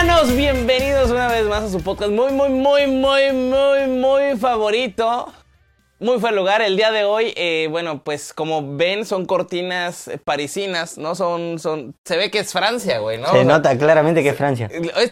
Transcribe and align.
Hermanos, 0.00 0.34
bienvenidos 0.34 1.10
una 1.10 1.28
vez 1.28 1.44
más 1.44 1.62
a 1.62 1.68
su 1.68 1.82
podcast 1.82 2.10
muy, 2.10 2.32
muy, 2.32 2.48
muy, 2.48 2.86
muy, 2.86 3.32
muy, 3.32 3.86
muy 3.86 4.38
favorito. 4.38 5.30
Muy 5.98 6.18
fue 6.18 6.30
el 6.30 6.36
lugar. 6.36 6.62
El 6.62 6.74
día 6.78 6.90
de 6.90 7.04
hoy, 7.04 7.34
eh, 7.36 7.68
bueno, 7.70 8.02
pues 8.02 8.32
como 8.32 8.78
ven, 8.78 9.04
son 9.04 9.26
cortinas 9.26 10.10
parisinas, 10.24 10.96
¿no? 10.96 11.14
Son, 11.14 11.58
son, 11.58 11.94
se 12.02 12.16
ve 12.16 12.30
que 12.30 12.38
es 12.38 12.50
Francia, 12.50 12.98
güey, 13.00 13.18
¿no? 13.18 13.26
Se 13.26 13.30
O 13.30 13.34
sea, 13.34 13.44
nota 13.44 13.76
claramente 13.76 14.22
que 14.22 14.30
es 14.30 14.36
Francia. 14.38 14.70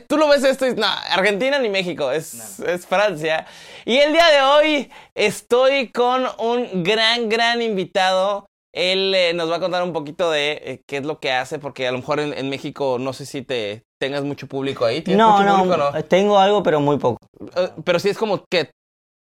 Tú 0.09 0.17
lo 0.17 0.27
ves 0.27 0.43
esto 0.43 0.67
y 0.67 0.75
no, 0.75 0.87
Argentina 0.87 1.59
ni 1.59 1.69
México, 1.69 2.11
es, 2.11 2.59
es 2.61 2.87
Francia. 2.87 3.45
Y 3.85 3.99
el 3.99 4.15
día 4.15 4.27
de 4.29 4.41
hoy 4.41 4.91
estoy 5.15 5.93
con 5.93 6.25
un 6.39 6.83
gran, 6.83 7.29
gran 7.29 7.61
invitado. 7.61 8.47
Él 8.73 9.13
eh, 9.15 9.35
nos 9.35 9.51
va 9.51 9.57
a 9.57 9.61
contar 9.61 9.83
un 9.83 9.93
poquito 9.93 10.31
de 10.31 10.53
eh, 10.65 10.83
qué 10.87 10.97
es 10.97 11.05
lo 11.05 11.21
que 11.21 11.31
hace, 11.31 11.59
porque 11.59 11.87
a 11.87 11.93
lo 11.93 11.99
mejor 11.99 12.21
en, 12.21 12.33
en 12.33 12.49
México 12.49 12.97
no 12.99 13.13
sé 13.13 13.27
si 13.27 13.43
te 13.43 13.85
tengas 13.99 14.25
mucho 14.25 14.47
público 14.47 14.85
ahí. 14.85 15.03
¿Tienes 15.03 15.19
No, 15.19 15.33
mucho 15.33 15.45
no, 15.45 15.59
público 15.59 15.77
no? 15.77 16.05
tengo 16.05 16.39
algo, 16.39 16.63
pero 16.63 16.81
muy 16.81 16.99
poco. 16.99 17.19
Eh, 17.57 17.71
pero 17.85 17.99
sí 17.99 18.09
es 18.09 18.19
como 18.19 18.45
que 18.51 18.71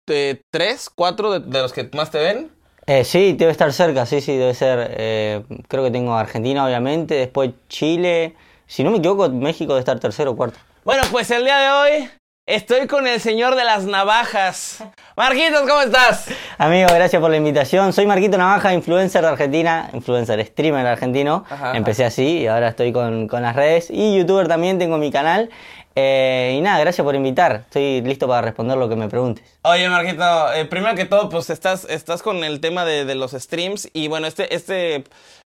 eh, 0.09 0.41
tres, 0.53 0.91
cuatro 0.95 1.33
de, 1.33 1.41
de 1.41 1.61
los 1.63 1.73
que 1.73 1.89
más 1.95 2.11
te 2.11 2.19
ven. 2.19 2.51
Eh, 2.87 3.05
sí, 3.05 3.33
debe 3.33 3.51
estar 3.51 3.73
cerca, 3.73 4.05
sí, 4.05 4.21
sí, 4.21 4.37
debe 4.37 4.53
ser. 4.55 4.95
eh, 4.99 5.43
creo 5.69 5.85
que 5.85 5.91
tengo 5.91 6.15
Argentina, 6.15 6.67
obviamente, 6.67 7.15
después 7.15 7.53
Chile. 7.69 8.35
Si 8.67 8.85
no 8.85 8.91
me 8.91 8.99
equivoco, 8.99 9.29
México 9.31 9.73
debe 9.73 9.81
estar 9.81 9.99
tercero 10.01 10.33
o 10.33 10.37
cuarto. 10.37 10.59
Bueno, 10.85 11.03
pues 11.11 11.31
el 11.31 11.45
día 11.45 11.59
de 11.59 11.71
hoy 11.71 12.11
estoy 12.47 12.87
con 12.87 13.07
el 13.07 13.21
señor 13.21 13.55
de 13.57 13.65
las 13.65 13.85
navajas. 13.85 14.85
Marquitos, 15.17 15.63
¿cómo 15.63 15.81
estás? 15.81 16.27
Amigo, 16.59 16.89
gracias 16.93 17.21
por 17.21 17.31
la 17.31 17.37
invitación. 17.37 17.93
Soy 17.93 18.07
Marquito 18.07 18.37
Navaja, 18.37 18.75
influencer 18.75 19.23
de 19.23 19.29
Argentina, 19.29 19.91
influencer, 19.93 20.45
streamer 20.47 20.87
argentino. 20.87 21.45
Ajá. 21.49 21.77
Empecé 21.77 22.05
así 22.05 22.41
y 22.41 22.47
ahora 22.47 22.69
estoy 22.69 22.93
con, 22.93 23.29
con 23.29 23.43
las 23.43 23.57
redes. 23.57 23.89
Y 23.91 24.17
youtuber 24.19 24.49
también, 24.49 24.79
tengo 24.79 24.99
mi 24.99 25.11
canal. 25.11 25.51
Eh, 25.97 26.57
y 26.59 26.61
nada, 26.61 26.81
gracias 26.81 27.05
por 27.05 27.15
invitar. 27.15 27.63
Estoy 27.67 28.03
listo 28.03 28.27
para 28.27 28.43
responder 28.43 28.77
lo 28.77 28.89
que 28.89 28.97
me 28.97 29.09
preguntes. 29.09 29.59
Oye, 29.63 29.89
Marquito, 29.89 30.53
eh, 30.53 30.65
primero 30.65 30.95
que 30.97 31.05
todo, 31.05 31.29
pues 31.29 31.51
estás, 31.51 31.85
estás 31.89 32.23
con 32.23 32.43
el 32.45 32.61
tema 32.61 32.85
de, 32.85 33.05
de 33.05 33.15
los 33.15 33.31
streams 33.33 33.89
y 33.93 34.09
bueno, 34.09 34.27
este, 34.27 34.53
este 34.55 35.05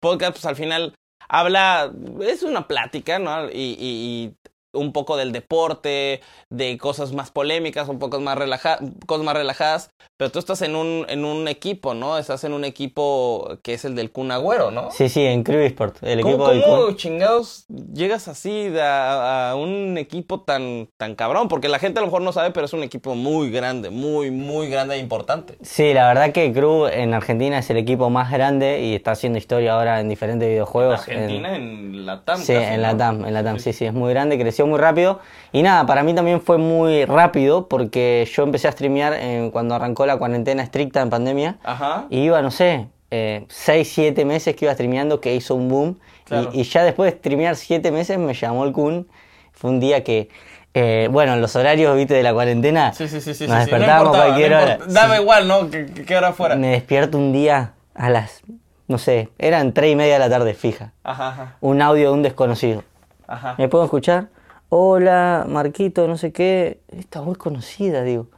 podcast, 0.00 0.33
pues 0.33 0.47
al 0.47 0.56
final 0.56 0.95
habla, 1.29 1.91
es 2.23 2.43
una 2.43 2.67
plática, 2.67 3.19
¿no? 3.19 3.50
Y, 3.50 3.77
y- 3.79 3.79
y 3.79 4.33
un 4.72 4.92
poco 4.92 5.16
del 5.16 5.32
deporte, 5.32 6.20
de 6.50 6.78
cosas 6.78 7.12
más 7.12 7.31
polémicas, 7.31 7.88
un 7.88 7.98
poco 7.98 8.20
más, 8.20 8.36
relaja 8.38 8.78
cosas 9.06 9.25
más 9.25 9.34
relajadas, 9.34 9.91
pero 10.16 10.31
tú 10.31 10.38
estás 10.38 10.62
en 10.62 10.76
un, 10.76 11.06
en 11.08 11.25
un 11.25 11.48
equipo, 11.48 11.94
¿no? 11.94 12.19
Estás 12.19 12.44
en 12.44 12.53
un 12.53 12.64
equipo 12.64 13.58
que 13.62 13.75
es 13.75 13.84
el 13.84 13.94
del 13.94 14.10
Kun 14.12 14.31
Agüero, 14.31 14.70
¿no? 14.70 14.91
Sí, 14.91 15.08
sí, 15.08 15.25
en 15.25 15.42
Crew 15.42 15.60
Sport, 15.66 16.03
el 16.03 16.20
¿Cómo, 16.20 16.34
equipo 16.34 16.48
del 16.50 16.62
cómo 16.62 16.84
Kun. 16.86 16.97
chingados 16.97 17.64
llegas 17.69 18.28
así 18.28 18.69
de 18.69 18.82
a, 18.82 19.50
a 19.50 19.56
un 19.56 19.97
equipo 19.98 20.41
tan, 20.42 20.88
tan 20.97 21.14
cabrón? 21.14 21.48
Porque 21.48 21.69
la 21.69 21.78
gente 21.78 21.98
a 21.98 22.02
lo 22.02 22.06
mejor 22.06 22.22
no 22.22 22.32
sabe, 22.32 22.50
pero 22.50 22.66
es 22.66 22.72
un 22.72 22.82
equipo 22.82 23.14
muy 23.14 23.50
grande, 23.50 23.91
muy, 23.91 24.31
muy 24.31 24.69
grande 24.69 24.94
e 24.97 24.98
importante. 24.98 25.56
Sí, 25.62 25.92
la 25.94 26.08
verdad 26.08 26.32
que 26.32 26.52
Crew 26.52 26.87
en 26.87 27.14
Argentina 27.14 27.58
es 27.58 27.69
el 27.70 27.76
equipo 27.78 28.10
más 28.10 28.31
grande 28.31 28.81
y 28.82 28.94
está 28.94 29.12
haciendo 29.12 29.38
historia 29.38 29.75
ahora 29.75 30.00
en 30.00 30.08
diferentes 30.08 30.48
videojuegos. 30.48 31.08
en- 31.08 31.14
Argentina 31.19 31.56
en 31.56 32.06
la 32.06 32.25
TAM. 32.25 32.41
Sí, 32.41 32.52
en 32.52 32.82
la 32.82 32.97
TAM, 32.97 33.25
en 33.25 33.34
la 33.34 33.42
TAM, 33.42 33.58
sí, 33.58 33.72
sí, 33.72 33.84
es 33.87 33.92
muy 33.94 34.10
grande, 34.10 34.38
creció 34.38 34.59
muy 34.66 34.78
rápido. 34.78 35.21
Y 35.53 35.62
nada, 35.62 35.84
para 35.87 36.03
mí 36.03 36.15
también 36.15 36.41
fue 36.41 36.59
muy 36.59 37.04
rápido 37.04 37.66
porque 37.69 38.28
yo 38.32 38.43
empecé 38.44 38.69
a 38.69 38.72
streamear 38.72 39.15
eh, 39.16 39.50
cuando 39.53 39.75
arrancó 39.75 40.06
la 40.06 40.16
cuarentena 40.16 40.62
estricta 40.62 41.00
en 41.00 41.10
pandemia. 41.10 41.56
Ajá. 41.65 42.06
Y 42.10 42.21
iba, 42.21 42.41
no 42.43 42.50
sé, 42.50 42.87
6, 43.10 43.93
7 43.93 44.25
meses 44.25 44.54
que 44.54 44.65
iba 44.66 44.75
streameando 44.75 45.20
que 45.20 45.34
hizo 45.34 45.54
un 45.54 45.69
boom. 45.69 45.99
Y- 45.99 46.10
Claro. 46.31 46.50
Y, 46.53 46.62
ya 46.62 46.84
después 46.84 47.10
de 47.12 47.19
streamear 47.19 47.56
7 47.56 47.91
meses 47.91 48.16
me 48.19 48.34
llamó 48.34 48.65
el 48.65 48.72
Kun. 48.72 49.09
Fue 49.53 49.69
un 49.69 49.81
día 49.81 50.04
que, 50.04 50.28
eh, 50.75 51.09
bueno, 51.10 51.32
en 51.34 51.41
los 51.41 51.56
horarios, 51.56 51.97
viste, 51.97 52.15
de 52.15 52.22
la 52.22 52.32
cuarentena, 52.32 52.93
Sí, 52.93 53.09
sí, 53.09 53.20
sí, 53.20 53.34
sí. 53.34 53.47
nos 53.49 53.49
sí. 53.49 53.49
No 53.49 53.56
despertábamos 53.59 54.06
importaba, 54.06 54.25
cualquier 54.26 54.50
no 54.53 54.62
hora. 54.62 54.78
Daba 54.87 55.16
Sí. 55.16 55.22
igual, 55.22 55.49
¿no? 55.49 55.70
Que 55.70 56.16
hora 56.16 56.32
fuera. 56.32 56.54
Me 56.54 56.69
despierto 56.69 57.19
un 57.19 57.32
día 57.32 57.72
a 57.94 58.10
las, 58.10 58.43
no 58.87 58.97
sé, 58.99 59.28
eran 59.41 59.72
3 59.72 59.91
y 59.93 59.97
media 59.97 60.12
de 60.15 60.19
la 60.20 60.31
tarde 60.31 60.54
fija. 60.54 60.93
Ajá, 61.03 61.28
ajá. 61.31 61.56
Un 61.60 61.82
audio 61.82 62.10
de 62.10 62.15
un 62.15 62.22
desconocido. 62.22 62.84
Ajá. 63.26 63.56
¿Me 63.59 63.69
puedo 63.69 63.82
escuchar? 63.84 64.28
Hola, 64.72 65.47
Marquito, 65.48 66.06
no 66.06 66.16
sé 66.16 66.32
qué. 66.32 66.78
Esta 66.97 67.20
voz 67.20 67.36
conocida, 67.38 68.03
digo. 68.04 68.28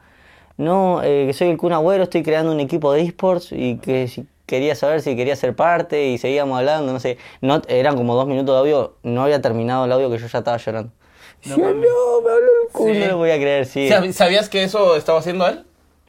No, 0.57 1.03
eh, 1.03 1.25
que 1.27 1.33
soy 1.35 1.49
el 1.49 1.59
Kun 1.59 1.73
Agüero, 1.73 2.05
estoy 2.05 2.23
creando 2.23 2.53
un 2.53 2.61
equipo 2.61 2.91
de 2.93 3.03
esports 3.03 3.53
y 3.53 3.77
que 3.79 4.09
si 4.09 4.27
quería 4.47 4.75
saber 4.75 5.03
si 5.03 5.15
quería 5.15 5.37
ser 5.37 5.55
parte 5.55 6.07
y 6.09 6.17
seguíamos 6.19 6.59
hablando, 6.59 6.91
no 6.93 7.01
sé. 7.01 7.19
No, 7.43 7.61
eran 7.69 7.97
como 7.97 8.15
dos 8.15 8.27
minutos 8.27 8.55
de 8.55 8.59
audio, 8.61 8.95
no 9.03 9.23
había 9.25 9.43
terminado 9.43 9.85
el 9.85 9.93
audio 9.93 10.11
que 10.11 10.19
yo 10.19 10.27
ya 10.27 10.39
estaba 10.39 10.57
llorando. 10.57 10.91
No, 11.45 11.57
no, 11.59 11.65
me 11.65 11.71
habló 11.71 12.29
el 12.67 12.73
Kun, 12.73 12.93
Sí. 12.95 12.99
no 13.01 13.07
lo 13.09 13.17
voy 13.19 13.31
a 13.31 13.37
creer, 13.37 13.67
sí. 13.67 13.89
¿Sab- 13.91 14.13
¿Sabías 14.13 14.49
que 14.49 14.63
eso 14.63 14.97
estaba 14.97 15.19
haciendo 15.19 15.47
él? 15.49 15.65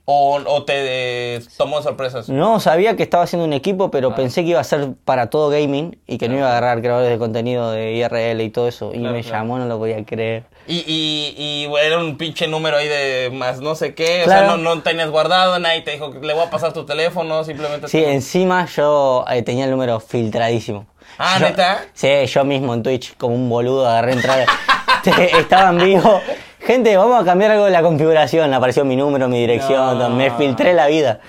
¿O, 0.06 0.36
o 0.46 0.64
te 0.66 1.36
eh, 1.36 1.41
tomó 1.58 1.81
sorpresas? 1.81 2.28
No, 2.28 2.59
sabía 2.59 2.97
que 2.97 3.03
estaba 3.03 3.24
haciendo 3.24 3.46
un 3.46 3.53
equipo, 3.53 3.90
pero 3.90 4.14
pensé 4.14 4.44
que 4.44 4.50
iba 4.50 4.59
a 4.59 4.64
ser 4.66 4.96
para 5.06 5.30
todo 5.30 5.50
gaming 5.50 5.97
y 6.08 6.18
que 6.18 6.28
no 6.28 6.36
iba 6.38 6.47
a 6.47 6.50
agarrar 6.58 6.81
creadores 6.81 7.09
de 7.09 7.18
contenido 7.18 7.72
de 7.72 7.94
IRL 7.94 8.41
y 8.41 8.50
todo 8.50 8.68
eso. 8.68 8.91
Y 8.94 9.00
Claro, 9.00 9.16
me 9.16 9.22
claro. 9.22 9.38
llamó, 9.38 9.59
no 9.59 9.66
lo 9.66 9.78
podía 9.78 10.03
creer. 10.03 10.44
Y, 10.68 10.80
y, 10.86 11.36
y 11.38 11.74
era 11.86 12.00
un 12.00 12.18
pinche 12.18 12.47
número 12.47 12.75
ahí 12.78 12.88
de 12.90 13.30
más 13.34 13.62
no 13.62 13.75
sé 13.75 13.96
qué. 13.96 14.24
O 14.25 14.30
sea, 14.30 14.44
no, 14.44 14.58
no 14.58 14.81
tenías 14.81 15.09
guardado, 15.09 15.58
nadie 15.59 15.81
te 15.84 15.91
dijo, 15.91 16.09
le 16.22 16.34
voy 16.34 16.44
a 16.44 16.50
pasar 16.50 16.74
tu 16.74 16.85
teléfono, 16.85 17.46
simplemente... 17.46 17.88
Sí, 17.88 18.00
te- 18.02 18.12
encima 18.14 18.66
yo 18.66 19.24
eh, 19.31 19.41
tenía 19.41 19.66
el 19.66 19.72
número 19.72 20.02
filtradísimo. 20.02 20.85
Ah, 21.18 21.38
Yo- 21.40 21.46
¿neta? 21.46 21.85
Sí, 21.94 22.09
yo 22.25 22.44
mismo 22.44 22.74
en 22.74 22.84
Twitch, 22.84 23.16
como 23.16 23.35
un 23.35 23.47
boludo, 23.50 23.88
agarré 23.88 24.14
entrar. 24.14 24.46
Te- 25.03 25.38
Estaba 25.38 25.70
en 25.70 25.78
vivo. 25.78 26.20
Gente, 26.66 26.96
vamos 26.97 27.22
a 27.22 27.25
cambiar 27.25 27.51
algo 27.51 27.66
de 27.66 27.72
la 27.72 27.81
configuración. 27.81 28.53
Apareció 28.53 28.85
mi 28.85 28.96
número, 28.96 29.28
mi 29.28 29.40
dirección, 29.40 30.00
No. 30.00 30.09
me 30.09 30.31
filtré 30.31 30.74
la 30.74 30.88
vida. 30.88 31.19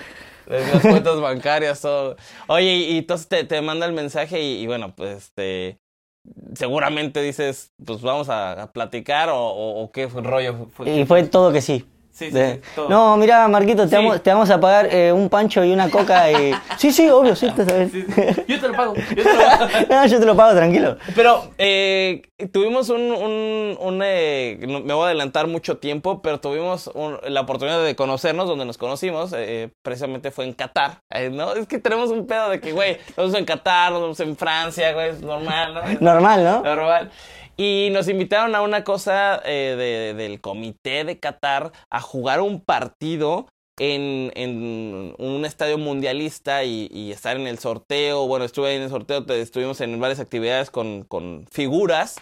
Las 0.47 0.81
cuentas 0.81 1.19
bancarias, 1.19 1.81
todo. 1.81 2.15
Oye, 2.47 2.73
y, 2.75 2.97
entonces 2.99 3.27
te, 3.27 3.43
te 3.43 3.61
manda 3.61 3.85
el 3.85 3.93
mensaje 3.93 4.41
y, 4.41 4.61
y 4.61 4.67
bueno, 4.67 4.93
pues 4.95 5.17
este. 5.17 5.79
Seguramente 6.55 7.21
dices, 7.21 7.71
pues 7.85 8.01
vamos 8.01 8.29
a, 8.29 8.53
a 8.63 8.71
platicar 8.71 9.29
o, 9.29 9.37
o- 9.37 9.83
o 9.83 9.91
qué 9.91 10.07
fue 10.07 10.21
el 10.21 10.27
rollo. 10.27 10.67
Fue- 10.73 10.89
Y 10.89 11.05
fue 11.05 11.21
todo 11.23 11.51
que 11.51 11.61
sí. 11.61 11.85
Sí, 12.15 12.27
sí, 12.27 12.31
De- 12.31 12.55
sí, 12.55 12.61
todo. 12.75 12.87
No, 12.87 13.17
mira, 13.17 13.45
Marquito, 13.49 13.83
te, 13.83 13.89
Sí. 13.89 13.95
vamos, 13.97 14.23
te 14.23 14.29
vamos 14.31 14.49
a 14.49 14.57
pagar 14.59 14.87
eh, 14.89 15.11
un 15.11 15.27
pancho 15.27 15.63
y 15.65 15.73
una 15.73 15.89
coca 15.89 16.31
y... 16.31 16.53
Sí, 16.77 16.91
sí, 16.93 17.09
obvio, 17.09 17.35
sí, 17.35 17.47
está 17.47 17.63
bien. 17.63 17.91
Yo 18.47 18.59
te 18.61 18.67
lo 18.69 18.73
pago. 18.73 18.93
Yo 18.95 19.23
te 19.23 19.33
lo 19.33 19.39
pago. 19.57 19.67
No, 19.89 20.05
yo 20.05 20.19
te 20.19 20.25
lo 20.25 20.35
pago, 20.35 20.55
tranquilo. 20.55 20.97
Pero 21.13 21.51
eh, 21.57 22.21
tuvimos 22.53 22.89
un, 22.89 23.01
un, 23.01 23.77
un, 23.79 24.01
eh, 24.03 24.57
me 24.61 24.93
voy 24.93 25.03
a 25.03 25.05
adelantar 25.07 25.47
mucho 25.47 25.77
tiempo, 25.77 26.21
pero 26.21 26.39
tuvimos 26.39 26.89
un- 26.93 27.17
la 27.27 27.41
oportunidad 27.41 27.83
de 27.83 27.95
conocernos, 27.97 28.47
donde 28.47 28.63
nos 28.65 28.77
conocimos, 28.77 29.33
eh, 29.35 29.69
precisamente 29.83 30.31
fue 30.31 30.45
en 30.45 30.53
Qatar, 30.53 30.99
¿no? 31.31 31.53
Es 31.53 31.67
que 31.67 31.79
tenemos 31.79 32.11
un 32.11 32.25
pedo 32.27 32.49
de 32.49 32.61
que, 32.61 32.71
güey, 32.71 32.97
nos 33.17 33.27
vemos 33.27 33.35
en 33.35 33.45
Qatar, 33.45 33.91
nos 33.91 34.01
vemos 34.01 34.19
en 34.21 34.37
Francia, 34.37 34.93
güey, 34.93 35.09
es 35.09 35.21
normal, 35.21 35.73
¿no? 35.73 35.81
Normal, 36.13 36.43
¿no? 36.45 36.61
Normal. 36.63 37.11
Y 37.57 37.89
nos 37.91 38.07
invitaron 38.09 38.53
a 38.55 38.61
una 38.61 38.83
cosa 38.83 39.41
eh, 39.45 39.75
de- 39.77 40.13
del 40.13 40.41
comité 40.41 41.03
de 41.05 41.19
Qatar 41.19 41.71
a 41.89 42.01
jugar 42.01 42.41
un 42.41 42.59
partido 42.61 43.47
en, 43.79 44.31
en 44.35 45.13
un 45.17 45.45
estadio 45.45 45.77
mundialista 45.77 46.63
y, 46.63 46.89
y 46.91 47.11
estar 47.11 47.35
en 47.37 47.47
el 47.47 47.59
sorteo. 47.59 48.27
Bueno, 48.27 48.45
estuve 48.45 48.69
ahí 48.69 48.75
en 48.75 48.83
el 48.83 48.89
sorteo, 48.89 49.25
te- 49.25 49.41
estuvimos 49.41 49.79
en 49.81 49.99
varias 49.99 50.19
actividades 50.19 50.69
con, 50.69 51.03
con 51.03 51.45
figuras. 51.51 52.15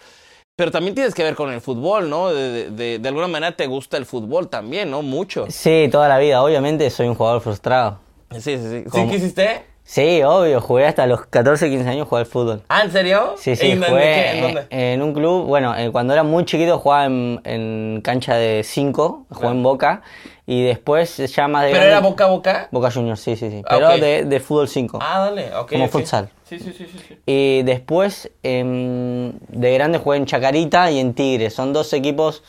Pero 0.55 0.69
también 0.69 0.93
tienes 0.93 1.15
que 1.15 1.23
ver 1.23 1.33
con 1.33 1.51
el 1.51 1.61
fútbol, 1.61 2.11
¿no? 2.11 2.31
De, 2.31 2.69
de- 2.69 2.99
de- 2.99 3.07
alguna 3.07 3.27
manera 3.27 3.55
te 3.55 3.65
gusta 3.65 3.97
el 3.97 4.05
fútbol 4.05 4.49
también, 4.49 4.91
¿no? 4.91 5.01
Mucho. 5.01 5.47
Sí, 5.49 5.89
toda 5.91 6.07
la 6.07 6.19
vida. 6.19 6.43
Obviamente 6.43 6.87
soy 6.91 7.07
un 7.07 7.15
jugador 7.15 7.41
frustrado. 7.41 7.99
Sí, 8.31 8.39
sí, 8.39 8.57
sí. 8.57 8.83
¿Sí 8.91 9.07
quisiste? 9.09 9.65
Sí, 9.93 10.23
obvio. 10.23 10.59
Jugué 10.59 10.87
hasta 10.87 11.05
los 11.05 11.27
14, 11.27 11.69
15 11.69 11.87
años 11.87 12.07
jugué 12.07 12.21
al 12.21 12.25
fútbol. 12.25 12.63
Ah, 12.67 12.81
¿en 12.83 12.91
serio? 12.91 13.35
Sí, 13.37 13.55
sí, 13.55 13.67
¿En, 13.69 13.83
en- 13.83 13.89
jugué? 13.89 14.31
¿En 14.31 14.41
dónde? 14.41 14.65
en 14.71 15.01
un 15.03 15.13
club. 15.13 15.45
Bueno, 15.45 15.77
eh, 15.77 15.91
cuando 15.91 16.13
era 16.13 16.23
muy 16.23 16.45
chiquito 16.45 16.79
jugaba 16.79 17.05
en, 17.05 17.39
en 17.43 18.01
cancha 18.03 18.33
de 18.35 18.63
5, 18.63 19.27
jugué 19.29 19.47
en 19.49 19.61
Boca. 19.61 20.01
Y 20.47 20.63
después 20.63 21.17
ya 21.35 21.47
más 21.47 21.65
de 21.65 21.67
¿Pero 21.69 21.81
grande- 21.81 21.91
era 21.91 21.99
boca 22.01 22.25
boca? 22.25 22.67
Boca 22.71 22.89
Juniors, 22.89 23.19
sí, 23.21 23.35
sí, 23.35 23.51
sí. 23.51 23.61
Ah, 23.65 23.75
Pero 23.75 23.97
de, 23.99 24.25
de 24.25 24.39
fútbol 24.39 24.67
5. 24.67 24.97
Ah, 24.99 25.19
dale, 25.25 25.55
ok. 25.55 25.71
Como 25.73 25.87
futsal. 25.87 26.29
Sí, 26.43 26.57
sí, 26.57 26.73
sí, 26.75 26.87
sí. 26.91 26.99
sí. 27.07 27.17
Y 27.27 27.61
después 27.61 28.31
em, 28.41 29.33
de 29.47 29.73
grande 29.75 29.99
jugué 29.99 30.17
en 30.17 30.25
Chacarita 30.25 30.89
y 30.89 30.97
en 30.97 31.13
Tigre. 31.13 31.51
Son 31.51 31.71
dos 31.71 31.93
equipos 31.93 32.41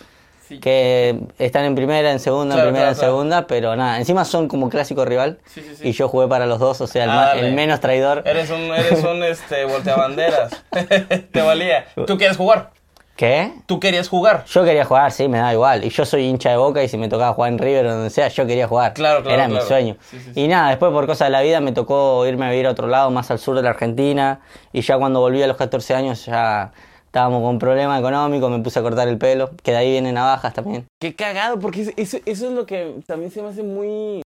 Sí. 0.55 0.61
que 0.61 1.19
están 1.39 1.65
en 1.65 1.75
primera, 1.75 2.11
en 2.11 2.19
segunda, 2.21 2.55
Claro, 2.55 2.69
en 2.71 2.75
primera, 2.75 2.93
claro, 2.93 2.95
en 2.95 2.99
claro. 3.01 3.12
segunda, 3.12 3.47
pero 3.47 3.77
nada, 3.77 3.99
encima 3.99 4.25
son 4.25 4.49
como 4.49 4.69
clásico 4.71 5.05
rival. 5.05 5.39
Sí, 5.47 5.61
sí, 5.62 5.77
sí. 5.77 5.89
Y 5.89 5.93
yo 5.93 6.09
jugué 6.09 6.27
para 6.29 6.47
los 6.47 6.59
dos, 6.59 6.81
o 6.81 6.87
sea, 6.87 7.05
el, 7.05 7.11
Ah, 7.11 7.15
dale. 7.27 7.49
el 7.49 7.55
menos 7.55 7.81
traidor. 7.81 8.23
Eres 8.25 8.51
un, 8.51 8.61
eres 8.73 9.03
un 9.05 9.23
este, 9.25 9.65
volteabanderas. 9.65 10.65
Te 11.33 11.43
valía. 11.43 11.87
¿Tú 12.06 12.17
quieres 12.19 12.37
jugar? 12.37 12.71
¿Qué? 13.17 13.53
¿Tú 13.67 13.79
querías 13.79 14.09
jugar? 14.09 14.45
Yo 14.47 14.65
quería 14.65 14.85
jugar, 14.85 15.12
sí, 15.12 15.29
me 15.29 15.39
da 15.39 15.53
igual. 15.53 15.85
Y 15.85 15.91
yo 15.91 16.05
soy 16.05 16.25
hincha 16.25 16.51
de 16.51 16.56
boca 16.56 16.83
y 16.83 16.89
si 16.89 16.99
me 16.99 17.09
tocaba 17.09 17.33
jugar 17.33 17.53
en 17.53 17.59
River 17.59 17.87
o 17.87 17.93
donde 17.95 18.11
sea, 18.11 18.27
yo 18.27 18.45
quería 18.45 18.67
jugar. 18.67 18.93
Claro, 18.95 19.23
claro, 19.23 19.37
Era 19.37 19.47
claro. 19.47 19.62
mi 19.62 19.69
sueño. 19.69 19.97
Sí, 20.11 20.19
sí, 20.19 20.33
Y 20.35 20.49
nada, 20.49 20.71
después 20.71 20.91
por 20.91 21.06
cosas 21.06 21.27
de 21.29 21.31
la 21.31 21.41
vida 21.43 21.61
me 21.61 21.71
tocó 21.71 22.27
irme 22.27 22.47
a 22.47 22.51
vivir 22.51 22.67
a 22.67 22.71
otro 22.71 22.89
lado, 22.89 23.12
más 23.12 23.31
al 23.31 23.39
sur 23.39 23.55
de 23.55 23.62
la 23.62 23.71
Argentina. 23.71 24.41
Y 24.73 24.81
ya 24.81 24.99
cuando 24.99 25.21
volví 25.21 25.41
a 25.41 25.47
los 25.47 25.56
14 25.56 25.95
años 25.95 26.27
ya 26.27 26.73
estábamos 27.15 27.43
con 27.43 27.61
problemas 27.61 28.01
económicos, 28.01 28.51
me 28.51 28.59
puse 28.59 28.81
a 28.81 28.83
cortar 28.83 29.07
el 29.07 29.19
pelo, 29.19 29.51
que 29.63 29.71
de 29.71 29.77
ahí 29.77 29.93
vienen 29.93 30.15
navajas 30.17 30.53
también. 30.53 30.85
Qué 31.01 31.15
cagado, 31.15 31.61
porque 31.61 31.83
eso, 31.83 31.93
eso- 31.95 32.19
es 32.27 32.41
lo 32.43 32.67
que 32.67 32.97
también 33.07 33.31
se 33.31 33.41
me 33.41 33.51
hace 33.51 33.63
muy 33.63 34.21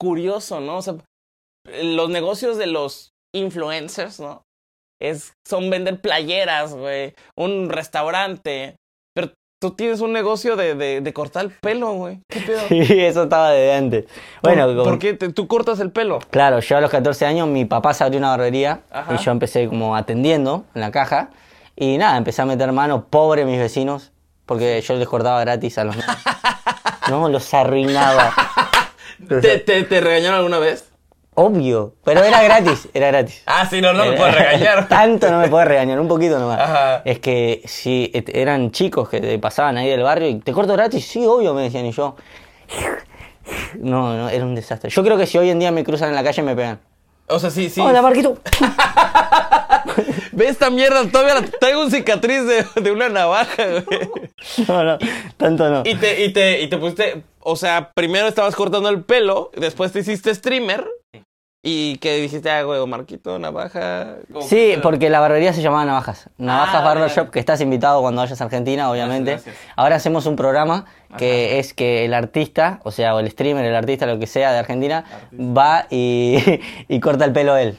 curioso, 0.00 0.58
¿no? 0.58 0.78
O 0.78 0.82
sea, 0.82 0.96
los 1.82 2.10
negocios 2.10 2.56
de 2.58 2.66
los 2.66 3.10
influencers, 3.32 4.18
¿no? 4.18 4.42
Es, 5.00 5.32
son 5.46 5.70
vender 5.70 6.00
playeras, 6.00 6.74
güey, 6.74 7.14
un 7.38 7.68
restaurante. 7.70 8.74
Pero 9.14 9.30
tú 9.62 9.70
tienes 9.70 10.00
un 10.00 10.12
negocio 10.12 10.56
de, 10.56 10.74
de, 10.74 11.00
de 11.02 11.12
cortar 11.12 11.44
el 11.44 11.52
pelo, 11.62 11.92
güey. 11.92 12.18
¿Qué 12.28 12.40
pedo? 12.40 12.62
Y 12.70 13.00
eso 13.00 13.22
estaba 13.24 13.50
de 13.52 13.72
antes. 13.74 14.06
Bueno, 14.42 14.66
¿Por, 14.66 14.74
como- 14.76 14.90
por 14.90 14.98
qué 14.98 15.14
te- 15.14 15.32
tú 15.32 15.46
cortas 15.46 15.78
el 15.78 15.92
pelo? 15.92 16.18
Claro, 16.30 16.58
yo 16.58 16.76
a 16.76 16.80
los 16.80 16.90
14 16.90 17.26
años 17.26 17.46
mi 17.46 17.64
papá 17.64 17.94
se 17.94 18.02
abrió 18.02 18.18
una 18.18 18.30
barbería 18.30 18.80
Ajá. 18.90 19.14
y 19.14 19.18
yo 19.18 19.30
empecé 19.30 19.68
como 19.68 19.94
atendiendo 19.94 20.64
en 20.74 20.80
la 20.80 20.90
caja 20.90 21.30
y 21.76 21.98
nada, 21.98 22.16
empecé 22.16 22.42
a 22.42 22.46
meter 22.46 22.70
mano, 22.72 23.06
pobre 23.08 23.44
mis 23.44 23.58
vecinos, 23.58 24.12
porque 24.46 24.80
yo 24.82 24.94
les 24.94 25.08
cortaba 25.08 25.40
gratis 25.40 25.78
a 25.78 25.84
los. 25.84 25.96
No, 27.10 27.28
los 27.28 27.52
arruinaba. 27.52 28.32
¿Te, 29.28 29.58
te, 29.58 29.82
te 29.84 30.00
regañaron 30.00 30.38
alguna 30.38 30.58
vez? 30.58 30.88
Obvio, 31.34 31.94
pero 32.02 32.22
era 32.24 32.42
gratis, 32.42 32.88
era 32.94 33.08
gratis. 33.08 33.42
Ah, 33.46 33.66
sí, 33.68 33.82
no, 33.82 33.92
no 33.92 34.04
me 34.04 34.10
Era- 34.10 34.16
puedes 34.18 34.34
regañar. 34.34 34.88
Tanto 34.88 35.30
no 35.30 35.38
me 35.40 35.48
puedes 35.48 35.68
regañar, 35.68 36.00
un 36.00 36.08
poquito 36.08 36.38
nomás. 36.38 36.60
Ajá. 36.60 37.02
Es 37.04 37.18
que 37.18 37.60
si 37.66 38.10
eran 38.14 38.70
chicos 38.70 39.08
que 39.10 39.20
te 39.20 39.38
pasaban 39.38 39.76
ahí 39.76 39.88
del 39.90 40.02
barrio 40.02 40.28
y 40.28 40.36
te 40.38 40.52
corto 40.52 40.72
gratis, 40.72 41.06
sí, 41.06 41.26
obvio, 41.26 41.52
me 41.52 41.62
decían 41.64 41.84
y 41.84 41.92
yo. 41.92 42.16
No, 43.78 44.16
no, 44.16 44.28
era 44.30 44.44
un 44.44 44.54
desastre. 44.54 44.88
Yo 44.88 45.02
creo 45.04 45.18
que 45.18 45.26
si 45.26 45.36
hoy 45.36 45.50
en 45.50 45.58
día 45.58 45.70
me 45.72 45.84
cruzan 45.84 46.08
en 46.08 46.14
la 46.14 46.24
calle 46.24 46.42
me 46.42 46.56
pegan. 46.56 46.80
O 47.26 47.38
sea, 47.38 47.50
sí, 47.50 47.68
sí. 47.68 47.80
Hola, 47.82 48.00
Marquito. 48.00 48.38
Ve 50.32 50.48
esta 50.48 50.70
mierda, 50.70 51.06
todavía 51.10 51.34
la- 51.34 51.42
traigo 51.46 51.82
un 51.82 51.90
cicatriz 51.90 52.44
de, 52.46 52.64
de 52.80 52.90
una 52.92 53.08
navaja, 53.08 53.62
güey. 53.66 54.08
No, 54.68 54.84
no, 54.84 54.98
tanto 55.36 55.68
no. 55.70 55.82
Y 55.84 55.94
te, 55.96 56.24
y 56.24 56.32
te, 56.32 56.60
y 56.62 56.68
te 56.68 56.76
pusiste, 56.78 57.22
o 57.40 57.56
sea, 57.56 57.90
primero 57.94 58.26
estabas 58.28 58.54
cortando 58.56 58.88
el 58.88 59.02
pelo, 59.02 59.50
después 59.56 59.92
te 59.92 60.00
hiciste 60.00 60.34
streamer. 60.34 60.86
Y 61.66 61.96
que 61.96 62.16
dijiste, 62.18 62.50
ah, 62.50 62.62
güey, 62.62 62.86
Marquito, 62.86 63.38
navaja. 63.38 64.16
¿Cómo 64.30 64.42
Sí, 64.46 64.72
que- 64.74 64.80
porque 64.82 65.08
la 65.08 65.20
barbería 65.20 65.54
se 65.54 65.62
llamaba 65.62 65.86
Navajas. 65.86 66.28
Navajas 66.36 66.82
Ah, 66.82 66.84
Barber 66.84 67.08
Shop, 67.10 67.30
que 67.30 67.38
estás 67.38 67.58
invitado 67.62 68.02
cuando 68.02 68.20
vayas 68.20 68.38
a 68.38 68.44
Argentina, 68.44 68.90
obviamente. 68.90 69.30
gracias. 69.30 69.56
Ahora 69.74 69.96
hacemos 69.96 70.26
un 70.26 70.36
programa 70.36 70.84
que 71.16 71.58
es 71.58 71.72
que 71.72 72.04
el 72.04 72.12
artista, 72.12 72.80
o 72.82 72.90
sea, 72.90 73.14
o 73.14 73.20
el 73.20 73.30
streamer, 73.30 73.64
el 73.64 73.74
artista, 73.74 74.04
lo 74.04 74.18
que 74.18 74.26
sea 74.26 74.52
de 74.52 74.58
Argentina, 74.58 75.04
va 75.32 75.86
y, 75.88 76.36
y 76.88 77.00
corta 77.00 77.24
el 77.24 77.32
pelo 77.32 77.56
él. 77.56 77.78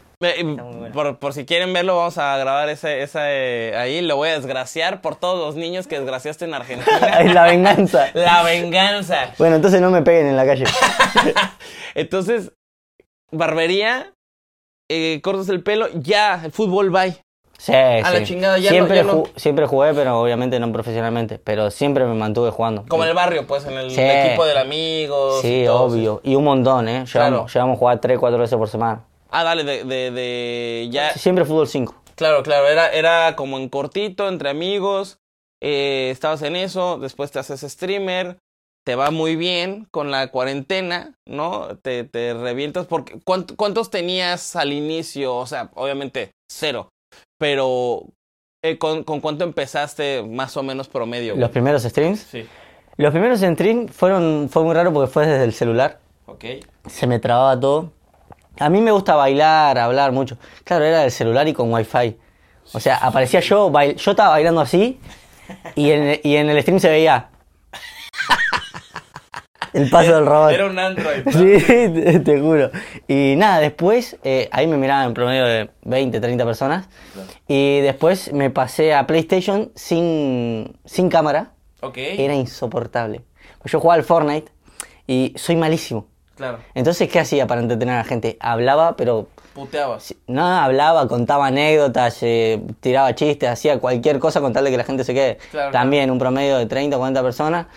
Por, 0.93 1.17
por 1.19 1.33
si 1.33 1.45
quieren 1.45 1.73
verlo, 1.73 1.97
vamos 1.97 2.17
a 2.17 2.37
grabar 2.37 2.69
ese, 2.69 3.01
ese 3.03 3.19
eh, 3.21 3.75
ahí. 3.77 4.01
Lo 4.01 4.15
voy 4.15 4.29
a 4.29 4.33
desgraciar 4.33 5.01
por 5.01 5.15
todos 5.15 5.39
los 5.45 5.55
niños 5.55 5.87
que 5.87 5.97
desgraciaste 5.99 6.45
en 6.45 6.53
Argentina. 6.53 7.23
la 7.33 7.43
venganza. 7.43 8.07
La 8.13 8.43
venganza. 8.43 9.33
Bueno, 9.37 9.55
entonces 9.57 9.81
no 9.81 9.91
me 9.91 10.01
peguen 10.01 10.27
en 10.27 10.37
la 10.37 10.45
calle. 10.45 10.65
Entonces, 11.95 12.51
barbería, 13.31 14.13
eh, 14.89 15.21
cortas 15.23 15.49
el 15.49 15.63
pelo, 15.63 15.87
ya, 15.93 16.41
el 16.45 16.51
fútbol 16.51 16.89
bye. 16.89 17.17
Sí, 17.57 17.71
la 17.71 18.11
sí. 18.17 18.25
chingada, 18.25 18.57
ya 18.57 18.69
siempre, 18.69 19.01
no- 19.03 19.23
ya 19.23 19.29
no. 19.29 19.39
siempre 19.39 19.65
jugué, 19.65 19.93
pero 19.93 20.19
obviamente 20.19 20.59
no 20.59 20.71
profesionalmente. 20.73 21.39
Pero 21.39 21.71
siempre 21.71 22.03
me 22.05 22.13
mantuve 22.13 22.51
jugando. 22.51 22.83
Como 22.87 23.03
en 23.03 23.09
el 23.09 23.15
barrio, 23.15 23.47
pues, 23.47 23.65
en 23.65 23.75
el 23.75 23.91
Sí. 23.91 24.01
equipo 24.01 24.45
del 24.45 24.57
amigos. 24.57 25.43
y 25.43 25.47
Sí, 25.47 25.63
todo, 25.65 25.83
obvio. 25.83 26.19
Y 26.23 26.35
un 26.35 26.43
montón, 26.43 26.89
¿eh? 26.89 27.05
Llegamos, 27.05 27.11
Claro. 27.11 27.47
llegamos 27.47 27.75
a 27.75 27.79
jugar 27.79 27.99
3, 28.01 28.19
4 28.19 28.37
veces 28.39 28.57
por 28.57 28.67
semana. 28.67 29.05
Ah, 29.37 29.43
dale, 29.43 29.63
de, 29.63 29.83
de, 29.83 30.11
de 30.11 30.87
ya. 30.91 31.11
Siempre 31.13 31.43
fútbol 31.45 31.67
5. 31.67 31.93
Claro, 32.15 32.41
claro, 32.43 32.67
era, 32.69 32.89
era 32.93 33.35
como 33.35 33.57
en 33.57 33.67
cortito, 33.69 34.27
entre 34.29 34.49
amigos. 34.49 35.17
eh, 35.61 36.09
estabas 36.11 36.41
en 36.43 36.55
eso, 36.55 36.97
después 36.99 37.31
te 37.31 37.39
haces 37.39 37.61
streamer. 37.61 38.37
Te 38.85 38.95
va 38.95 39.09
muy 39.09 39.35
bien 39.35 39.87
con 39.91 40.11
la 40.11 40.27
cuarentena, 40.27 41.15
¿no? 41.27 41.75
Te, 41.81 42.03
te 42.03 42.33
revientas. 42.35 42.85
Porque, 42.85 43.15
¿cuánt- 43.25 43.55
¿Cuántos 43.55 43.89
tenías 43.89 44.55
al 44.55 44.71
inicio? 44.73 45.35
O 45.35 45.47
sea, 45.47 45.71
obviamente, 45.73 46.31
cero. 46.51 46.89
Pero, 47.39 48.03
eh, 48.63 48.77
¿con, 48.77 49.03
¿con 49.03 49.21
cuánto 49.21 49.43
empezaste 49.43 50.21
más 50.23 50.55
o 50.55 50.63
menos 50.63 50.87
promedio? 50.87 51.33
güey? 51.33 51.41
Los 51.41 51.49
primeros 51.51 51.81
streams. 51.83 52.19
Sí. 52.21 52.47
Los 52.97 53.11
primeros 53.11 53.39
streams 53.39 53.91
fueron, 53.91 54.49
fue 54.51 54.63
muy 54.63 54.73
raro 54.75 54.93
porque 54.93 55.11
fue 55.11 55.25
desde 55.25 55.43
el 55.43 55.53
celular. 55.53 55.99
Ok. 56.27 56.45
Se 56.87 57.07
me 57.07 57.19
trababa 57.19 57.59
todo. 57.59 57.91
A 58.59 58.69
mí 58.69 58.81
me 58.81 58.91
gusta 58.91 59.15
bailar, 59.15 59.77
hablar 59.77 60.11
mucho. 60.11 60.37
Claro, 60.63 60.85
era 60.85 61.01
del 61.01 61.11
celular 61.11 61.47
y 61.47 61.53
con 61.53 61.73
wifi. 61.73 62.17
O 62.73 62.79
sea, 62.79 62.97
aparecía 62.97 63.39
yo, 63.41 63.69
bail- 63.71 63.95
yo 63.95 64.11
estaba 64.11 64.29
bailando 64.31 64.61
así 64.61 64.99
y 65.75 65.91
en, 65.91 66.19
y 66.23 66.35
en 66.37 66.49
el 66.49 66.59
stream 66.61 66.79
se 66.79 66.89
veía 66.89 67.29
el 69.73 69.89
paso 69.89 70.15
del 70.15 70.25
robot. 70.25 70.51
Era 70.51 70.65
un 70.67 70.79
Android. 70.79 71.25
¿no? 71.25 71.31
Sí, 71.31 71.57
te, 71.67 72.19
te 72.21 72.39
juro. 72.39 72.71
Y 73.07 73.35
nada, 73.37 73.59
después, 73.59 74.17
eh, 74.23 74.47
ahí 74.51 74.67
me 74.67 74.77
miraban 74.77 75.07
en 75.07 75.13
promedio 75.13 75.45
de 75.45 75.69
20, 75.83 76.19
30 76.19 76.45
personas. 76.45 76.87
Y 77.47 77.81
después 77.81 78.31
me 78.33 78.49
pasé 78.49 78.93
a 78.93 79.05
PlayStation 79.05 79.71
sin, 79.75 80.77
sin 80.85 81.09
cámara. 81.09 81.51
Ok. 81.81 81.97
Era 81.97 82.33
insoportable. 82.33 83.21
Yo 83.65 83.79
jugaba 83.79 83.95
al 83.99 84.03
Fortnite 84.05 84.51
y 85.07 85.33
soy 85.35 85.55
malísimo. 85.55 86.07
Claro. 86.35 86.59
Entonces, 86.73 87.09
¿qué 87.09 87.19
hacía 87.19 87.47
para 87.47 87.61
entretener 87.61 87.95
a 87.95 87.97
la 87.99 88.03
gente? 88.03 88.37
Hablaba, 88.39 88.95
pero 88.97 89.27
Puteabas. 89.53 90.13
no 90.27 90.45
hablaba, 90.45 91.07
contaba 91.07 91.47
anécdotas, 91.47 92.17
eh, 92.23 92.61
tiraba 92.81 93.15
chistes, 93.15 93.49
hacía 93.49 93.79
cualquier 93.79 94.19
cosa 94.19 94.41
con 94.41 94.51
tal 94.53 94.65
de 94.65 94.71
que 94.71 94.77
la 94.77 94.83
gente 94.83 95.03
se 95.03 95.13
quede. 95.13 95.37
Claro, 95.51 95.71
También 95.71 96.11
un 96.11 96.19
promedio 96.19 96.57
de 96.57 96.65
30 96.65 96.97
o 96.97 96.99
40 96.99 97.21
personas. 97.23 97.67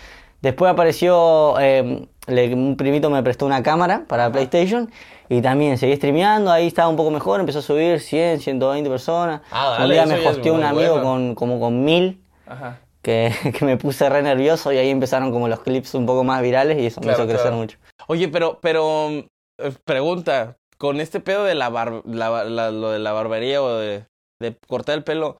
Después 0.42 0.70
apareció, 0.72 1.54
eh, 1.60 2.06
le- 2.26 2.54
un 2.54 2.76
primito 2.76 3.10
me 3.10 3.22
prestó 3.22 3.46
una 3.46 3.62
cámara 3.62 4.02
para 4.08 4.30
PlayStation 4.30 4.90
y 5.28 5.40
también 5.42 5.78
seguí 5.78 5.96
streameando, 5.96 6.50
ahí 6.50 6.66
estaba 6.66 6.88
un 6.88 6.96
poco 6.96 7.10
mejor, 7.10 7.40
empezó 7.40 7.58
a 7.60 7.62
subir 7.62 8.00
100, 8.00 8.40
120 8.40 8.88
personas. 8.90 9.40
Ah, 9.50 9.76
dale, 9.78 9.84
un 9.84 9.90
día 9.92 10.06
me 10.16 10.26
hosteó 10.26 10.54
un 10.54 10.64
amigo 10.64 10.94
bueno. 10.94 11.02
con, 11.04 11.34
como 11.34 11.60
con 11.60 11.84
mil 11.84 12.20
Ajá. 12.46 12.78
Que, 13.08 13.32
que 13.58 13.64
me 13.64 13.76
puse 13.78 14.08
re 14.08 14.22
nervioso 14.22 14.70
y 14.72 14.76
ahí 14.78 14.90
empezaron 14.90 15.32
como 15.32 15.48
los 15.48 15.60
clips 15.60 15.94
un 15.94 16.04
poco 16.06 16.22
más 16.24 16.42
virales 16.42 16.78
y 16.78 16.86
eso 16.86 17.00
me 17.00 17.06
Claro, 17.06 17.20
hizo 17.22 17.26
crecer 17.28 17.46
claro. 17.46 17.56
mucho. 17.56 17.78
Oye, 18.06 18.28
pero, 18.28 18.58
pero, 18.60 19.08
eh, 19.10 19.72
pregunta, 19.84 20.56
con 20.76 21.00
este 21.00 21.20
pedo 21.20 21.44
de 21.44 21.54
la, 21.54 21.70
bar, 21.70 22.02
la, 22.04 22.44
la- 22.44 22.70
lo 22.70 22.90
de 22.90 22.98
la 22.98 23.12
barbería 23.12 23.62
o 23.62 23.76
de, 23.76 24.04
de 24.40 24.56
cortar 24.68 24.96
el 24.96 25.04
pelo, 25.04 25.38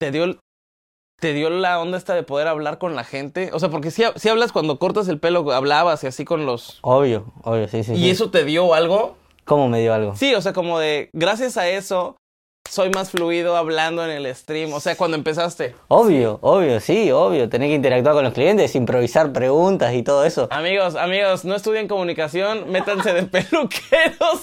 ¿te 0.00 0.10
dio, 0.10 0.38
¿te 1.20 1.32
dio 1.32 1.50
la 1.50 1.80
onda 1.80 1.98
esta 1.98 2.14
de 2.14 2.22
poder 2.22 2.48
hablar 2.48 2.78
con 2.78 2.94
la 2.96 3.04
gente? 3.04 3.50
O 3.52 3.58
sea, 3.58 3.68
porque 3.68 3.90
si, 3.90 4.04
si 4.16 4.28
hablas 4.28 4.52
cuando 4.52 4.78
cortas 4.78 5.08
el 5.08 5.18
pelo, 5.20 5.50
hablabas 5.52 6.02
y 6.04 6.06
así 6.06 6.24
con 6.24 6.46
los... 6.46 6.78
Obvio, 6.82 7.32
obvio, 7.44 7.68
sí, 7.68 7.82
sí. 7.84 7.92
¿Y 7.92 7.96
sí. 8.04 8.10
eso 8.10 8.30
te 8.30 8.44
dio 8.44 8.74
algo? 8.74 9.16
¿Cómo 9.44 9.68
me 9.68 9.80
dio 9.80 9.92
algo? 9.92 10.14
Sí, 10.16 10.34
o 10.34 10.40
sea, 10.40 10.52
como 10.52 10.78
de, 10.78 11.10
gracias 11.12 11.56
a 11.56 11.68
eso, 11.68 12.16
soy 12.72 12.88
más 12.88 13.10
fluido 13.10 13.54
hablando 13.58 14.02
en 14.02 14.10
el 14.10 14.34
stream? 14.34 14.72
O 14.72 14.80
sea, 14.80 14.96
cuando 14.96 15.14
empezaste. 15.18 15.74
Obvio, 15.88 16.38
obvio, 16.40 16.80
sí, 16.80 17.10
obvio. 17.12 17.50
Tener 17.50 17.68
que 17.68 17.74
interactuar 17.74 18.14
con 18.14 18.24
los 18.24 18.32
clientes, 18.32 18.74
improvisar 18.74 19.30
preguntas 19.30 19.92
y 19.92 20.02
todo 20.02 20.24
eso. 20.24 20.48
Amigos, 20.50 20.96
amigos, 20.96 21.44
no 21.44 21.54
estudien 21.54 21.86
comunicación, 21.86 22.70
métanse 22.72 23.12
de 23.12 23.22
peluqueros. 23.82 24.40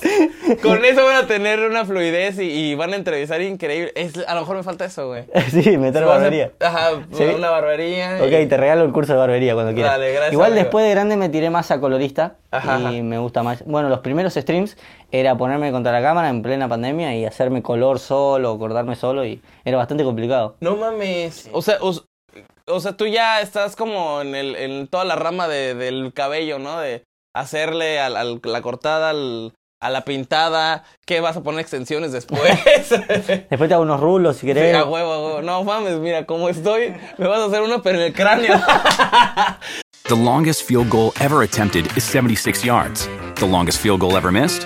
Con 0.61 0.85
eso 0.85 1.03
van 1.05 1.15
a 1.15 1.25
tener 1.27 1.59
una 1.61 1.85
fluidez 1.85 2.37
y, 2.39 2.43
y 2.43 2.75
van 2.75 2.93
a 2.93 2.97
entrevistar 2.97 3.41
increíble. 3.41 3.91
Es, 3.95 4.13
a 4.27 4.35
lo 4.35 4.41
mejor 4.41 4.57
me 4.57 4.63
falta 4.63 4.85
eso, 4.85 5.07
güey. 5.07 5.23
sí, 5.49 5.77
meter 5.79 6.03
a- 6.03 6.07
barbería. 6.07 6.51
Ajá, 6.59 7.01
¿Sí? 7.11 7.23
una 7.23 7.49
barbería. 7.49 8.19
y- 8.19 8.21
Ok, 8.43 8.47
te 8.47 8.57
regalo 8.57 8.83
el 8.83 8.91
curso 8.91 9.13
de 9.13 9.19
barbería 9.19 9.55
cuando 9.55 9.73
quieras. 9.73 9.93
Dale, 9.93 10.11
gracias, 10.11 10.33
Igual 10.33 10.51
amigo. 10.51 10.63
después 10.65 10.85
de 10.85 10.91
grande 10.91 11.17
me 11.17 11.29
tiré 11.29 11.49
más 11.49 11.71
a 11.71 11.79
colorista 11.79 12.35
Ajá, 12.51 12.79
y 12.79 12.83
ajá. 12.85 12.91
me 13.03 13.17
gusta 13.17 13.41
más. 13.41 13.65
Bueno, 13.65 13.89
los 13.89 14.01
primeros 14.01 14.35
streams 14.35 14.77
era 15.11 15.35
ponerme 15.37 15.71
contra 15.71 15.91
la 15.91 16.01
cámara 16.01 16.29
en 16.29 16.41
plena 16.41 16.67
pandemia 16.67 17.15
y 17.15 17.25
hacerme 17.25 17.61
color 17.63 17.99
solo, 17.99 18.57
cortarme 18.59 18.95
solo 18.95 19.25
y 19.25 19.41
era 19.65 19.77
bastante 19.77 20.03
complicado. 20.03 20.55
No 20.59 20.75
mames. 20.75 21.49
O 21.51 21.61
sea, 21.61 21.77
o, 21.81 21.93
o 22.67 22.79
sea, 22.79 22.93
tú 22.95 23.07
ya 23.07 23.41
estás 23.41 23.75
como 23.75 24.21
en, 24.21 24.35
el, 24.35 24.55
en 24.55 24.87
toda 24.87 25.05
la 25.05 25.15
rama 25.15 25.47
de- 25.47 25.73
del 25.73 26.13
cabello, 26.13 26.59
¿no? 26.59 26.79
De 26.79 27.03
hacerle 27.35 27.99
a 27.99 28.09
la 28.09 28.61
cortada, 28.61 29.09
al- 29.11 29.53
a 29.81 29.89
la 29.89 30.01
pintada. 30.03 30.83
¿Qué 31.07 31.21
vas 31.21 31.37
a 31.37 31.41
poner 31.41 31.61
extensiones 31.61 32.11
después? 32.11 32.41
Después 32.89 33.67
te 33.67 33.73
hago 33.73 33.83
unos 33.83 33.99
rulos 34.01 34.35
si 34.35 34.41
Sí, 34.41 34.47
querés. 34.47 34.75
a 34.75 34.83
huevo, 34.85 35.11
a 35.13 35.25
huevo. 35.25 35.41
No 35.41 35.63
mames, 35.63 35.97
mira, 35.99 36.25
como 36.25 36.49
estoy, 36.49 36.93
me 37.17 37.27
vas 37.27 37.39
a 37.39 37.45
hacer 37.45 37.61
uno, 37.61 37.81
pero 37.81 37.97
en 37.97 38.05
el 38.05 38.13
cráneo. 38.13 38.59
The 40.07 40.15
longest 40.15 40.63
field 40.67 40.89
goal 40.89 41.11
ever 41.19 41.43
attempted 41.43 41.85
is 41.95 42.03
76 42.03 42.63
yards. 42.65 43.07
The 43.35 43.45
longest 43.47 43.79
field 43.79 43.99
goal 44.01 44.17
ever 44.17 44.31
missed? 44.31 44.65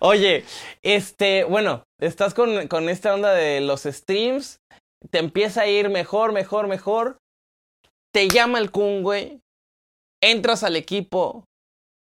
Oye, 0.00 0.44
este, 0.82 1.44
bueno, 1.44 1.84
estás 2.00 2.34
con, 2.34 2.68
con 2.68 2.88
esta 2.88 3.14
onda 3.14 3.32
de 3.32 3.60
los 3.60 3.82
streams, 3.82 4.58
te 5.10 5.18
empieza 5.18 5.62
a 5.62 5.66
ir 5.66 5.88
mejor, 5.88 6.32
mejor, 6.32 6.66
mejor. 6.68 7.18
Te 8.14 8.28
llama 8.28 8.58
el 8.58 8.70
Kun, 8.70 9.02
güey. 9.02 9.40
Entras 10.22 10.62
al 10.64 10.76
equipo 10.76 11.44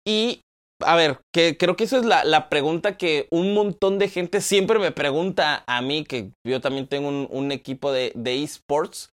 y, 0.07 0.41
a 0.81 0.95
ver, 0.95 1.19
que 1.33 1.57
creo 1.57 1.75
que 1.75 1.83
eso 1.83 1.97
es 1.97 2.05
la, 2.05 2.23
la 2.23 2.49
pregunta 2.49 2.97
que 2.97 3.27
un 3.31 3.53
montón 3.53 3.99
de 3.99 4.07
gente 4.07 4.41
siempre 4.41 4.79
me 4.79 4.91
pregunta 4.91 5.63
a 5.67 5.81
mí, 5.81 6.05
que 6.05 6.31
yo 6.47 6.61
también 6.61 6.87
tengo 6.87 7.09
un, 7.09 7.27
un 7.29 7.51
equipo 7.51 7.91
de, 7.91 8.11
de 8.15 8.41
esports. 8.43 9.09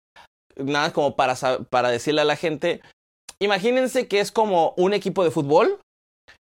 Nada 0.56 0.94
como 0.94 1.16
para, 1.16 1.36
para 1.70 1.90
decirle 1.90 2.22
a 2.22 2.26
la 2.26 2.36
gente, 2.36 2.82
imagínense 3.42 4.08
que 4.08 4.20
es 4.20 4.32
como 4.32 4.74
un 4.78 4.94
equipo 4.94 5.24
de 5.24 5.32
fútbol 5.32 5.80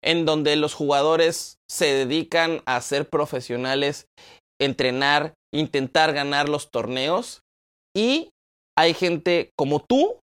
en 0.03 0.25
donde 0.25 0.55
los 0.55 0.73
jugadores 0.73 1.57
se 1.69 1.93
dedican 1.93 2.61
a 2.65 2.79
ser 2.81 3.09
profesionales, 3.09 4.05
entrenar, 4.61 5.33
intentar 5.53 6.13
ganar 6.13 6.49
los 6.49 6.69
torneos. 6.69 7.41
Y 7.95 8.29
hay 8.77 8.93
gente 8.93 9.51
como 9.57 9.79
tú 9.79 10.19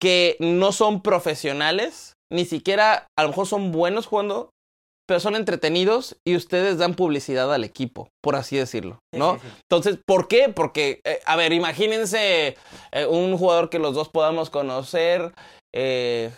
que 0.00 0.36
no 0.40 0.72
son 0.72 1.02
profesionales, 1.02 2.14
ni 2.32 2.44
siquiera 2.44 3.06
a 3.18 3.22
lo 3.22 3.28
mejor 3.28 3.46
son 3.46 3.70
buenos 3.70 4.06
jugando, 4.06 4.50
pero 5.06 5.18
son 5.18 5.34
entretenidos 5.34 6.16
y 6.24 6.36
ustedes 6.36 6.78
dan 6.78 6.94
publicidad 6.94 7.52
al 7.52 7.64
equipo, 7.64 8.08
por 8.22 8.36
así 8.36 8.56
decirlo, 8.56 9.00
¿no? 9.12 9.40
Entonces, 9.68 9.98
¿por 10.06 10.28
qué? 10.28 10.48
Porque, 10.48 11.00
eh, 11.04 11.18
a 11.26 11.34
ver, 11.34 11.52
imagínense 11.52 12.56
eh, 12.92 13.06
un 13.06 13.36
jugador 13.36 13.70
que 13.70 13.80
los 13.80 13.94
dos 13.96 14.08
podamos 14.08 14.50
conocer, 14.50 15.34
eh, 15.74 16.30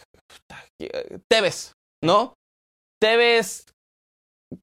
Tevez, 1.29 1.73
¿no? 2.03 2.35
Tevez 3.01 3.67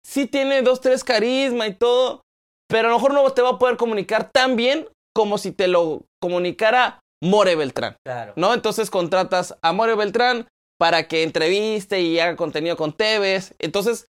sí 0.03 0.27
tiene 0.27 0.61
dos, 0.61 0.81
tres 0.81 1.03
carisma 1.03 1.67
y 1.67 1.73
todo, 1.73 2.21
pero 2.69 2.87
a 2.87 2.91
lo 2.91 2.97
mejor 2.97 3.13
no 3.13 3.29
te 3.31 3.41
va 3.41 3.51
a 3.51 3.59
poder 3.59 3.77
comunicar 3.77 4.29
tan 4.31 4.55
bien 4.55 4.87
como 5.15 5.37
si 5.37 5.51
te 5.51 5.67
lo 5.67 6.03
comunicara 6.21 6.99
More 7.21 7.55
Beltrán, 7.55 7.95
Claro. 8.05 8.33
¿no? 8.35 8.53
Entonces 8.53 8.89
contratas 8.89 9.57
a 9.61 9.73
More 9.73 9.95
Beltrán 9.95 10.47
para 10.79 11.07
que 11.07 11.23
entreviste 11.23 11.99
y 12.01 12.19
haga 12.19 12.35
contenido 12.37 12.77
con 12.77 12.93
Tevez. 12.93 13.53
Entonces, 13.59 14.07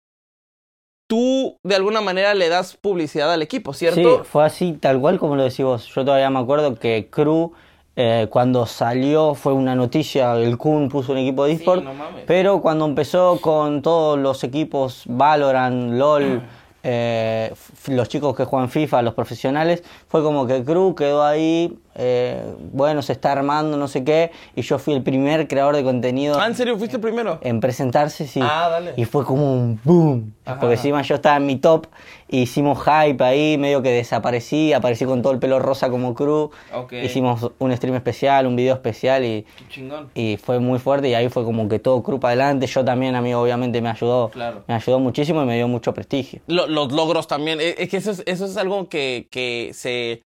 tú 1.09 1.57
de 1.65 1.75
alguna 1.77 2.03
manera 2.03 2.35
le 2.35 2.49
das 2.51 2.77
publicidad 2.77 3.33
al 3.33 3.41
equipo, 3.41 3.73
¿cierto? 3.73 4.19
Sí, 4.19 4.29
fue 4.31 4.45
así, 4.45 4.73
tal 4.75 5.01
cual 5.01 5.19
como 5.19 5.37
lo 5.37 5.45
decís 5.45 5.65
vos. 5.65 5.87
Yo 5.87 6.05
todavía 6.05 6.29
me 6.29 6.41
acuerdo 6.41 6.75
que 6.79 7.09
Crew, 7.11 7.53
eh, 8.01 8.29
cuando 8.31 8.65
salió, 8.65 9.35
fue 9.35 9.53
una 9.53 9.75
noticia, 9.75 10.35
el 10.37 10.57
Kun 10.57 10.89
puso 10.89 11.11
un 11.11 11.19
equipo 11.19 11.45
de 11.45 11.55
eSport, 11.55 11.83
no 11.83 11.91
pero 12.29 12.61
cuando 12.61 12.85
empezó 12.85 13.41
con 13.41 13.83
todos 13.83 14.17
los 14.17 14.45
equipos 14.45 15.03
Valorant, 15.07 15.95
LOL, 15.95 16.43
eh, 16.85 17.49
f- 17.51 17.93
los 17.93 18.09
chicos 18.09 18.37
que 18.37 18.45
juegan 18.45 18.69
FIFA, 18.69 19.03
los 19.03 19.15
profesionales, 19.15 19.83
fue 20.07 20.23
como 20.23 20.47
que 20.47 20.63
Crew 20.63 20.95
quedó 20.95 21.25
ahí, 21.25 21.77
eh, 21.99 22.43
bueno, 22.73 23.03
se 23.03 23.13
está 23.13 23.33
armando, 23.33 23.77
no 23.77 23.89
sé 23.89 24.05
qué, 24.05 24.31
y 24.57 24.63
yo 24.63 24.79
fui 24.79 24.95
el 24.95 25.03
primer 25.03 25.49
creador 25.49 25.77
de 25.77 25.83
contenido 25.85 26.39
Ah, 26.41 26.47
¿en 26.47 26.55
serio 26.55 26.79
fuiste 26.79 26.97
el 26.97 27.03
primero? 27.03 27.39
en 27.43 27.61
presentarse, 27.61 28.27
sí. 28.27 28.41
Ah, 28.43 28.69
dale. 28.71 28.95
Y 28.97 29.05
fue 29.05 29.25
como 29.25 29.53
un 29.53 29.81
boom. 29.85 30.33
Ajá, 30.47 30.61
porque 30.61 30.77
encima 30.77 31.03
yo 31.03 31.17
estaba 31.17 31.37
en 31.37 31.45
mi 31.47 31.57
top, 31.57 31.87
e 32.29 32.39
hicimos 32.39 32.79
hype 32.83 33.23
ahí, 33.23 33.59
medio 33.59 33.83
que 33.83 33.91
desaparecí, 33.91 34.73
aparecí 34.73 35.05
con 35.05 35.21
todo 35.21 35.33
el 35.35 35.39
pelo 35.39 35.59
rosa 35.59 35.91
como 35.91 36.15
crew. 36.15 36.51
Hicimos 36.91 37.51
un 37.59 37.77
stream 37.77 37.97
especial, 37.97 38.47
un 38.47 38.57
video 38.57 38.75
especial 38.75 39.25
y, 39.25 39.45
Chingón. 39.69 40.11
y 40.15 40.37
fue 40.39 40.59
muy 40.59 40.79
fuerte 40.79 41.09
y 41.09 41.15
ahí 41.15 41.29
fue 41.29 41.45
como 41.45 41.69
que 41.69 41.79
todo 41.79 42.03
crew 42.03 42.19
para 42.21 42.33
adelante. 42.33 42.67
Yo 42.67 42.85
también, 42.85 43.15
amigo, 43.15 43.41
obviamente 43.43 43.83
me 43.83 43.91
ayudó. 43.91 44.29
Claro. 44.31 44.63
Me 44.67 44.75
ayudó 44.75 44.99
muchísimo 45.01 45.43
y 45.43 45.47
me 45.47 45.57
dio 45.57 45.69
mucho 45.69 45.93
prestigio. 45.93 46.41
Lo- 46.47 46.67
los 46.67 46.93
logros 46.93 47.27
también. 47.27 47.61
eh, 47.61 47.75
Es 47.79 47.89
que 47.91 47.99
eso 47.99 48.11
es, 48.13 48.23
eso 48.25 48.45
es 48.47 48.57
algo 48.57 48.89
que, 48.89 49.29
que 49.31 49.71
se 49.75 50.23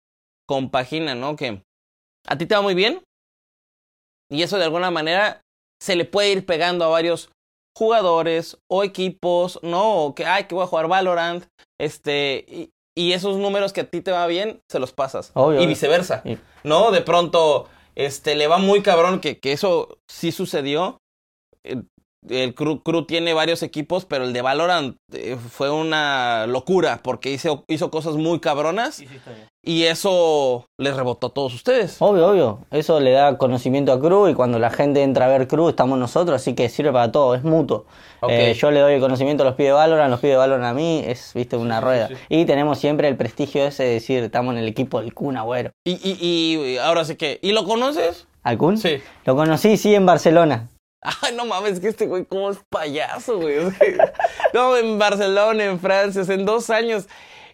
compagina, 0.49 1.15
¿no? 1.15 1.37
Que 1.37 1.63
a 2.27 2.39
ti 2.39 2.47
te 2.47 2.55
va 2.55 2.63
muy 2.63 2.75
bien. 2.75 3.03
Y 4.31 4.43
eso 4.43 4.59
de 4.59 4.65
alguna 4.65 4.91
manera 4.91 5.41
se 5.81 5.97
le 5.97 6.05
puede 6.05 6.33
ir 6.33 6.47
pegando 6.47 6.85
a 6.85 6.89
varios 6.89 7.31
jugadores 7.77 8.59
o 8.71 8.83
equipos, 8.83 9.61
¿no? 9.63 10.05
O 10.05 10.15
que, 10.15 10.25
ay, 10.25 10.45
que 10.45 10.55
voy 10.55 10.65
a 10.65 10.69
jugar 10.69 10.89
Valorant. 10.89 11.45
Este. 11.79 12.45
Y, 12.49 12.71
y 12.99 13.13
esos 13.13 13.37
números 13.37 13.73
que 13.75 13.83
a 13.83 13.91
ti 13.91 14.01
te 14.01 14.11
va 14.11 14.27
bien, 14.27 14.61
se 14.71 14.79
los 14.79 14.93
pasas. 14.93 15.31
Obvio, 15.35 15.61
y 15.61 15.67
viceversa. 15.67 16.23
Sí. 16.23 16.39
¿No? 16.65 16.91
De 16.91 17.03
pronto, 17.03 17.69
este, 17.95 18.35
le 18.35 18.47
va 18.47 18.57
muy 18.57 18.83
cabrón 18.83 19.21
que, 19.21 19.39
que 19.39 19.53
eso 19.53 19.99
sí 20.09 20.33
sucedió. 20.33 20.99
Eh, 21.65 21.83
el 22.29 22.55
Crew, 22.55 22.83
Crew 22.83 23.07
tiene 23.07 23.35
varios 23.35 23.63
equipos, 23.63 24.05
pero 24.05 24.25
el 24.25 24.33
de 24.33 24.43
Valorant 24.43 24.97
eh, 25.13 25.37
fue 25.51 25.71
una 25.71 26.47
locura 26.47 27.01
porque 27.03 27.31
hizo, 27.31 27.65
hizo 27.69 27.91
cosas 27.91 28.17
muy 28.17 28.41
cabronas 28.41 29.03
y 29.63 29.85
eso 29.85 30.67
les 30.79 30.97
rebotó 30.97 31.29
a 31.29 31.31
todos 31.31 31.55
ustedes. 31.55 31.97
Obvio, 32.01 32.29
obvio. 32.29 32.59
Eso 32.71 33.01
le 33.01 33.13
da 33.13 33.37
conocimiento 33.39 33.93
a 33.93 34.01
Crew 34.01 34.29
y 34.29 34.35
cuando 34.35 34.59
la 34.59 34.71
gente 34.71 35.03
entra 35.03 35.27
a 35.27 35.29
ver 35.29 35.49
Crew 35.49 35.69
estamos 35.69 35.99
nosotros, 35.99 36.41
así 36.41 36.55
que 36.55 36.69
sirve 36.69 36.93
para 36.93 37.11
todo, 37.13 37.35
es 37.35 37.43
mutuo. 37.43 37.87
Eh, 38.29 38.55
yo 38.55 38.71
le 38.71 38.81
doy 38.81 38.95
el 38.95 39.01
conocimiento 39.01 39.43
a 39.43 39.47
los 39.47 39.55
pibes 39.55 39.71
de 39.71 39.75
Valorant, 39.75 40.11
los 40.11 40.21
pibes 40.21 40.35
de 40.35 40.39
Valorant 40.39 40.65
a 40.65 40.75
mí, 40.75 41.03
es, 41.07 41.33
viste, 41.35 41.57
una 41.57 41.81
rueda. 41.81 42.09
Y 42.29 42.45
tenemos 42.45 42.79
siempre 42.79 43.09
el 43.09 43.17
prestigio 43.17 43.65
ese 43.65 43.85
de 43.85 43.91
decir, 43.91 44.23
estamos 44.23 44.55
en 44.55 44.59
el 44.59 44.69
equipo 44.69 45.01
del 45.01 45.15
Kun 45.15 45.37
Agüero. 45.37 45.71
Y, 45.85 45.93
y, 45.93 46.17
y 46.21 46.79
ahora 46.79 47.05
sí 47.05 47.17
que. 47.17 47.39
¿Y 47.43 47.53
lo 47.53 47.65
conoces? 47.65 48.27
¿Al 48.43 48.59
Kun? 48.59 48.79
Sí. 48.79 49.01
Lo 49.25 49.35
conocí, 49.35 49.77
sí, 49.77 49.95
en 49.95 50.07
Barcelona. 50.07 50.69
Ay, 51.23 51.35
no 51.37 51.45
mames, 51.47 51.79
que 51.81 51.89
este 51.89 52.07
güey, 52.07 52.25
¿cómo 52.25 52.51
es 52.51 52.59
payaso, 52.69 53.39
güey? 53.39 53.59
O 53.59 53.71
sea, 53.71 54.13
no, 54.55 54.77
en 54.77 54.99
Barcelona, 54.99 55.65
en 55.65 55.79
Francia, 55.81 56.23
en 56.35 56.45
dos 56.45 56.69
años. 56.71 57.07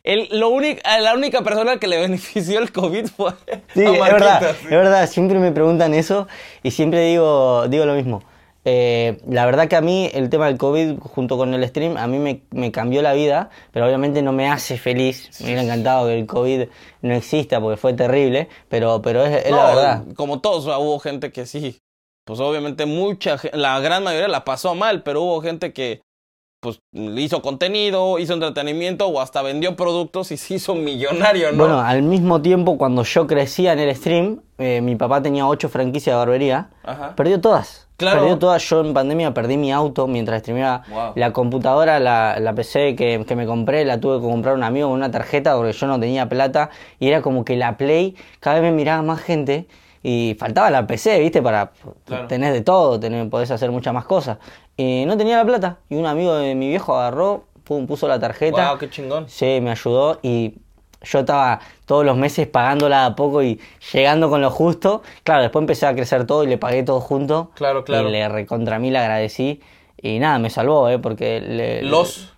el, 0.04 0.28
lo 0.32 0.48
único, 0.48 0.80
la 1.00 1.14
única 1.14 1.42
persona 1.42 1.78
que 1.78 1.86
le 1.86 2.00
benefició 2.00 2.58
el 2.60 2.72
COVID 2.72 3.06
fue 3.08 3.32
Sí, 3.74 3.84
a 3.84 3.92
es 3.92 4.12
verdad, 4.12 4.40
sí. 4.58 4.64
es 4.64 4.70
verdad, 4.70 5.06
siempre 5.08 5.38
me 5.38 5.52
preguntan 5.52 5.94
eso 5.94 6.28
y 6.62 6.70
siempre 6.72 7.00
digo, 7.06 7.68
digo 7.68 7.84
lo 7.84 7.94
mismo. 7.94 8.22
Eh, 8.64 9.18
la 9.28 9.44
verdad 9.44 9.66
que 9.66 9.74
a 9.74 9.80
mí 9.80 10.08
el 10.14 10.30
tema 10.30 10.46
del 10.46 10.56
COVID 10.56 10.98
junto 11.00 11.36
con 11.36 11.52
el 11.52 11.66
stream 11.68 11.96
a 11.96 12.06
mí 12.06 12.18
me, 12.20 12.42
me 12.52 12.70
cambió 12.70 13.02
la 13.02 13.12
vida, 13.12 13.50
pero 13.72 13.86
obviamente 13.86 14.22
no 14.22 14.32
me 14.32 14.48
hace 14.48 14.78
feliz. 14.78 15.30
Me 15.40 15.46
hubiera 15.46 15.62
encantado 15.62 16.06
que 16.06 16.18
el 16.18 16.26
COVID 16.26 16.68
no 17.02 17.14
exista 17.14 17.60
porque 17.60 17.76
fue 17.76 17.92
terrible, 17.94 18.48
pero, 18.68 19.02
pero 19.02 19.24
es, 19.24 19.44
es 19.46 19.50
No, 19.50 19.56
la 19.56 19.66
verdad. 19.66 20.04
Como 20.14 20.40
todos, 20.40 20.64
hubo 20.66 20.98
gente 21.00 21.32
que 21.32 21.44
sí. 21.46 21.80
Pues 22.24 22.40
obviamente 22.40 22.86
mucha 22.86 23.36
la 23.52 23.80
gran 23.80 24.04
mayoría 24.04 24.28
la 24.28 24.44
pasó 24.44 24.74
mal, 24.74 25.02
pero 25.02 25.22
hubo 25.22 25.40
gente 25.40 25.72
que 25.72 26.02
pues 26.60 26.78
hizo 26.92 27.42
contenido, 27.42 28.20
hizo 28.20 28.34
entretenimiento 28.34 29.08
o 29.08 29.20
hasta 29.20 29.42
vendió 29.42 29.74
productos 29.74 30.30
y 30.30 30.36
se 30.36 30.54
hizo 30.54 30.76
millonario, 30.76 31.50
¿no? 31.50 31.58
Bueno, 31.58 31.80
al 31.80 32.02
mismo 32.02 32.40
tiempo 32.40 32.78
cuando 32.78 33.02
yo 33.02 33.26
crecía 33.26 33.72
en 33.72 33.80
el 33.80 33.96
stream, 33.96 34.42
eh, 34.58 34.80
mi 34.80 34.94
papá 34.94 35.20
tenía 35.20 35.44
ocho 35.48 35.68
franquicias 35.68 36.14
de 36.14 36.18
barbería, 36.18 36.70
Ajá. 36.84 37.16
perdió 37.16 37.40
todas. 37.40 37.88
Claro. 37.96 38.20
Perdió 38.20 38.38
todas. 38.38 38.68
Yo 38.68 38.80
en 38.80 38.94
pandemia 38.94 39.34
perdí 39.34 39.56
mi 39.56 39.72
auto 39.72 40.06
mientras 40.06 40.40
streameaba. 40.40 40.82
Wow. 40.88 41.12
La 41.16 41.32
computadora, 41.32 41.98
la, 41.98 42.38
la 42.38 42.54
PC 42.54 42.94
que, 42.96 43.24
que 43.26 43.36
me 43.36 43.46
compré, 43.46 43.84
la 43.84 43.98
tuve 44.00 44.20
que 44.20 44.26
comprar 44.26 44.54
un 44.54 44.62
amigo 44.62 44.88
con 44.88 44.98
una 44.98 45.10
tarjeta 45.10 45.56
porque 45.56 45.72
yo 45.72 45.86
no 45.88 45.98
tenía 45.98 46.28
plata. 46.28 46.70
Y 46.98 47.08
era 47.08 47.22
como 47.22 47.44
que 47.44 47.56
la 47.56 47.76
Play, 47.76 48.16
cada 48.40 48.60
vez 48.60 48.70
me 48.70 48.76
miraba 48.76 49.02
más 49.02 49.20
gente. 49.20 49.66
Y 50.02 50.36
faltaba 50.38 50.70
la 50.70 50.86
PC, 50.86 51.20
¿viste? 51.20 51.40
Para 51.42 51.72
Claro. 52.04 52.26
tener 52.26 52.52
de 52.52 52.60
todo, 52.62 52.98
tener, 52.98 53.28
podés 53.30 53.50
hacer 53.50 53.70
muchas 53.70 53.94
más 53.94 54.04
cosas. 54.04 54.38
Y 54.76 55.04
no 55.06 55.16
tenía 55.16 55.36
la 55.36 55.44
plata. 55.44 55.78
Y 55.88 55.94
un 55.96 56.06
amigo 56.06 56.34
de 56.34 56.54
mi 56.54 56.68
viejo 56.68 56.96
agarró, 56.96 57.44
pum, 57.64 57.86
puso 57.86 58.08
la 58.08 58.18
tarjeta. 58.18 58.70
Wow, 58.70 58.78
qué 58.78 58.90
chingón. 58.90 59.28
Sí, 59.28 59.60
me 59.62 59.70
ayudó 59.70 60.18
y 60.22 60.54
yo 61.02 61.20
estaba 61.20 61.60
todos 61.86 62.04
los 62.04 62.16
meses 62.16 62.46
pagándola 62.46 63.06
a 63.06 63.16
poco 63.16 63.42
y 63.42 63.60
llegando 63.92 64.28
con 64.28 64.40
lo 64.40 64.50
justo. 64.50 65.02
Claro, 65.24 65.42
después 65.42 65.62
empecé 65.62 65.86
a 65.86 65.94
crecer 65.94 66.26
todo 66.26 66.44
y 66.44 66.46
le 66.48 66.58
pagué 66.58 66.82
todo 66.82 67.00
junto. 67.00 67.50
Claro, 67.54 67.84
claro. 67.84 68.08
Y 68.08 68.12
le 68.12 68.28
recontra 68.28 68.78
mí 68.78 68.90
le 68.90 68.98
agradecí. 68.98 69.60
Y 70.00 70.18
nada, 70.18 70.38
me 70.40 70.50
salvó, 70.50 70.88
¿eh? 70.88 70.98
Porque 70.98 71.40
le... 71.40 71.82
Los 71.82 72.28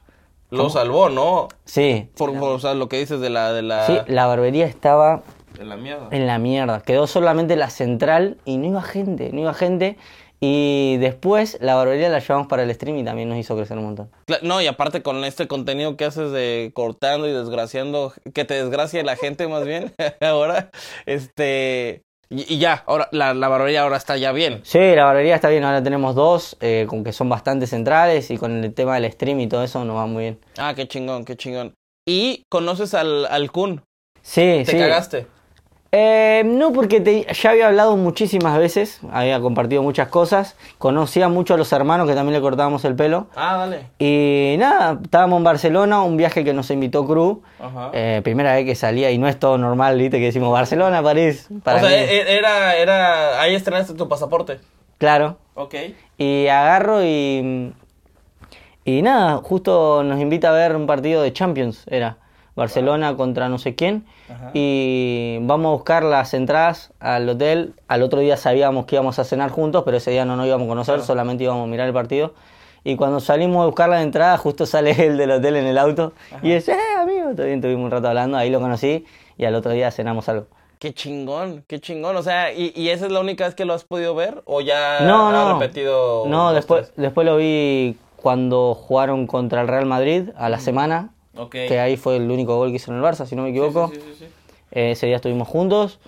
lo 0.51 0.71
salvó, 0.71 1.09
¿no? 1.09 1.49
Sí, 1.65 2.09
Por, 2.17 2.39
por, 2.39 2.51
o 2.53 2.59
sea, 2.61 2.75
lo 2.75 2.89
que 2.89 2.99
dices 2.99 3.19
de 3.21 3.29
la 3.29 3.53
de 3.53 3.63
la 3.63 3.87
sí, 3.87 3.99
la 4.07 4.27
barbería 4.27 4.67
estaba 4.67 5.23
de 5.59 5.65
la 5.65 5.77
mierda. 5.77 6.09
en 6.11 6.27
la 6.27 6.39
mierda. 6.39 6.81
Quedó 6.81 7.07
solamente 7.07 7.57
la 7.57 7.71
central 7.71 8.39
y 8.45 8.59
no 8.59 8.67
iba 8.67 8.83
gente, 8.83 9.31
no 9.33 9.41
iba 9.41 9.55
gente. 9.55 9.97
Y 10.41 10.99
después 10.99 11.57
la 11.63 11.75
barbería 11.75 12.09
la 12.11 12.19
llevamos 12.19 12.49
para 12.49 12.65
el 12.65 12.75
stream 12.75 12.99
y 12.99 13.05
también 13.05 13.29
nos 13.31 13.39
hizo 13.39 13.57
crecer 13.57 13.79
un 13.79 13.85
montón. 13.85 14.11
No, 14.43 14.61
y 14.61 14.67
aparte 14.67 15.01
con 15.03 15.25
este 15.25 15.49
contenido 15.49 15.97
que 15.97 16.05
haces 16.05 16.33
de 16.33 16.71
cortando 16.75 17.27
y 17.29 17.33
desgraciando, 17.33 18.13
que 18.35 18.45
te 18.45 18.55
desgracie 18.55 19.03
la 19.05 19.17
gente 19.17 19.49
más 19.49 19.65
bien, 19.65 19.95
ahora, 20.21 20.71
este, 21.07 22.03
y, 22.29 22.55
y 22.55 22.59
ya, 22.59 22.83
ahora 22.87 23.09
la, 23.13 23.33
la 23.33 23.49
barbería 23.49 23.83
ahora 23.85 23.97
está 23.97 24.19
ya 24.19 24.33
bien. 24.33 24.61
Sí, 24.65 24.79
la 24.95 25.05
barbería 25.05 25.35
está 25.37 25.49
bien, 25.49 25.65
ahora 25.65 25.83
tenemos 25.83 26.15
dos, 26.15 26.59
eh, 26.61 26.85
con 26.89 27.05
que 27.05 27.13
son 27.13 27.29
bastante 27.31 27.67
centrales 27.67 28.31
y 28.31 28.37
con 28.37 28.63
el 28.65 28.75
tema 28.75 28.97
del 29.01 29.11
stream 29.13 29.41
y 29.41 29.47
todo 29.47 29.63
eso 29.65 29.83
nos 29.85 29.97
va 29.97 30.07
muy 30.07 30.25
bien. 30.25 30.41
Ah, 30.59 30.75
qué 30.75 30.87
chingón, 30.87 31.25
qué 31.25 31.37
chingón. 31.37 31.73
Y 32.07 32.43
conoces 32.51 32.93
al, 32.93 33.25
al 33.27 33.51
Kun, 33.51 33.83
Sí, 34.21 34.63
te 34.65 34.73
sí. 34.73 34.79
cagaste. 34.79 35.27
Eh, 35.97 36.43
no, 36.45 36.73
porque 36.73 37.01
te- 37.01 37.25
ya 37.33 37.51
había 37.51 37.69
hablado 37.69 37.97
muchísimas 37.97 38.59
veces, 38.59 38.99
había 39.13 39.39
compartido 39.41 39.81
muchas 39.81 40.09
cosas, 40.09 40.57
conocía 40.79 41.29
mucho 41.29 41.55
a 41.55 41.57
los 41.57 41.73
hermanos 41.73 42.09
que 42.09 42.15
también 42.17 42.35
le 42.35 42.41
cortábamos 42.41 42.85
el 42.85 42.97
pelo. 42.97 43.29
Ah, 43.37 43.59
dale. 43.59 43.87
Y 44.01 44.57
nada, 44.59 44.99
estábamos 45.05 45.37
en 45.39 45.45
Barcelona, 45.45 46.03
un 46.03 46.17
viaje 46.17 46.43
que 46.43 46.53
nos 46.53 46.69
invitó 46.73 47.07
Cru. 47.07 47.43
Ajá. 47.61 47.91
Eh, 47.93 48.23
primera 48.25 48.55
vez 48.55 48.65
que 48.65 48.75
salía 48.75 49.13
y 49.13 49.19
no 49.19 49.29
es 49.29 49.39
todo 49.39 49.57
normal, 49.57 49.97
viste, 49.97 50.19
que 50.19 50.25
decimos 50.25 50.51
Barcelona, 50.53 51.01
París. 51.01 51.47
Para 51.63 51.77
o 51.77 51.81
sea, 51.81 51.89
mí. 51.91 51.95
e- 51.95 52.39
era, 52.39 52.75
era, 52.75 53.41
ahí 53.41 53.55
estrenaste 53.55 53.95
tu 53.95 54.09
pasaporte. 54.09 54.59
Claro. 54.99 55.37
Ok. 55.55 55.75
Y 56.19 56.49
agarro 56.49 57.05
y. 57.05 57.73
Y 58.85 59.01
nada, 59.03 59.37
justo 59.45 60.03
nos 60.03 60.21
invita 60.21 60.49
a 60.51 60.53
ver 60.53 60.75
un 60.75 60.87
partido 60.89 61.23
de 61.23 61.33
Champions, 61.33 61.85
era. 61.87 62.17
Barcelona 62.57 63.17
contra 63.17 63.49
no 63.49 63.59
sé 63.59 63.75
quién. 63.75 64.05
Ajá. 64.29 64.51
Y 64.55 65.39
vamos 65.43 65.67
a 65.69 65.73
buscar 65.73 66.05
las 66.05 66.35
entradas 66.35 66.93
al 67.01 67.29
hotel. 67.29 67.75
Al 67.89 68.03
otro 68.03 68.21
día 68.21 68.37
sabíamos 68.37 68.87
que 68.87 68.97
íbamos 68.97 69.19
a 69.19 69.25
cenar 69.25 69.51
juntos, 69.51 69.83
pero 69.85 69.97
ese 69.97 70.11
día 70.11 70.25
no 70.25 70.37
nos 70.37 70.47
íbamos 70.47 70.67
a 70.67 70.69
conocer, 70.69 70.95
Claro. 70.97 71.07
solamente 71.07 71.45
íbamos 71.45 71.65
a 71.65 71.71
mirar 71.71 71.87
el 71.89 71.95
partido. 71.95 72.35
Y 72.85 72.97
cuando 72.97 73.19
salimos 73.21 73.63
a 73.63 73.67
buscar 73.67 73.89
las 73.89 74.03
entradas, 74.03 74.39
justo 74.41 74.67
sale 74.67 74.91
él 75.07 75.17
del 75.17 75.31
hotel 75.31 75.57
en 75.57 75.67
el 75.67 75.79
auto. 75.79 76.13
Y 76.43 76.51
dice, 76.53 76.73
eh, 76.73 77.01
amigo, 77.01 77.35
también 77.35 77.61
tuvimos 77.61 77.85
un 77.87 77.91
rato 77.91 78.09
hablando, 78.09 78.37
ahí 78.37 78.51
lo 78.51 78.61
conocí. 78.61 79.07
Y 79.37 79.45
al 79.47 79.55
otro 79.55 79.73
día 79.73 79.91
cenamos 79.91 80.29
algo. 80.29 80.47
Qué 80.79 80.93
chingón, 80.93 81.65
qué 81.67 81.81
chingón. 81.81 82.15
O 82.17 82.23
sea, 82.23 82.53
¿y, 82.53 82.73
y 82.77 82.91
esa 82.91 83.07
es 83.07 83.13
la 83.13 83.21
única 83.21 83.47
vez 83.47 83.55
que 83.55 83.65
lo 83.65 83.73
has 83.73 83.85
podido 83.85 84.15
ver? 84.15 84.43
¿O 84.45 84.61
ya 84.61 85.01
No, 85.01 85.29
has 85.29 85.33
no. 85.33 85.59
repetido? 85.59 86.27
No, 86.27 86.53
después, 86.53 86.89
tres? 86.93 86.97
después 86.97 87.25
lo 87.27 87.37
vi 87.39 87.97
cuando 88.17 88.75
jugaron 88.75 89.27
contra 89.27 89.63
el 89.63 89.69
Real 89.69 89.87
Madrid 89.87 90.29
a 90.37 90.49
la 90.51 90.59
semana. 90.61 91.11
Que 91.51 91.81
ahí 91.81 91.97
fue 91.97 92.17
el 92.17 92.31
único 92.31 92.57
gol 92.57 92.71
que 92.71 92.77
hizo 92.77 92.91
en 92.93 92.99
el 92.99 93.03
Barça, 93.05 93.27
si 93.27 93.35
no 93.37 93.43
me 93.43 93.51
equivoco. 93.51 93.91
Sí, 93.93 94.01
sí, 94.01 94.15
sí. 94.21 94.25
Eh, 94.73 94.93
ese 94.93 95.07
día 95.07 95.17
estuvimos 95.17 95.49
juntos. 95.49 95.99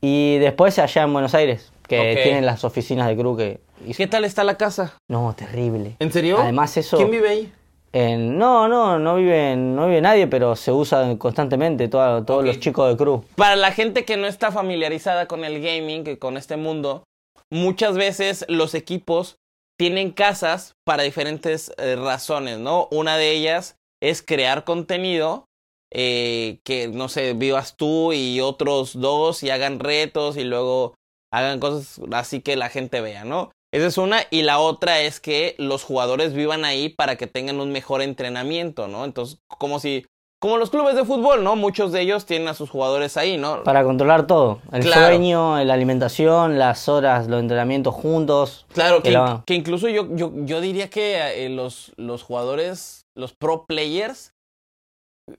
Y 0.00 0.38
después 0.38 0.78
allá 0.78 1.02
en 1.02 1.12
Buenos 1.12 1.34
Aires, 1.34 1.72
que 1.86 2.20
tienen 2.22 2.46
las 2.46 2.64
oficinas 2.64 3.06
de 3.08 3.16
Cruz 3.16 3.36
que... 3.38 3.60
¿Y 3.86 3.94
qué 3.94 4.06
tal 4.06 4.24
está 4.24 4.44
la 4.44 4.56
casa? 4.56 4.94
No, 5.08 5.34
terrible. 5.36 5.96
¿En 5.98 6.10
serio? 6.12 6.38
Además 6.38 6.76
eso... 6.76 6.96
¿Quién 6.96 7.10
vive 7.10 7.28
ahí? 7.28 7.52
no, 7.92 8.68
no, 8.68 8.98
no 8.98 9.16
vive, 9.16 9.56
no 9.56 9.86
vive 9.86 10.00
nadie, 10.00 10.26
pero 10.26 10.54
se 10.56 10.70
usa 10.72 11.16
constantemente 11.18 11.88
todo- 11.88 12.24
todos 12.24 12.44
los 12.44 12.60
chicos 12.60 12.88
de 12.88 12.96
Cruz. 12.96 13.24
Para 13.36 13.56
la 13.56 13.72
gente 13.72 14.04
que 14.04 14.16
no 14.16 14.26
está 14.26 14.52
familiarizada 14.52 15.26
con 15.26 15.44
el 15.44 15.60
gaming, 15.60 16.04
que 16.04 16.18
con 16.18 16.36
este 16.36 16.56
mundo, 16.56 17.02
muchas 17.50 17.96
veces 17.96 18.44
los 18.48 18.74
equipos 18.74 19.36
tienen 19.78 20.12
casas 20.12 20.74
para 20.84 21.02
diferentes 21.02 21.72
eh, 21.78 21.96
razones, 21.96 22.58
¿no? 22.58 22.86
Una 22.92 23.16
de 23.16 23.32
ellas 23.32 23.76
es 24.02 24.22
crear 24.22 24.64
contenido 24.64 25.46
eh, 25.92 26.60
que, 26.64 26.88
no 26.88 27.08
sé, 27.08 27.32
vivas 27.34 27.76
tú 27.76 28.12
y 28.12 28.40
otros 28.40 28.98
dos 29.00 29.42
y 29.42 29.50
hagan 29.50 29.80
retos 29.80 30.36
y 30.36 30.44
luego 30.44 30.94
hagan 31.32 31.58
cosas 31.60 32.00
así 32.12 32.40
que 32.40 32.56
la 32.56 32.68
gente 32.68 33.00
vea, 33.00 33.24
¿no? 33.24 33.50
Esa 33.72 33.86
es 33.86 33.98
una. 33.98 34.22
Y 34.30 34.42
la 34.42 34.58
otra 34.58 35.00
es 35.00 35.20
que 35.20 35.54
los 35.58 35.84
jugadores 35.84 36.32
vivan 36.34 36.64
ahí 36.64 36.88
para 36.88 37.16
que 37.16 37.26
tengan 37.28 37.60
un 37.60 37.70
mejor 37.72 38.02
entrenamiento, 38.02 38.88
¿no? 38.88 39.04
Entonces, 39.04 39.38
como 39.46 39.78
si... 39.80 40.06
Como 40.42 40.56
los 40.56 40.70
clubes 40.70 40.94
de 40.96 41.04
fútbol, 41.04 41.44
¿no? 41.44 41.54
Muchos 41.54 41.92
de 41.92 42.00
ellos 42.00 42.24
tienen 42.24 42.48
a 42.48 42.54
sus 42.54 42.70
jugadores 42.70 43.18
ahí, 43.18 43.36
¿no? 43.36 43.62
Para 43.62 43.84
controlar 43.84 44.26
todo. 44.26 44.60
El 44.72 44.82
Claro. 44.84 45.08
sueño, 45.08 45.62
la 45.62 45.74
alimentación, 45.74 46.58
las 46.58 46.88
horas, 46.88 47.28
los 47.28 47.40
entrenamientos 47.40 47.94
juntos. 47.94 48.64
Claro, 48.72 49.02
que, 49.02 49.02
Que 49.02 49.10
la- 49.10 49.42
que 49.46 49.54
incluso 49.54 49.88
yo, 49.90 50.06
yo, 50.16 50.32
yo 50.34 50.62
diría 50.62 50.88
que 50.88 51.44
eh, 51.44 51.50
los, 51.50 51.92
los 51.96 52.22
jugadores, 52.22 52.99
los 53.16 53.34
pro 53.34 53.64
players, 53.66 54.32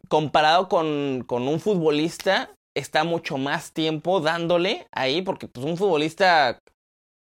comparado 0.07 0.69
con, 0.69 1.23
con 1.27 1.47
un 1.47 1.59
futbolista, 1.59 2.51
está 2.75 3.03
mucho 3.03 3.37
más 3.37 3.73
tiempo 3.73 4.19
dándole 4.21 4.87
ahí, 4.91 5.21
porque 5.21 5.47
pues 5.47 5.65
un 5.65 5.77
futbolista, 5.77 6.59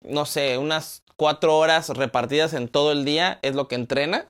no 0.04 0.26
sé, 0.26 0.58
unas 0.58 1.02
cuatro 1.18 1.58
horas 1.58 1.90
repartidas 1.90 2.54
en 2.54 2.68
todo 2.68 2.92
el 2.92 3.06
día 3.06 3.40
es 3.42 3.56
lo 3.56 3.68
que 3.68 3.76
entrena. 3.76 4.28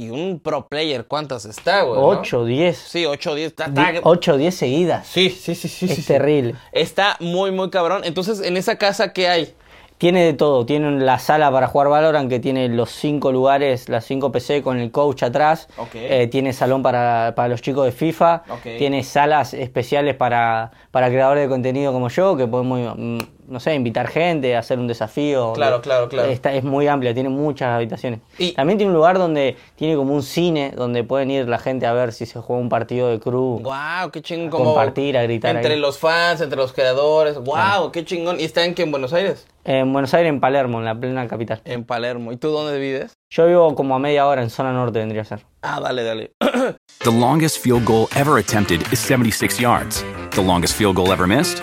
Y 0.00 0.10
un 0.10 0.38
pro 0.38 0.68
player, 0.68 1.08
¿cuántas 1.08 1.44
está, 1.44 1.82
güey? 1.82 1.98
no? 2.00 2.06
8, 2.06 2.44
10. 2.44 2.78
Sí, 2.78 3.04
ocho, 3.04 3.34
diez. 3.34 3.48
Está, 3.48 3.64
está- 3.64 4.00
8, 4.04 4.36
10 4.36 4.54
seguidas. 4.54 5.08
Sí, 5.08 5.28
sí, 5.28 5.56
sí, 5.56 5.66
sí. 5.68 5.86
es 5.86 5.94
sí, 5.96 6.02
sí. 6.02 6.06
terrible. 6.06 6.54
Está 6.70 7.16
muy, 7.18 7.50
muy 7.50 7.68
cabrón. 7.70 8.02
Entonces, 8.04 8.40
en 8.40 8.56
esa 8.56 8.78
casa, 8.78 9.12
¿qué 9.12 9.26
hay? 9.28 9.54
Tiene 9.98 10.24
de 10.24 10.32
todo. 10.32 10.64
Tiene 10.64 10.92
la 11.00 11.18
sala 11.18 11.50
para 11.50 11.66
jugar 11.66 11.88
Valorant 11.88 12.30
que 12.30 12.38
tiene 12.38 12.68
los 12.68 12.90
5 12.90 13.32
lugares, 13.32 13.88
las 13.88 14.04
5 14.04 14.30
PC 14.30 14.62
con 14.62 14.78
el 14.78 14.90
coach 14.92 15.24
atrás. 15.24 15.68
Eh, 15.94 16.28
tiene 16.28 16.52
salón 16.52 16.82
para, 16.82 17.34
para 17.34 17.48
los 17.48 17.60
chicos 17.62 17.84
de 17.84 17.92
FIFA. 17.92 18.44
Tiene 18.78 19.02
salas 19.02 19.54
especiales 19.54 20.14
para, 20.14 20.70
para 20.92 21.08
creadores 21.08 21.44
de 21.44 21.48
contenido 21.48 21.92
como 21.92 22.08
yo, 22.08 22.36
que 22.36 22.46
podemos, 22.46 22.96
mm, 22.96 23.18
no 23.48 23.60
sé, 23.60 23.74
invitar 23.74 24.08
gente, 24.08 24.56
hacer 24.56 24.78
un 24.78 24.86
desafío. 24.86 25.52
Claro, 25.54 25.80
claro, 25.80 26.08
claro. 26.08 26.28
Está, 26.30 26.52
es 26.54 26.62
muy 26.64 26.86
amplia, 26.86 27.14
tiene 27.14 27.28
muchas 27.30 27.68
habitaciones. 27.74 28.20
Y- 28.38 28.52
También 28.52 28.78
tiene 28.78 28.90
un 28.92 28.96
lugar 28.96 29.18
donde 29.18 29.56
tiene 29.76 29.96
como 29.96 30.14
un 30.14 30.22
cine, 30.22 30.72
donde 30.76 31.02
pueden 31.04 31.30
ir 31.30 31.48
la 31.48 31.58
gente 31.58 31.86
a 31.86 31.92
ver 31.92 32.12
si 32.12 32.26
se 32.26 32.38
juega 32.40 32.60
un 32.62 32.68
partido 32.68 33.08
de 33.08 33.18
cruz. 33.20 33.62
Wow, 33.62 34.10
qué 34.12 34.22
chingón. 34.22 34.48
A 34.48 34.50
como 34.50 34.64
compartir, 34.66 35.16
a 35.18 35.22
gritar 35.22 35.56
Entre 35.56 35.74
ahí. 35.74 35.80
los 35.80 35.98
fans, 35.98 36.40
entre 36.40 36.56
los 36.58 36.72
creadores. 36.72 37.36
Wow, 37.38 37.90
qué 37.92 38.04
chingón. 38.04 38.38
¿Y 38.40 38.44
está 38.44 38.64
en 38.64 38.74
qué? 38.74 38.82
¿En 38.82 38.90
Buenos 38.90 39.12
Aires? 39.12 39.46
En 39.64 39.92
Buenos 39.92 40.14
Aires, 40.14 40.30
en 40.30 40.40
Palermo, 40.40 40.78
en 40.78 40.84
la 40.86 40.94
plena 40.94 41.26
capital. 41.28 41.60
En 41.64 41.84
Palermo. 41.84 42.32
¿Y 42.32 42.36
tú 42.36 42.50
dónde 42.50 42.78
vives? 42.78 43.12
Yo 43.30 43.46
vivo 43.46 43.74
como 43.74 43.94
a 43.94 43.98
media 43.98 44.26
hora 44.26 44.42
en 44.42 44.48
zona 44.50 44.72
norte, 44.72 44.98
vendría 44.98 45.22
a 45.22 45.24
ser. 45.26 45.44
Ah, 45.62 45.80
dale, 45.80 46.02
dale. 46.04 46.32
The 47.04 47.12
longest 47.12 47.58
field 47.62 47.84
goal 47.84 48.08
ever 48.16 48.38
attempted 48.38 48.80
is 48.92 48.98
76 48.98 49.58
yards. 49.60 50.04
The 50.34 50.42
longest 50.42 50.74
field 50.76 50.96
goal 50.96 51.12
ever 51.12 51.26
missed? 51.26 51.62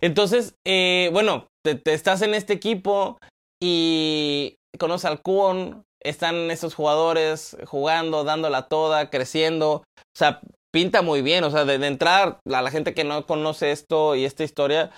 Entonces, 0.00 0.54
eh, 0.66 1.10
bueno, 1.12 1.48
te, 1.64 1.74
te 1.74 1.94
estás 1.94 2.22
en 2.22 2.34
este 2.34 2.52
equipo 2.52 3.18
y 3.62 4.56
conoces 4.78 5.06
al 5.06 5.22
Kuon, 5.22 5.84
están 6.02 6.50
esos 6.50 6.74
jugadores 6.74 7.56
jugando, 7.66 8.24
dándola 8.24 8.68
toda, 8.68 9.10
creciendo. 9.10 9.82
O 9.98 10.16
sea, 10.16 10.40
pinta 10.72 11.02
muy 11.02 11.22
bien. 11.22 11.44
O 11.44 11.50
sea, 11.50 11.64
de, 11.64 11.78
de 11.78 11.86
entrar, 11.86 12.38
a 12.46 12.62
la 12.62 12.70
gente 12.70 12.94
que 12.94 13.04
no 13.04 13.26
conoce 13.26 13.72
esto 13.72 14.14
y 14.14 14.24
esta 14.24 14.44
historia, 14.44 14.90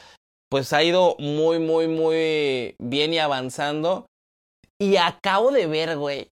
pues 0.50 0.72
ha 0.72 0.82
ido 0.82 1.16
muy, 1.18 1.58
muy, 1.58 1.88
muy 1.88 2.74
bien 2.78 3.12
y 3.12 3.18
avanzando. 3.18 4.06
Y 4.80 4.96
acabo 4.96 5.50
de 5.50 5.66
ver, 5.66 5.96
güey. 5.96 6.28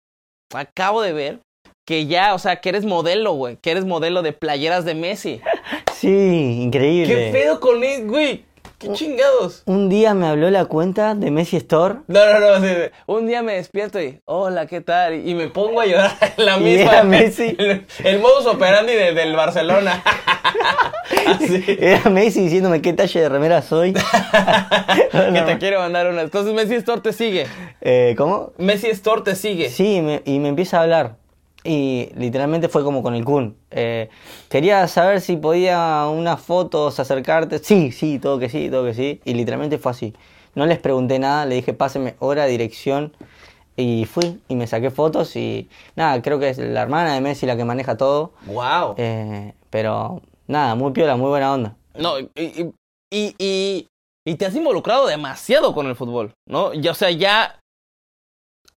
Acabo 0.55 1.03
de 1.03 1.13
ver 1.13 1.41
que 1.87 2.07
ya, 2.07 2.35
o 2.35 2.39
sea, 2.39 2.61
que 2.61 2.69
eres 2.69 2.85
modelo, 2.85 3.33
güey. 3.33 3.57
Que 3.57 3.71
eres 3.71 3.85
modelo 3.85 4.23
de 4.23 4.33
playeras 4.33 4.85
de 4.85 4.95
Messi. 4.95 5.41
Sí, 5.97 6.61
increíble. 6.61 7.15
¿Qué 7.15 7.31
pedo 7.33 7.59
con 7.59 7.83
él, 7.83 8.07
güey? 8.07 8.45
¿Qué 8.79 8.93
chingados? 8.93 9.63
Un 9.65 9.89
día 9.89 10.13
me 10.13 10.27
habló 10.27 10.51
la 10.51 10.67
cuenta 10.67 11.15
de 11.15 11.31
Messi 11.31 11.57
Store. 11.57 11.95
No, 12.09 12.39
no, 12.41 12.59
no. 12.59 12.67
Un 13.07 13.27
día 13.27 13.43
me 13.43 13.55
despierto 13.55 13.99
y, 14.03 14.21
hola, 14.27 14.67
¿qué 14.67 14.83
tal? 14.83 15.27
Y 15.27 15.35
me 15.35 15.49
pongo 15.49 15.81
a 15.81 15.87
llorar 15.87 16.13
en 16.37 16.45
la 16.45 16.59
misma. 16.59 16.93
era 16.93 17.03
Messi. 17.05 17.57
El, 17.59 17.87
el 18.05 18.19
modus 18.21 18.45
operandi 18.47 18.93
de- 18.93 19.15
del 19.15 19.35
Barcelona. 19.35 20.03
Así. 21.27 21.65
Era 21.81 22.11
Messi 22.11 22.43
diciéndome 22.43 22.83
qué 22.83 22.93
talle 22.93 23.19
de 23.21 23.29
remera 23.31 23.63
soy. 23.63 23.95
que 23.95 25.43
te 25.47 25.59
quiero 25.59 25.79
mandar 25.81 26.09
unas. 26.09 26.25
Entonces 26.25 26.53
Messi 26.53 26.75
Store 26.75 27.01
te 27.01 27.15
sigue. 27.15 27.47
Eh, 27.81 28.15
¿Cómo? 28.19 28.53
Messi 28.59 28.89
Store 28.89 29.23
te 29.23 29.35
sigue. 29.37 29.71
Sí, 29.71 30.03
me- 30.03 30.21
y 30.27 30.39
me 30.39 30.49
empieza 30.49 30.79
a 30.79 30.83
hablar. 30.83 31.17
Y 31.67 32.11
literalmente 32.15 32.69
fue 32.69 32.85
como 32.85 33.03
con 33.03 33.15
el 33.15 33.25
Kun. 33.25 33.57
Eh, 33.71 34.09
quería 34.49 34.87
saber 34.87 35.21
si 35.21 35.37
podía 35.37 36.07
unas 36.09 36.41
fotos 36.41 37.01
acercarte. 37.01 37.59
Sí, 37.59 37.91
sí, 37.91 38.19
todo 38.21 38.39
que 38.39 38.49
sí, 38.49 38.71
todo 38.71 38.85
que 38.85 38.95
sí. 38.95 39.21
Y 39.25 39.35
literalmente 39.35 39.79
fue 39.79 39.91
así. 39.93 40.15
No 40.55 40.65
les 40.67 40.79
pregunté 40.79 41.19
nada, 41.19 41.45
le 41.45 41.57
dije 41.57 41.75
pásenme 41.75 42.15
hora, 42.21 42.47
dirección. 42.47 43.13
Y 43.77 44.07
fui 44.07 44.41
y 44.49 44.55
me 44.55 44.67
saqué 44.67 44.91
fotos 44.91 45.37
y 45.37 45.69
nada, 45.97 46.23
creo 46.23 46.39
que 46.39 46.49
es 46.49 46.57
la 46.59 46.81
hermana 46.83 47.13
de 47.15 47.21
Messi 47.21 47.45
la 47.47 47.57
que 47.57 47.65
maneja 47.65 47.97
todo. 47.97 48.33
Wow. 48.47 48.95
Eh, 48.97 49.53
pero 49.69 50.23
nada, 50.47 50.75
muy 50.77 50.93
piola, 50.93 51.17
muy 51.17 51.29
buena 51.29 51.53
onda. 51.53 51.77
No, 51.95 52.19
y, 52.19 52.31
y, 52.37 52.73
y, 53.11 53.35
y- 53.39 53.87
y 54.29 54.35
te 54.37 54.47
has 54.47 54.55
involucrado 54.57 55.07
demasiado 55.07 55.75
con 55.75 55.87
el 55.89 55.95
fútbol, 55.97 56.33
¿no? 56.49 56.73
Ya, 56.75 56.93
o 56.93 56.95
sea, 56.95 57.11
ya 57.11 57.61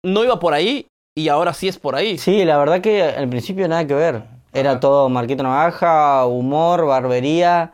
no 0.03 0.23
iba 0.23 0.39
por 0.39 0.53
ahí 0.53 0.85
y 1.19 1.29
ahora 1.29 1.53
sí 1.53 1.67
es 1.67 1.77
por 1.77 1.95
ahí. 1.95 2.17
Sí, 2.17 2.45
la 2.45 2.57
verdad 2.57 2.81
que 2.81 3.03
al 3.03 3.27
principio 3.29 3.67
nada 3.67 3.85
que 3.85 3.93
ver. 3.93 4.23
Era 4.53 4.71
Ajá. 4.71 4.79
todo 4.79 5.09
Marquito 5.09 5.43
Navaja, 5.43 6.25
humor, 6.25 6.85
barbería. 6.85 7.71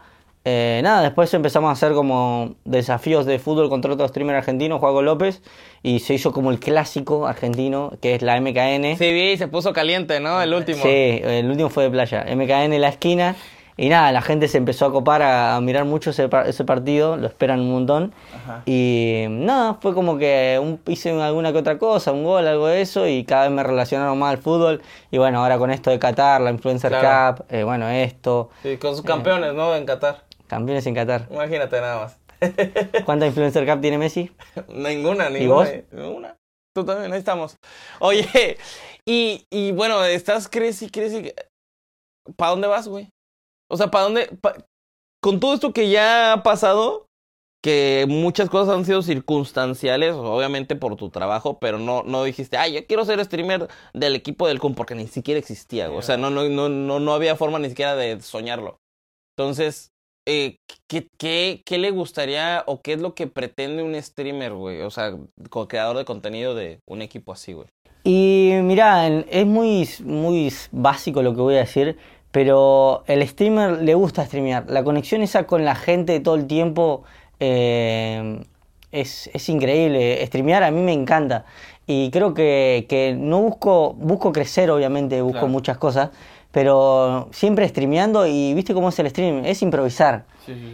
Eh, 0.47 0.81
nada, 0.83 1.01
después 1.01 1.33
empezamos 1.33 1.69
a 1.69 1.71
hacer 1.71 1.93
como 1.93 2.53
desafíos 2.65 3.25
de 3.25 3.39
fútbol 3.39 3.67
contra 3.67 3.91
otro 3.91 4.07
streamer 4.07 4.35
argentino, 4.35 4.77
Juaco 4.77 5.01
López, 5.01 5.41
y 5.81 5.99
se 6.01 6.13
hizo 6.13 6.31
como 6.31 6.51
el 6.51 6.59
clásico 6.59 7.25
argentino, 7.25 7.93
que 7.99 8.13
es 8.13 8.21
la 8.21 8.39
MKN. 8.39 8.95
Sí, 8.97 9.11
vi, 9.11 9.37
se 9.37 9.47
puso 9.47 9.73
caliente, 9.73 10.19
¿no? 10.19 10.39
El 10.41 10.53
último. 10.53 10.83
Sí, 10.83 11.19
el 11.23 11.49
último 11.49 11.69
fue 11.69 11.85
de 11.85 11.89
playa. 11.89 12.25
MKN 12.29 12.73
en 12.73 12.81
la 12.81 12.89
esquina. 12.89 13.35
Y 13.77 13.89
nada, 13.89 14.11
la 14.13 14.21
gente 14.21 14.47
se 14.47 14.57
empezó 14.57 14.85
a 14.85 14.91
copar 14.91 15.21
a, 15.21 15.55
a 15.57 15.61
mirar 15.61 15.83
mucho 15.85 16.11
ese, 16.11 16.29
ese 16.45 16.63
partido, 16.63 17.17
lo 17.17 17.27
esperan 17.27 17.59
un 17.59 17.71
montón. 17.71 18.13
Ajá. 18.33 18.63
Y 18.65 19.25
nada, 19.29 19.73
fue 19.81 19.93
como 19.93 20.17
que 20.17 20.57
un, 20.61 20.79
hice 20.87 21.11
alguna 21.21 21.51
que 21.51 21.57
otra 21.57 21.77
cosa, 21.77 22.13
un 22.13 22.23
gol, 22.23 22.47
algo 22.47 22.67
de 22.67 22.79
eso, 22.81 23.05
y 23.07 23.25
cada 23.25 23.43
vez 23.43 23.51
me 23.51 23.63
relacionaron 23.63 24.17
más 24.17 24.31
al 24.31 24.37
fútbol. 24.37 24.81
Y 25.11 25.17
bueno, 25.17 25.41
ahora 25.43 25.57
con 25.57 25.71
esto 25.71 25.89
de 25.89 25.99
Qatar, 25.99 26.39
la 26.41 26.51
Influencer 26.51 26.89
Claro. 26.91 27.35
Cup, 27.37 27.45
eh, 27.49 27.63
bueno, 27.63 27.89
esto, 27.89 28.49
Sí, 28.63 28.77
con 28.77 28.95
sus 28.95 29.03
campeones, 29.03 29.53
¿no? 29.53 29.75
En 29.75 29.85
Qatar. 29.85 30.23
campeones 30.47 30.85
en 30.87 30.95
Qatar. 30.95 31.27
Imagínate 31.29 31.81
nada 31.81 31.99
más. 32.03 32.19
¿Cuánta 33.05 33.25
Influencer 33.27 33.65
Cup 33.65 33.81
tiene 33.81 33.97
Messi? 33.97 34.31
ninguna, 34.69 35.29
ninguna. 35.29 35.53
vos? 35.55 35.69
Ninguna. 35.91 36.35
Tú 36.73 36.85
también, 36.85 37.11
ahí 37.11 37.19
estamos. 37.19 37.57
Oye, 37.99 38.57
y, 39.05 39.45
y 39.49 39.71
bueno, 39.73 40.03
estás, 40.05 40.47
crees 40.47 40.81
y 40.81 40.89
crees 40.89 41.13
y... 41.13 41.33
¿Para 42.37 42.51
dónde 42.51 42.67
vas, 42.67 42.87
güey? 42.87 43.09
O 43.69 43.77
sea, 43.77 43.87
¿para 43.91 44.05
dónde? 44.05 44.29
Con 45.21 45.39
todo 45.39 45.53
esto 45.53 45.73
que 45.73 45.89
ya 45.89 46.33
ha 46.33 46.43
pasado, 46.43 47.07
que 47.63 48.05
muchas 48.07 48.49
cosas 48.49 48.75
han 48.75 48.85
sido 48.85 49.01
circunstanciales, 49.01 50.13
obviamente 50.13 50.75
por 50.75 50.95
tu 50.97 51.09
trabajo, 51.09 51.57
pero 51.59 51.79
no, 51.79 52.03
no 52.03 52.23
dijiste, 52.23 52.57
ay, 52.57 52.73
yo 52.73 52.85
quiero 52.85 53.05
ser 53.05 53.23
streamer 53.25 53.67
del 53.93 54.15
equipo 54.15 54.47
del 54.47 54.59
Kun, 54.59 54.75
porque 54.75 54.93
ni 54.93 55.07
siquiera 55.07 55.39
existía, 55.39 55.87
güey. 55.87 55.99
O 55.99 56.03
sea, 56.03 56.17
no, 56.17 56.29
no, 56.29 56.47
no, 56.47 56.69
no, 56.69 56.99
no 56.99 57.13
había 57.13 57.35
forma 57.35 57.57
ni 57.57 57.69
siquiera 57.69 57.95
de 57.95 58.21
soñarlo. 58.21 58.77
Entonces, 59.35 59.89
eh, 60.27 60.57
¿qué, 60.87 61.07
qué, 61.17 61.63
¿qué 61.65 61.77
le 61.79 61.89
gustaría 61.91 62.63
o 62.67 62.81
qué 62.81 62.93
es 62.93 63.01
lo 63.01 63.15
que 63.15 63.25
pretende 63.27 63.81
un 63.81 63.99
streamer, 64.01 64.53
güey? 64.53 64.81
O 64.81 64.91
sea, 64.91 65.17
creador 65.67 65.97
de 65.97 66.05
contenido 66.05 66.53
de 66.53 66.79
un 66.87 67.01
equipo 67.01 67.31
así, 67.33 67.53
güey. 67.53 67.67
Y 68.03 68.51
mirá, 68.61 69.07
el- 69.07 69.25
es 69.29 69.47
muy, 69.47 69.89
muy 70.03 70.53
básico 70.71 71.23
lo 71.23 71.33
que 71.33 71.41
voy 71.41 71.55
a 71.55 71.59
decir, 71.59 71.97
pero 72.35 73.05
el 73.07 73.25
streamer 73.25 73.81
le 73.81 73.93
gusta 73.95 74.25
streamear. 74.25 74.65
La 74.67 74.83
conexión 74.83 75.21
esa 75.21 75.47
con 75.47 75.63
la 75.63 75.73
gente 75.73 76.19
todo 76.19 76.35
el 76.35 76.47
tiempo 76.47 77.05
eh, 77.39 78.41
es, 78.91 79.29
es 79.33 79.47
increíble. 79.47 80.21
Streamear 80.27 80.63
a 80.63 80.69
mí 80.69 80.81
me 80.81 80.91
encanta. 80.91 81.45
Y 81.87 82.11
creo 82.11 82.33
que, 82.33 82.87
que 82.89 83.15
no 83.17 83.39
busco, 83.39 83.93
busco 83.93 84.33
crecer, 84.33 84.69
obviamente, 84.69 85.21
busco 85.21 85.37
Claro. 85.37 85.47
muchas 85.47 85.77
cosas, 85.77 86.09
pero 86.55 87.27
siempre 87.33 87.67
streameando 87.67 88.25
y 88.25 88.53
viste 88.53 88.73
cómo 88.73 88.87
es 88.87 88.97
el 88.99 89.09
stream, 89.09 89.43
es 89.43 89.61
improvisar. 89.61 90.23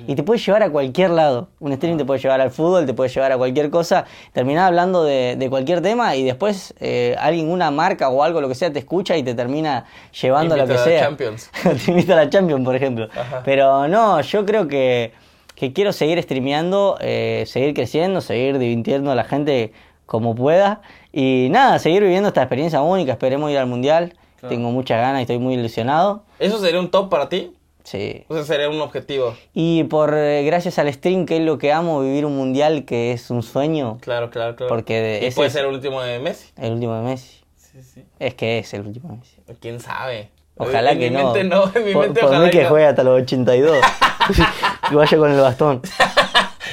Y 0.05 0.13
te 0.13 0.21
puede 0.21 0.39
llevar 0.39 0.61
a 0.61 0.69
cualquier 0.69 1.09
lado. 1.09 1.47
Un 1.59 1.73
stream 1.75 1.97
te 1.97 2.05
puede 2.05 2.19
llevar 2.19 2.39
al 2.39 2.51
fútbol, 2.51 2.85
te 2.85 2.93
puede 2.93 3.09
llevar 3.09 3.31
a 3.31 3.37
cualquier 3.37 3.71
cosa. 3.71 4.05
Terminás 4.31 4.67
hablando 4.67 5.03
de, 5.03 5.35
de 5.37 5.49
cualquier 5.49 5.81
tema 5.81 6.15
y 6.15 6.23
después 6.23 6.75
eh, 6.79 7.15
alguien, 7.17 7.49
una 7.49 7.71
marca 7.71 8.09
o 8.09 8.21
algo, 8.21 8.41
lo 8.41 8.47
que 8.47 8.53
sea, 8.53 8.71
te 8.71 8.77
escucha 8.77 9.17
y 9.17 9.23
te 9.23 9.33
termina 9.33 9.85
llevando 10.21 10.53
a 10.53 10.57
lo 10.59 10.67
que 10.67 10.73
a 10.73 10.83
sea. 10.83 11.01
Champions. 11.01 11.49
te 11.83 11.89
invita 11.89 12.13
a 12.13 12.25
la 12.25 12.29
Champions, 12.29 12.63
por 12.63 12.75
ejemplo. 12.75 13.09
Ajá. 13.19 13.41
Pero 13.43 13.87
no, 13.87 14.21
yo 14.21 14.45
creo 14.45 14.67
que, 14.67 15.13
que 15.55 15.73
quiero 15.73 15.93
seguir 15.93 16.21
streameando, 16.21 16.99
eh, 17.01 17.45
seguir 17.47 17.73
creciendo, 17.73 18.21
seguir 18.21 18.59
divirtiendo 18.59 19.09
a 19.09 19.15
la 19.15 19.23
gente 19.23 19.73
como 20.05 20.35
pueda. 20.35 20.83
Y 21.11 21.47
nada, 21.49 21.79
seguir 21.79 22.03
viviendo 22.03 22.27
esta 22.27 22.43
experiencia 22.43 22.83
única. 22.83 23.13
Esperemos 23.13 23.49
ir 23.49 23.57
al 23.57 23.65
mundial. 23.65 24.13
Claro. 24.41 24.53
Tengo 24.55 24.71
muchas 24.71 24.99
ganas 24.99 25.19
y 25.19 25.21
estoy 25.21 25.37
muy 25.37 25.53
ilusionado. 25.53 26.23
¿Eso 26.39 26.59
sería 26.59 26.79
un 26.79 26.89
top 26.91 27.09
para 27.09 27.29
ti? 27.29 27.53
Sí. 27.83 28.25
O 28.27 28.33
sea, 28.35 28.43
sería 28.43 28.69
un 28.69 28.81
objetivo. 28.81 29.35
Y 29.53 29.83
por 29.85 30.13
eh, 30.15 30.43
gracias 30.43 30.77
al 30.79 30.91
stream, 30.93 31.25
que 31.25 31.37
es 31.37 31.43
lo 31.43 31.57
que 31.57 31.71
amo, 31.71 32.01
vivir 32.01 32.25
un 32.25 32.35
mundial 32.35 32.83
que 32.85 33.11
es 33.11 33.29
un 33.31 33.41
sueño, 33.43 33.97
Claro, 34.01 34.29
claro, 34.29 34.55
claro. 34.55 34.67
Porque 34.69 34.99
de- 34.99 35.19
y 35.23 35.25
ese 35.27 35.35
puede 35.35 35.49
ser 35.51 35.65
el 35.65 35.71
último 35.73 36.01
de 36.01 36.19
Messi. 36.19 36.49
el 36.57 36.73
último 36.73 36.95
de 36.95 37.01
Messi. 37.03 37.39
Sí, 37.55 37.81
sí. 37.81 38.03
Es 38.19 38.33
que 38.35 38.59
es 38.59 38.73
el 38.73 38.81
último 38.81 39.09
de 39.09 39.17
Messi. 39.17 39.37
¿Quién 39.59 39.79
sabe? 39.79 40.29
Ojalá 40.57 40.91
en 40.91 40.99
que 40.99 41.09
mi 41.09 41.15
no. 41.17 41.33
Mente 41.33 41.43
no. 41.43 41.71
En 41.73 41.85
mi 41.85 41.93
por 41.93 42.03
mente 42.05 42.19
por 42.19 42.29
ojalá 42.29 42.45
mí 42.45 42.51
que 42.51 42.63
no. 42.63 42.69
juegue 42.69 42.85
hasta 42.85 43.03
los 43.03 43.21
82. 43.21 43.77
y 44.91 44.95
vaya 44.95 45.17
con 45.17 45.31
el 45.31 45.39
bastón. 45.39 45.81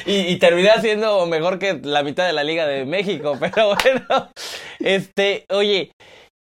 Y, 0.06 0.20
y 0.20 0.38
terminé 0.38 0.70
siendo 0.80 1.26
mejor 1.26 1.58
que 1.58 1.80
la 1.82 2.02
mitad 2.02 2.26
de 2.26 2.32
la 2.32 2.42
Liga 2.42 2.66
de 2.66 2.86
México. 2.86 3.36
Pero 3.38 3.74
bueno, 3.74 4.30
este, 4.78 5.44
oye, 5.50 5.90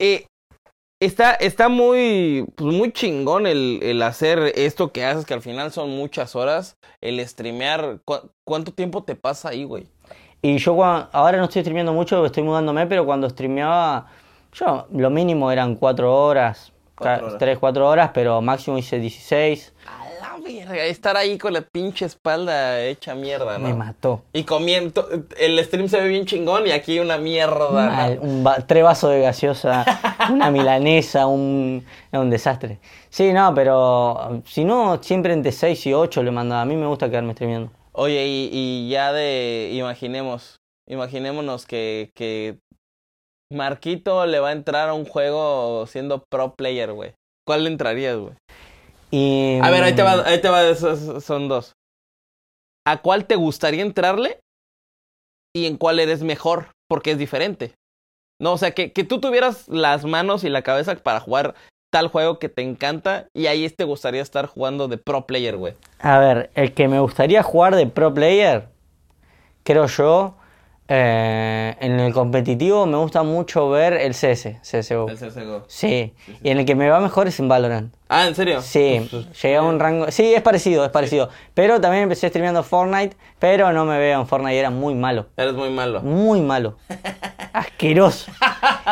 eh, 0.01 0.25
está, 1.01 1.33
está 1.35 1.69
muy, 1.69 2.45
pues 2.55 2.75
muy 2.75 2.93
chingón 2.93 3.47
el, 3.47 3.81
el 3.83 4.03
hacer 4.03 4.53
esto 4.57 4.93
que 4.93 5.05
haces, 5.05 5.25
que 5.25 5.35
al 5.35 5.43
final 5.43 5.73
son 5.73 5.91
muchas 5.91 6.37
horas. 6.37 6.77
El 7.01 7.27
streamear, 7.27 8.01
¿cu- 8.05 8.31
¿cuánto 8.45 8.73
tiempo 8.73 9.03
te 9.03 9.15
pasa 9.17 9.49
ahí, 9.51 9.65
güey? 9.65 9.87
Y 10.43 10.59
yo 10.59 10.75
cua- 10.77 11.09
ahora 11.13 11.39
no 11.39 11.45
estoy 11.45 11.63
streameando 11.63 11.93
mucho, 11.93 12.25
estoy 12.25 12.43
mudándome, 12.43 12.87
pero 12.87 13.05
cuando 13.05 13.29
streameaba, 13.29 14.07
yo 14.55 14.87
lo 14.93 15.11
mínimo 15.11 15.51
eran 15.51 15.75
4 15.77 16.15
horas, 16.15 16.73
Cuatro 16.95 17.27
horas. 17.29 17.39
3, 17.39 17.59
4 17.59 17.89
horas, 17.89 18.11
pero 18.13 18.43
máximo 18.43 18.77
hice 18.77 18.99
16. 19.01 19.73
A 19.87 20.00
la 20.21 20.37
verga, 20.43 20.85
estar 20.85 21.17
ahí 21.17 21.39
con 21.39 21.53
la 21.53 21.63
pinche 21.63 22.05
espalda 22.05 22.83
hecha 22.85 23.15
mierda, 23.15 23.59
¿no? 23.59 23.69
Me 23.69 23.75
mató. 23.75 24.23
Y 24.33 24.45
comiendo, 24.45 25.09
el 25.39 25.63
stream 25.65 25.89
se 25.89 26.01
ve 26.01 26.09
bien 26.09 26.27
chingón 26.27 26.67
y 26.67 26.71
aquí 26.73 26.99
una 26.99 27.17
mierda. 27.19 27.71
Mal, 27.71 28.17
¿no? 28.17 28.23
un 28.23 28.47
va- 28.47 28.59
tres 28.67 28.85
vasos 28.85 29.11
de 29.11 29.21
gaseosa, 29.23 29.85
una 30.31 30.51
milanesa, 30.51 31.27
un, 31.27 31.85
un 32.13 32.31
desastre. 32.31 32.79
Sí, 33.09 33.33
no, 33.33 33.55
pero 33.55 34.43
si 34.47 34.65
no, 34.65 35.03
siempre 35.03 35.33
entre 35.33 35.53
6 35.53 35.87
y 35.87 35.95
8 35.95 36.23
le 36.23 36.31
mandaba. 36.31 36.63
A 36.63 36.67
mí 36.67 36.77
me 36.77 36.87
gusta 36.87 37.09
quedarme 37.09 37.33
streameando. 37.33 37.73
Oye, 37.93 38.27
y, 38.27 38.51
y 38.53 38.89
ya 38.91 39.13
de, 39.13 39.71
imaginemos, 39.73 40.57
imaginémonos 40.89 41.67
que, 41.67 42.11
que 42.15 42.59
Marquito 43.53 44.27
le 44.27 44.39
va 44.39 44.51
a 44.51 44.53
entrar 44.53 44.89
a 44.89 44.95
un 44.95 45.05
juego 45.05 45.87
siendo 45.87 46.23
pro 46.31 46.55
player, 46.55 46.93
güey. 46.93 47.15
¿Cuál 47.47 47.65
le 47.65 47.71
entrarías, 47.71 48.17
güey? 48.17 48.35
Y, 49.11 49.59
A 49.63 49.71
ver, 49.71 49.83
ahí 49.83 49.95
te 49.95 50.03
va, 50.03 50.25
ahí 50.25 50.41
te 50.41 50.49
va, 50.49 50.63
esos 50.69 51.25
son 51.25 51.49
dos. 51.49 51.73
¿A 52.87 53.03
cuál 53.03 53.27
te 53.27 53.37
gustaría 53.37 53.83
entrarle? 53.83 54.41
Y 55.55 55.67
en 55.67 55.77
cuál 55.77 55.99
eres 55.99 56.23
mejor, 56.23 56.73
porque 56.89 57.13
es 57.13 57.19
diferente. 57.19 57.75
No, 58.41 58.53
o 58.53 58.59
sea, 58.59 58.71
que, 58.71 58.93
que 58.93 59.05
tú 59.05 59.21
tuvieras 59.21 59.69
las 59.69 60.05
manos 60.05 60.45
y 60.45 60.49
la 60.49 60.63
cabeza 60.63 60.95
para 60.97 61.21
jugar 61.21 61.55
tal 61.91 62.09
juego 62.09 62.39
que 62.39 62.49
te 62.49 62.63
encanta 62.63 63.27
y 63.35 63.47
ahí 63.47 63.69
te 63.69 63.85
gustaría 63.85 64.23
estar 64.23 64.47
jugando 64.47 64.89
de 64.89 64.97
pro 64.97 65.27
player, 65.27 65.57
güey. 65.57 65.75
A 65.99 66.19
ver, 66.19 66.51
el 66.55 66.73
que 66.73 66.89
me 66.89 67.01
gustaría 67.01 67.43
jugar 67.43 67.75
de 67.77 67.87
pro 67.87 68.15
player, 68.15 68.69
creo 69.65 69.87
yo, 69.87 70.37
eh, 70.93 71.77
en 71.79 72.01
el 72.01 72.13
competitivo 72.13 72.85
me 72.85 72.97
gusta 72.97 73.23
mucho 73.23 73.71
ver 73.71 73.93
el 73.93 74.13
CS, 74.13 74.57
CSGO. 74.61 75.07
CSGO. 75.07 75.63
Sí, 75.69 76.13
y 76.43 76.51
en 76.51 76.59
el 76.59 76.65
que 76.65 76.75
me 76.75 76.91
va 76.91 76.99
mejor 76.99 77.29
es 77.29 77.39
en 77.39 77.47
Valorant. 77.47 77.95
Ah, 78.09 78.27
¿en 78.27 78.35
serio? 78.35 78.61
Sí, 78.61 79.09
llegué 79.41 79.55
a 79.55 79.63
un 79.63 79.79
rango. 79.79 80.11
Sí, 80.11 80.35
es 80.35 80.43
parecido, 80.43 80.85
es 80.85 80.91
parecido. 80.91 81.29
Pero 81.55 81.81
también 81.81 82.03
empecé 82.03 82.29
streameando 82.29 82.65
Fortnite, 82.65 83.17
pero 83.39 83.73
no 83.73 83.85
me 83.85 84.01
veo 84.01 84.21
en 84.21 84.27
Fortnite, 84.27 84.59
era 84.59 84.71
muy 84.71 84.97
malo. 84.97 85.27
Eres 85.37 85.55
muy 85.55 85.71
malo. 85.71 86.03
Muy 86.03 86.41
malo. 86.41 86.77
Asqueroso. 87.53 88.33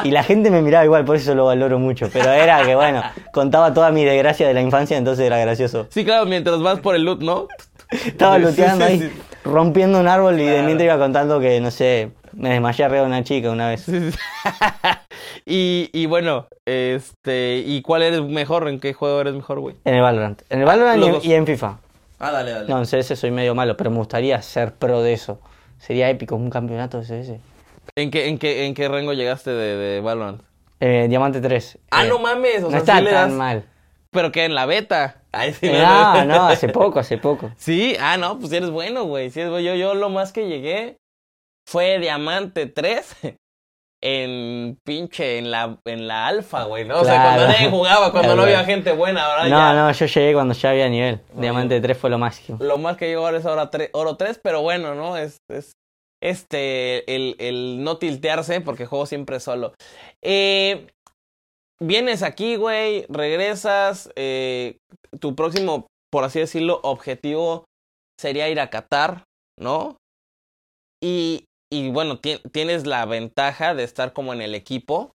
Y 0.05 0.13
la 0.13 0.23
gente 0.23 0.53
me 0.53 0.63
miraba 0.63 0.85
igual, 0.85 1.05
por 1.05 1.17
eso 1.17 1.35
lo 1.35 1.47
valoro 1.47 1.81
mucho. 1.81 2.09
Pero 2.13 2.31
era 2.31 2.63
que, 2.65 2.77
bueno, 2.77 3.03
contaba 3.33 3.75
toda 3.75 3.91
mi 3.91 4.05
desgracia 4.05 4.47
de 4.47 4.55
la 4.55 4.61
infancia, 4.61 4.97
entonces 4.97 5.27
era 5.27 5.39
gracioso. 5.39 5.89
Sí, 5.91 6.05
claro, 6.05 6.27
mientras 6.27 6.63
vas 6.63 6.79
por 6.79 6.95
el 6.95 7.03
loot, 7.03 7.23
¿no? 7.23 7.49
Estaba 7.91 8.39
looteando 8.39 8.85
ahí. 8.85 9.11
Rompiendo 9.45 10.01
un 10.01 10.09
árbol 10.09 10.35
y 10.41 10.45
de 10.45 10.51
Claro. 10.53 10.67
mientras 10.67 10.85
iba 10.87 10.99
contando 10.99 11.41
que, 11.41 11.61
no 11.61 11.71
sé, 11.71 12.11
me 12.33 12.51
desmayé 12.51 12.85
arriba 12.85 13.01
de 13.03 13.07
una 13.07 13.25
chica 13.25 13.51
una 13.51 13.69
vez. 13.69 13.83
Sí, 13.83 14.11
sí. 14.11 14.19
y, 15.47 15.91
y 15.93 16.07
bueno, 16.07 16.47
este, 16.67 17.63
¿y 17.65 17.83
cuál 17.83 18.03
eres 18.03 18.23
mejor? 18.23 18.69
¿En 18.69 18.81
qué 18.81 18.93
juego 18.93 19.21
eres 19.21 19.35
mejor, 19.35 19.61
güey? 19.61 19.77
En 19.85 19.95
el 19.95 20.03
Valorant. 20.03 20.43
En 20.51 20.61
el 20.61 20.65
Valorant 20.67 21.25
y- 21.25 21.33
en 21.35 21.47
FIFA. 21.47 21.79
Ah, 22.21 22.33
dale, 22.33 22.51
dale. 22.51 22.69
No, 22.69 22.79
en 22.79 22.85
CS 22.87 23.17
soy 23.17 23.31
medio 23.31 23.55
malo, 23.55 23.77
pero 23.77 23.91
me 23.91 23.97
gustaría 23.99 24.41
ser 24.43 24.73
pro 24.75 25.03
de 25.03 25.13
eso. 25.13 25.41
Sería 25.79 26.11
épico 26.11 26.35
un 26.35 26.51
campeonato 26.51 27.01
de 27.01 27.05
CS. 27.07 27.41
¿En 27.97 28.11
qué, 28.11 28.29
en 28.29 28.39
qué, 28.39 28.67
en 28.67 28.75
qué 28.75 28.89
rango 28.89 29.13
llegaste 29.13 29.51
de, 29.51 29.77
de 29.77 30.01
Valorant? 30.01 30.43
Eh, 30.81 31.07
Diamante 31.09 31.41
3. 31.41 31.79
Ah, 31.91 32.05
Eh, 32.05 32.09
no 32.09 32.19
mames, 32.19 32.59
o 32.59 32.63
no 32.63 32.71
sea, 32.71 32.79
está 32.81 32.99
sí 32.99 33.05
le 33.05 33.11
tan 33.11 33.29
das- 33.31 33.39
mal. 33.39 33.65
Pero 34.19 34.33
que 34.33 34.45
en 34.45 34.57
la 34.57 34.67
beta. 34.67 35.23
Ay, 35.31 35.53
sí, 35.53 35.69
Eh, 35.69 35.81
No, 35.81 36.25
no, 36.25 36.47
hace 36.49 36.69
poco, 36.69 36.99
hace 36.99 37.19
poco. 37.19 37.53
Sí, 37.57 37.95
ah, 38.01 38.17
no, 38.17 38.37
pues 38.41 38.51
eres 38.51 38.71
bueno, 38.71 39.05
güey. 39.05 39.31
Sí. 39.31 39.39
Yo, 39.39 39.61
yo 39.61 39.95
lo 39.95 40.09
más 40.11 40.33
que 40.33 40.49
llegué 40.49 40.97
fue 41.69 42.01
Diamante 42.01 42.67
3 42.67 43.15
en 44.03 44.77
pinche, 44.85 45.39
en 45.39 45.53
la, 45.53 45.79
en 45.87 46.09
la 46.09 46.27
alfa, 46.27 46.65
güey, 46.65 46.85
¿no? 46.85 46.99
O 47.01 47.05
sea, 47.05 47.23
cuando 47.23 47.47
nadie 47.47 47.71
jugaba, 47.71 48.11
cuando 48.11 48.35
no 48.35 48.43
había 48.43 48.65
gente 48.65 48.91
buena, 48.91 49.25
ahora 49.25 49.45
No, 49.45 49.51
ya. 49.59 49.73
no, 49.75 49.93
yo 49.93 50.07
llegué 50.07 50.33
cuando 50.35 50.55
ya 50.55 50.71
había 50.71 50.89
nivel. 50.89 51.21
Diamante 51.35 51.81
3 51.81 51.97
fue 51.97 52.11
lo 52.11 52.19
máximo. 52.19 52.59
Lo 52.61 52.77
más 52.79 52.97
que 52.97 53.07
llegó 53.07 53.25
ahora 53.25 53.39
es 53.39 53.47
ahora 53.47 53.71
tre- 53.71 53.91
oro 53.93 54.17
3, 54.17 54.41
pero 54.43 54.63
bueno, 54.63 54.97
¿no? 54.97 55.17
Es, 55.17 55.39
es 55.49 55.73
este, 56.21 57.15
el, 57.15 57.37
el 57.39 57.85
no 57.85 57.99
tiltearse 57.99 58.61
porque 58.61 58.87
juego 58.87 59.07
siempre 59.07 59.39
solo. 59.39 59.75
Eh, 60.25 60.89
vienes 61.81 62.23
aquí, 62.23 62.57
güey, 62.57 63.07
regresas, 63.09 64.11
eh, 64.17 64.79
tu 65.21 65.35
próximo, 65.35 65.87
por 66.11 66.25
así 66.25 66.41
decirlo, 66.41 66.81
objetivo 66.83 67.65
sería 68.21 68.49
ir 68.49 68.61
a 68.61 68.71
Qatar, 68.71 69.25
¿no? 69.59 69.97
Y, 71.03 71.45
y 71.73 71.91
bueno, 71.91 72.19
ti- 72.19 72.41
tienes 72.53 72.87
la 72.87 73.05
ventaja 73.07 73.75
de 73.75 73.85
estar 73.85 74.13
como 74.13 74.33
en 74.33 74.41
el 74.43 74.55
equipo 74.55 75.11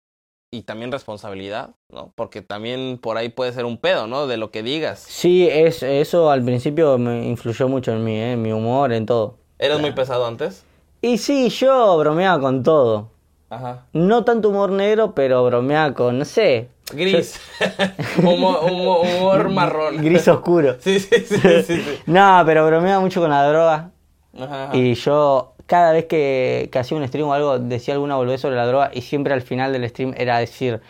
y 0.55 0.62
también 0.62 0.92
responsabilidad, 0.92 1.75
¿no? 1.90 2.12
Porque 2.14 2.42
también 2.42 2.98
por 3.03 3.16
ahí 3.16 3.31
puede 3.31 3.53
ser 3.53 3.64
un 3.64 3.79
pedo, 3.79 4.07
¿no? 4.07 4.27
De 4.27 4.37
lo 4.37 4.51
que 4.51 4.62
digas. 4.62 5.01
Sí, 5.01 5.48
es, 5.51 5.83
eso 5.83 6.31
al 6.31 6.44
principio 6.44 6.98
me 6.98 7.27
influyó 7.27 7.68
mucho 7.68 7.92
en 7.92 8.05
mí, 8.05 8.14
eh, 8.16 8.33
en 8.33 8.42
mi 8.42 8.53
humor, 8.53 8.92
en 8.92 9.07
todo. 9.07 9.38
¿Eras 9.59 9.81
muy 9.81 9.92
pesado 9.92 10.27
antes? 10.27 10.64
Y 11.01 11.18
sí, 11.18 11.48
yo 11.48 11.96
bromeaba 11.98 12.40
con 12.40 12.62
todo. 12.62 13.11
Ajá. 13.53 13.87
No 13.93 14.25
tanto 14.25 14.49
humor 14.49 14.71
negro, 14.71 15.15
pero 15.15 15.45
bromeaba 15.45 15.93
con, 15.93 16.19
no 16.19 16.25
sé, 16.25 16.69
Gris. 16.95 17.38
humor, 18.19 18.61
humor- 18.65 19.01
humor 19.07 19.49
marrón. 19.51 19.97
gris 19.99 20.27
oscuro. 20.29 20.77
Sí, 20.81 20.99
sí, 21.01 21.17
sí, 21.27 21.37
sí, 21.38 21.62
sí. 21.83 21.99
No, 22.07 22.43
pero 22.47 22.67
bromeaba 22.67 23.01
mucho 23.01 23.21
con 23.21 23.31
la 23.31 23.47
droga. 23.47 23.91
Ajá, 24.38 24.65
ajá. 24.65 24.77
Y 24.77 24.95
yo, 24.95 25.53
cada 25.67 25.93
vez 25.93 26.07
que, 26.07 26.71
que 26.73 26.79
hacía 26.79 26.97
un 26.97 27.07
stream 27.07 27.29
o 27.29 27.35
algo, 27.35 27.59
decía 27.59 27.95
alguna 27.95 28.17
boludez 28.17 28.41
sobre 28.41 28.57
la 28.57 28.67
droga. 28.67 28.91
Y 28.95 29.03
siempre 29.03 29.35
al 29.35 29.43
final 29.43 29.73
del 29.73 29.88
stream 29.88 30.15
era 30.17 30.38
decir, 30.38 30.81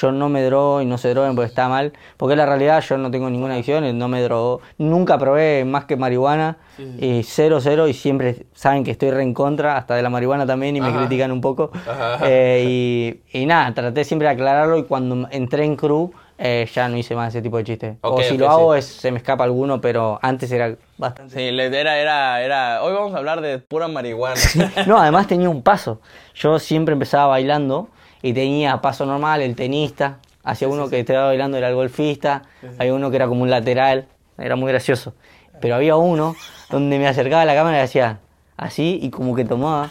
yo 0.00 0.12
no 0.12 0.28
me 0.28 0.42
drogo 0.42 0.80
y 0.80 0.86
no 0.86 0.96
se 0.98 1.10
droguen 1.10 1.34
porque 1.34 1.48
está 1.48 1.68
mal. 1.68 1.92
Porque 2.16 2.36
la 2.36 2.46
realidad, 2.46 2.82
yo 2.82 2.96
no 2.96 3.10
tengo 3.10 3.28
ninguna 3.28 3.54
adicción, 3.54 3.98
no 3.98 4.08
me 4.08 4.22
drogo. 4.22 4.60
Nunca 4.78 5.18
probé 5.18 5.64
más 5.64 5.84
que 5.84 5.96
marihuana. 5.96 6.56
Y 6.98 7.22
cero, 7.24 7.58
cero. 7.60 7.86
Y 7.88 7.94
siempre 7.94 8.46
saben 8.54 8.84
que 8.84 8.92
estoy 8.92 9.10
re 9.10 9.22
en 9.22 9.34
contra, 9.34 9.76
hasta 9.76 9.94
de 9.94 10.02
la 10.02 10.10
marihuana 10.10 10.46
también, 10.46 10.76
y 10.76 10.80
me 10.80 10.92
critican 10.92 11.30
un 11.32 11.40
poco. 11.40 11.70
Eh, 12.24 13.20
y, 13.32 13.40
y 13.40 13.46
nada, 13.46 13.72
traté 13.74 14.04
siempre 14.04 14.28
de 14.28 14.34
aclararlo. 14.34 14.78
Y 14.78 14.84
cuando 14.84 15.28
entré 15.30 15.64
en 15.64 15.76
crew, 15.76 16.12
eh, 16.38 16.68
ya 16.72 16.88
no 16.88 16.96
hice 16.96 17.14
más 17.14 17.28
ese 17.28 17.42
tipo 17.42 17.56
de 17.56 17.64
chistes. 17.64 17.96
O 18.00 18.20
si 18.22 18.36
lo 18.36 18.50
hago, 18.50 18.72
sí. 18.72 18.80
es, 18.80 18.86
se 18.86 19.10
me 19.10 19.18
escapa 19.18 19.44
alguno, 19.44 19.80
pero 19.80 20.18
antes 20.22 20.50
era 20.50 20.74
bastante. 20.98 21.34
Sí, 21.34 21.42
era, 21.42 21.98
era, 21.98 22.42
era. 22.42 22.82
Hoy 22.82 22.92
vamos 22.92 23.14
a 23.14 23.18
hablar 23.18 23.40
de 23.40 23.58
pura 23.58 23.88
marihuana. 23.88 24.40
No, 24.86 24.98
además 24.98 25.26
tenía 25.26 25.48
un 25.48 25.62
paso. 25.62 26.00
Yo 26.34 26.58
siempre 26.58 26.92
empezaba 26.92 27.26
bailando 27.26 27.88
y 28.22 28.32
tenía 28.32 28.80
paso 28.80 29.04
normal, 29.06 29.40
el 29.42 29.54
tenista. 29.56 30.18
Hacía 30.44 30.68
uno 30.68 30.88
que 30.88 31.00
estaba 31.00 31.26
bailando, 31.26 31.56
era 31.58 31.68
el 31.68 31.74
golfista. 31.74 32.42
Había 32.78 32.94
uno 32.94 33.10
que 33.10 33.16
era 33.16 33.26
como 33.28 33.42
un 33.42 33.50
lateral. 33.50 34.06
Era 34.38 34.56
muy 34.56 34.70
gracioso. 34.72 35.14
Pero 35.60 35.74
había 35.76 35.96
uno 35.96 36.34
donde 36.70 36.98
me 36.98 37.06
acercaba 37.06 37.42
a 37.42 37.44
la 37.44 37.54
cámara 37.54 37.78
y 37.78 37.80
hacía 37.82 38.18
así 38.56 38.98
y 39.02 39.10
como 39.10 39.34
que 39.36 39.44
tomaba. 39.44 39.90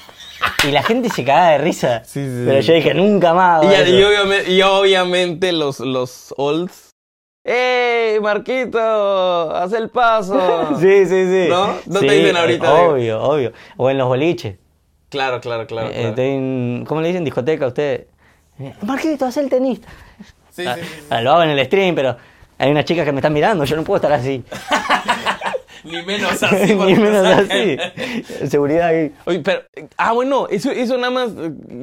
Y 0.67 0.71
la 0.71 0.83
gente 0.83 1.09
se 1.09 1.23
cagaba 1.23 1.51
de 1.51 1.57
risa. 1.59 2.03
Sí, 2.03 2.19
sí, 2.25 2.43
Pero 2.45 2.61
sí. 2.61 2.67
yo 2.67 2.73
dije, 2.73 2.93
nunca 2.93 3.33
más. 3.33 3.63
y, 3.63 3.67
eso". 3.67 3.85
y 3.91 4.03
obviamente, 4.03 4.51
y 4.51 4.61
obviamente 4.61 5.51
los, 5.53 5.79
los 5.79 6.33
olds. 6.37 6.89
¡Ey, 7.43 8.19
Marquito! 8.19 8.79
¡Haz 9.55 9.73
el 9.73 9.89
paso! 9.89 10.69
Sí, 10.79 11.05
sí, 11.05 11.25
sí. 11.25 11.45
¿No? 11.49 11.75
¿No 11.87 11.99
te 11.99 12.11
dicen 12.11 12.37
ahorita, 12.37 12.75
digo? 12.75 12.89
Obvio, 12.93 13.21
obvio. 13.23 13.53
O 13.77 13.89
en 13.89 13.97
los 13.97 14.07
boliches. 14.07 14.57
Claro, 15.09 15.41
claro, 15.41 15.65
claro. 15.67 15.89
Eh, 15.89 15.93
claro. 16.13 16.21
en- 16.21 16.85
¿Cómo 16.87 17.01
le 17.01 17.07
dicen? 17.09 17.23
Discoteca 17.25 17.65
a 17.65 17.69
ustedes. 17.69 18.05
Eh, 18.67 18.75
Marquito, 18.83 19.25
haz 19.25 19.37
el 19.37 19.49
tenista. 19.49 19.87
Sí, 20.51 20.65
Ah, 20.67 20.75
sí, 20.75 20.81
sí, 20.83 20.87
sí. 20.99 21.05
ah, 21.09 21.21
Lo 21.21 21.31
hago 21.31 21.43
en 21.43 21.49
el 21.51 21.65
stream, 21.65 21.95
pero 21.95 22.17
hay 22.57 22.71
unas 22.71 22.85
chicas 22.85 23.05
que 23.05 23.11
me 23.11 23.19
están 23.19 23.33
mirando, 23.33 23.63
yo 23.65 23.75
no 23.75 23.83
puedo 23.83 23.97
estar 23.97 24.11
así. 24.13 24.43
Ni 25.83 26.01
menos 26.03 26.43
así. 26.43 26.75
Ni 26.75 26.95
menos 26.95 27.25
así. 27.25 27.77
Seguridad 28.47 28.87
ahí. 28.89 29.11
Oye, 29.25 29.39
pero. 29.39 29.61
Ah, 29.97 30.11
bueno, 30.13 30.47
eso, 30.49 30.69
eso 30.71 30.95
nada 30.97 31.09
más. 31.09 31.31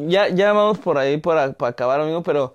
Ya, 0.06 0.28
ya 0.28 0.52
vamos 0.52 0.78
por 0.78 0.98
ahí 0.98 1.16
para, 1.16 1.52
para 1.52 1.70
acabar, 1.70 2.00
amigo, 2.00 2.22
pero. 2.22 2.54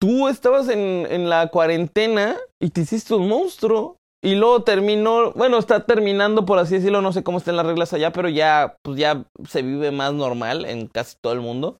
Tú 0.00 0.28
estabas 0.28 0.68
en, 0.70 1.06
en 1.10 1.28
la 1.28 1.48
cuarentena 1.48 2.36
y 2.58 2.70
te 2.70 2.80
hiciste 2.80 3.14
un 3.14 3.28
monstruo. 3.28 3.96
Y 4.22 4.34
luego 4.34 4.62
terminó. 4.64 5.30
Bueno, 5.32 5.58
está 5.58 5.84
terminando, 5.84 6.44
por 6.44 6.58
así 6.58 6.74
decirlo. 6.74 7.02
No 7.02 7.12
sé 7.12 7.22
cómo 7.22 7.38
están 7.38 7.56
las 7.56 7.66
reglas 7.66 7.92
allá, 7.92 8.10
pero 8.12 8.28
ya, 8.28 8.74
pues 8.82 8.98
ya 8.98 9.22
se 9.48 9.62
vive 9.62 9.90
más 9.92 10.12
normal 10.12 10.64
en 10.64 10.88
casi 10.88 11.16
todo 11.22 11.34
el 11.34 11.40
mundo. 11.40 11.76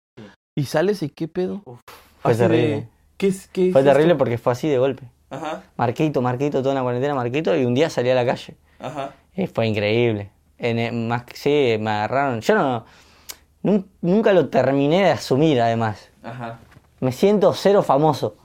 Y 0.57 0.65
sales 0.65 1.03
y 1.03 1.11
qué 1.11 1.29
pedo. 1.29 1.63
Fue 2.21 2.33
Así 2.33 2.41
de, 2.41 2.49
terrible. 2.49 2.89
¿Qué 3.17 3.29
es? 3.29 3.49
¿Qué 3.49 3.71
Fue 3.73 3.83
terrible 3.83 4.15
porque 4.17 4.39
fue 4.39 4.53
así 4.53 4.69
de 4.69 4.79
golpe. 4.79 5.05
Ajá, 5.31 5.63
Marquito, 5.77 6.21
Marquito, 6.23 6.61
toda 6.61 6.73
una 6.75 6.83
cuarentena, 6.83 7.15
Marquito, 7.15 7.57
y 7.57 7.65
un 7.65 7.73
día 7.75 7.89
salí 7.89 8.11
a 8.11 8.15
la 8.15 8.27
calle. 8.27 8.57
ajá. 8.81 9.13
Y 9.37 9.47
fue 9.47 9.69
increíble. 9.69 10.31
En, 10.59 10.79
eh, 10.81 10.91
más 10.91 11.23
que 11.23 11.37
sí, 11.37 11.77
me 11.81 11.91
agarraron. 11.91 12.41
Yo 12.41 12.55
no. 12.57 12.85
nun- 13.63 13.87
Nunca 14.03 14.33
lo 14.33 14.49
terminé 14.49 15.05
de 15.05 15.11
asumir, 15.13 15.61
además. 15.61 16.11
Ajá. 16.23 16.59
Me 16.99 17.13
siento 17.13 17.55
cero 17.55 17.83
famoso. 17.83 18.37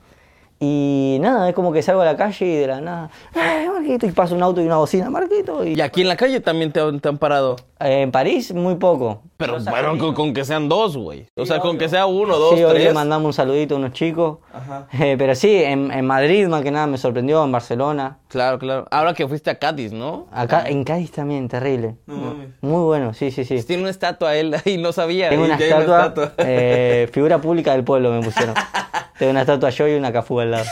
Y 0.60 1.18
nada, 1.20 1.48
es 1.48 1.54
como 1.54 1.72
que 1.72 1.82
salgo 1.82 2.00
a 2.00 2.04
la 2.06 2.16
calle 2.16 2.46
y 2.46 2.54
de 2.56 2.66
la 2.68 2.80
nada, 2.80 3.10
¡eh, 3.34 3.68
Marquito! 3.70 4.06
Y 4.06 4.12
pasa 4.12 4.34
un 4.34 4.42
auto 4.42 4.62
y 4.62 4.66
una 4.66 4.76
bocina, 4.76 5.10
Marquito. 5.10 5.64
Y, 5.66 5.74
Y 5.74 5.80
aquí 5.82 6.00
en 6.02 6.08
la 6.08 6.16
calle 6.16 6.40
también 6.40 6.72
te, 6.72 6.80
han- 6.80 7.00
te 7.00 7.08
han 7.08 7.18
parado. 7.18 7.56
En 7.78 8.10
París, 8.10 8.54
muy 8.54 8.76
poco. 8.76 9.22
Pero 9.36 9.58
bueno, 9.60 10.14
con, 10.14 10.32
que 10.32 10.46
sean 10.46 10.66
dos, 10.66 10.96
güey. 10.96 11.26
O 11.36 11.42
Sí, 11.42 11.48
sea, 11.48 11.60
con 11.60 11.76
que 11.76 11.90
sea 11.90 12.06
uno, 12.06 12.38
dos, 12.38 12.54
sí, 12.56 12.64
hoy 12.64 12.72
le 12.72 12.80
tres. 12.84 12.94
mandamos 12.94 13.26
un 13.26 13.32
saludito 13.34 13.74
a 13.74 13.78
unos 13.78 13.92
chicos. 13.92 14.38
Ajá. 14.52 14.86
Eh, 14.98 15.16
pero 15.18 15.34
sí, 15.34 15.62
en, 15.62 15.92
en 15.92 16.06
Madrid 16.06 16.46
más 16.48 16.62
que 16.62 16.70
nada 16.70 16.86
me 16.86 16.96
sorprendió, 16.96 17.44
en 17.44 17.52
Barcelona. 17.52 18.18
Claro, 18.28 18.58
claro. 18.58 18.86
Ahora 18.90 19.12
que 19.12 19.28
fuiste 19.28 19.50
a 19.50 19.58
Cádiz, 19.58 19.92
¿no? 19.92 20.26
Acá 20.32 20.64
en 20.68 20.84
Cádiz 20.84 21.12
también, 21.12 21.48
terrible. 21.48 21.96
No. 22.06 22.34
Muy 22.62 22.82
bueno, 22.84 23.12
sí, 23.12 23.30
sí, 23.30 23.44
sí. 23.44 23.62
Tiene 23.62 23.82
una 23.82 23.90
estatua 23.90 24.34
él 24.36 24.56
y 24.64 24.78
no 24.78 24.92
sabía. 24.92 25.28
Tengo 25.28 25.44
una 25.44 25.58
ya 25.58 25.66
hay 25.76 25.82
estatua, 25.82 26.32
eh, 26.38 27.08
figura 27.12 27.38
pública 27.42 27.72
del 27.72 27.84
pueblo 27.84 28.10
me 28.10 28.22
pusieron. 28.22 28.54
Tengo 29.18 29.32
una 29.32 29.42
estatua 29.42 29.68
yo 29.70 29.86
y 29.86 29.94
una 29.94 30.12
cafú 30.12 30.40
al 30.40 30.50
lado. 30.52 30.64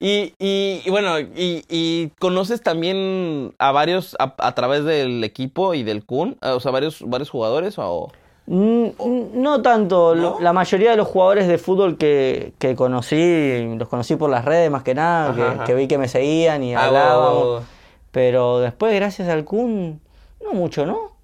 Y, 0.00 0.34
y, 0.38 0.82
y 0.84 0.90
bueno, 0.90 1.18
y, 1.18 1.64
y 1.68 2.08
conoces 2.20 2.62
también 2.62 3.52
a 3.58 3.72
varios 3.72 4.14
a, 4.20 4.34
a 4.38 4.54
través 4.54 4.84
del 4.84 5.24
equipo 5.24 5.74
y 5.74 5.82
del 5.82 6.04
Kun, 6.04 6.36
o 6.40 6.60
sea, 6.60 6.70
varios, 6.70 7.02
varios 7.06 7.30
jugadores 7.30 7.74
o... 7.78 8.12
Mm, 8.46 8.86
No 9.34 9.60
tanto, 9.60 10.14
la 10.40 10.52
mayoría 10.52 10.92
de 10.92 10.96
los 10.96 11.08
jugadores 11.08 11.48
de 11.48 11.58
fútbol 11.58 11.98
que, 11.98 12.52
que 12.58 12.74
conocí, 12.76 13.74
los 13.76 13.88
conocí 13.88 14.16
por 14.16 14.30
las 14.30 14.44
redes 14.44 14.70
más 14.70 14.84
que 14.84 14.94
nada, 14.94 15.30
Ajá, 15.30 15.34
que, 15.36 15.42
ajá. 15.42 15.64
que 15.64 15.74
vi 15.74 15.88
que 15.88 15.98
me 15.98 16.08
seguían 16.08 16.62
y 16.62 16.74
Ah, 16.74 16.86
hablábamos. 16.86 17.64
Pero 18.10 18.60
después, 18.60 18.94
gracias 18.94 19.28
al 19.28 19.44
Kun, 19.44 20.00
no 20.42 20.52
mucho, 20.52 20.86
¿no? 20.86 21.17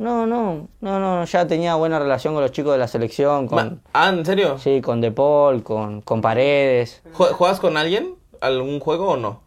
No, 0.00 0.26
no, 0.26 0.68
no, 0.80 0.98
no, 0.98 1.24
ya 1.26 1.46
tenía 1.46 1.74
buena 1.74 1.98
relación 1.98 2.32
con 2.32 2.42
los 2.42 2.52
chicos 2.52 2.72
de 2.72 2.78
la 2.78 2.88
selección, 2.88 3.46
con, 3.46 3.82
Ah, 3.92 4.08
¿en 4.08 4.24
serio? 4.24 4.56
sí, 4.56 4.80
con 4.80 5.02
De 5.02 5.12
Paul, 5.12 5.62
con, 5.62 6.00
con 6.00 6.22
Paredes. 6.22 7.02
¿Jue- 7.12 7.32
¿Juegas 7.32 7.60
con 7.60 7.76
alguien? 7.76 8.14
¿Algún 8.40 8.80
juego 8.80 9.10
o 9.10 9.16
no? 9.18 9.42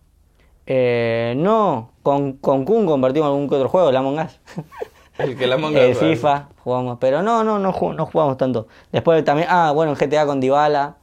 Eh, 0.68 1.34
no, 1.38 1.90
con, 2.04 2.34
con 2.34 2.66
Kun 2.66 2.86
compartimos 2.86 3.30
algún 3.30 3.50
que 3.50 3.56
otro 3.56 3.68
juego, 3.68 3.90
el 3.90 3.96
Among 3.96 4.20
Us. 4.20 4.40
El 5.18 5.36
que 5.36 5.48
la 5.48 5.58
manga. 5.58 5.82
El 5.82 5.96
FIFA 5.96 6.50
jugamos, 6.64 7.00
pero 7.02 7.24
no, 7.24 7.44
no, 7.44 7.58
no, 7.58 7.74
ju- 7.74 7.96
no 7.96 8.06
jugamos 8.06 8.38
tanto. 8.38 8.68
Después 8.92 9.24
también, 9.24 9.48
ah, 9.50 9.72
bueno, 9.74 9.94
en 9.94 9.98
GTA 9.98 10.28
con 10.28 10.40
Dybala. 10.40 10.98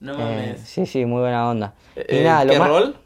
No 0.00 0.12
Eh, 0.12 0.16
mames. 0.18 0.60
sí, 0.68 0.84
sí, 0.84 1.06
muy 1.06 1.20
buena 1.22 1.48
onda. 1.48 1.72
Y 1.96 2.02
Eh, 2.18 2.24
nada, 2.24 2.44
lo 2.44 2.52
¿Qué 2.52 2.58
más- 2.58 2.68
rol? 2.68 2.96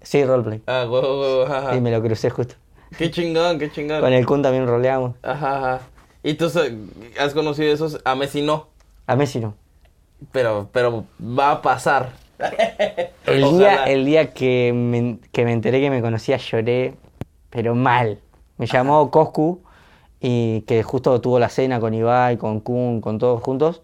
Sí, 0.00 0.24
roleplay. 0.24 0.62
Ah, 0.66 0.86
huevo, 0.88 1.20
huevo, 1.20 1.42
ajá. 1.42 1.74
Sí, 1.74 1.80
me 1.82 1.90
lo 1.90 2.00
crucé 2.02 2.30
justo. 2.30 2.54
Qué 2.98 3.10
chingón, 3.10 3.58
qué 3.58 3.70
chingón. 3.70 4.00
Con 4.00 4.12
el 4.12 4.24
Kun 4.26 4.42
también 4.42 4.66
roleamos. 4.66 5.14
Ajá, 5.22 5.58
ajá. 5.74 5.80
Y 6.22 6.34
tú 6.34 6.50
has 7.20 7.34
conocido 7.34 7.72
esos, 7.72 8.00
a 8.04 8.14
Messi 8.14 8.42
no, 8.42 8.66
A 9.06 9.14
Messi 9.16 9.38
no. 9.38 9.54
pero, 10.32 10.68
pero 10.72 11.04
va 11.20 11.52
a 11.52 11.62
pasar. 11.62 12.12
El 13.26 13.42
Ojalá. 13.44 13.58
día, 13.58 13.84
el 13.84 14.04
día 14.04 14.32
que, 14.34 14.72
me, 14.74 15.18
que 15.32 15.44
me 15.44 15.52
enteré 15.52 15.80
que 15.80 15.90
me 15.90 16.00
conocía 16.02 16.36
lloré, 16.36 16.94
pero 17.50 17.74
mal. 17.74 18.18
Me 18.58 18.66
llamó 18.66 19.10
Coscu 19.10 19.60
y 20.20 20.60
que 20.62 20.82
justo 20.82 21.20
tuvo 21.20 21.38
la 21.38 21.48
cena 21.48 21.80
con 21.80 21.92
Ibai, 21.94 22.36
con 22.36 22.60
Kun, 22.60 23.00
con 23.00 23.18
todos 23.18 23.42
juntos. 23.42 23.82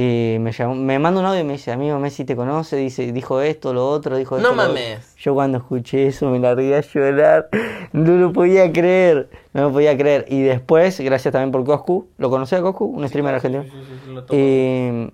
Y 0.00 0.36
me 0.38 0.52
llamó, 0.52 0.76
me 0.76 0.96
manda 1.00 1.18
un 1.18 1.26
audio 1.26 1.40
y 1.40 1.44
me 1.44 1.54
dice, 1.54 1.72
amigo 1.72 1.98
Messi 1.98 2.24
te 2.24 2.36
conoce, 2.36 2.76
dice, 2.76 3.10
dijo 3.10 3.40
esto, 3.40 3.72
lo 3.72 3.88
otro, 3.90 4.16
dijo 4.16 4.36
No 4.38 4.50
esto. 4.50 4.52
otro". 4.52 4.68
mames. 4.68 5.16
Yo 5.16 5.34
cuando 5.34 5.58
escuché 5.58 6.06
eso 6.06 6.30
me 6.30 6.38
largué 6.38 6.76
a 6.76 6.80
llorar. 6.82 7.48
No 7.92 8.12
lo 8.16 8.32
podía 8.32 8.70
creer. 8.70 9.28
No 9.54 9.62
lo 9.62 9.72
podía 9.72 9.96
creer. 9.98 10.26
Y 10.28 10.42
después, 10.42 11.00
gracias 11.00 11.32
también 11.32 11.50
por 11.50 11.64
Coscu, 11.64 12.06
¿lo 12.18 12.30
conocí 12.30 12.54
a 12.54 12.60
Coscu? 12.62 12.84
Un 12.84 13.08
streamer 13.08 13.34
argentino. 13.34 13.64
Y 14.30 15.10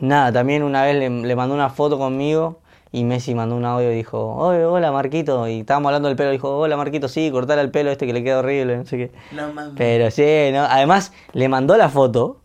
nada, 0.00 0.30
también 0.32 0.62
una 0.62 0.84
vez 0.84 0.94
le, 0.96 1.08
le 1.10 1.34
mandó 1.36 1.54
una 1.54 1.70
foto 1.70 1.98
conmigo 1.98 2.60
y 2.92 3.02
Messi 3.04 3.34
mandó 3.34 3.56
un 3.56 3.64
audio 3.64 3.90
y 3.90 3.96
dijo, 3.96 4.36
"Oye, 4.36 4.64
hola 4.64 4.92
Marquito. 4.92 5.48
Y 5.48 5.60
estábamos 5.60 5.88
hablando 5.88 6.08
del 6.08 6.16
pelo, 6.16 6.30
dijo, 6.30 6.56
hola 6.58 6.76
Marquito, 6.76 7.08
sí, 7.08 7.30
cortar 7.32 7.58
el 7.58 7.70
pelo 7.70 7.90
este 7.90 8.06
que 8.06 8.12
le 8.12 8.22
queda 8.22 8.38
horrible, 8.38 8.76
no 8.76 8.84
sé 8.84 8.96
qué. 8.98 9.10
No 9.32 9.52
mames. 9.52 9.74
Pero 9.76 10.10
sí, 10.10 10.50
¿no? 10.52 10.60
Además, 10.64 11.12
le 11.32 11.48
mandó 11.48 11.76
la 11.76 11.88
foto 11.88 12.36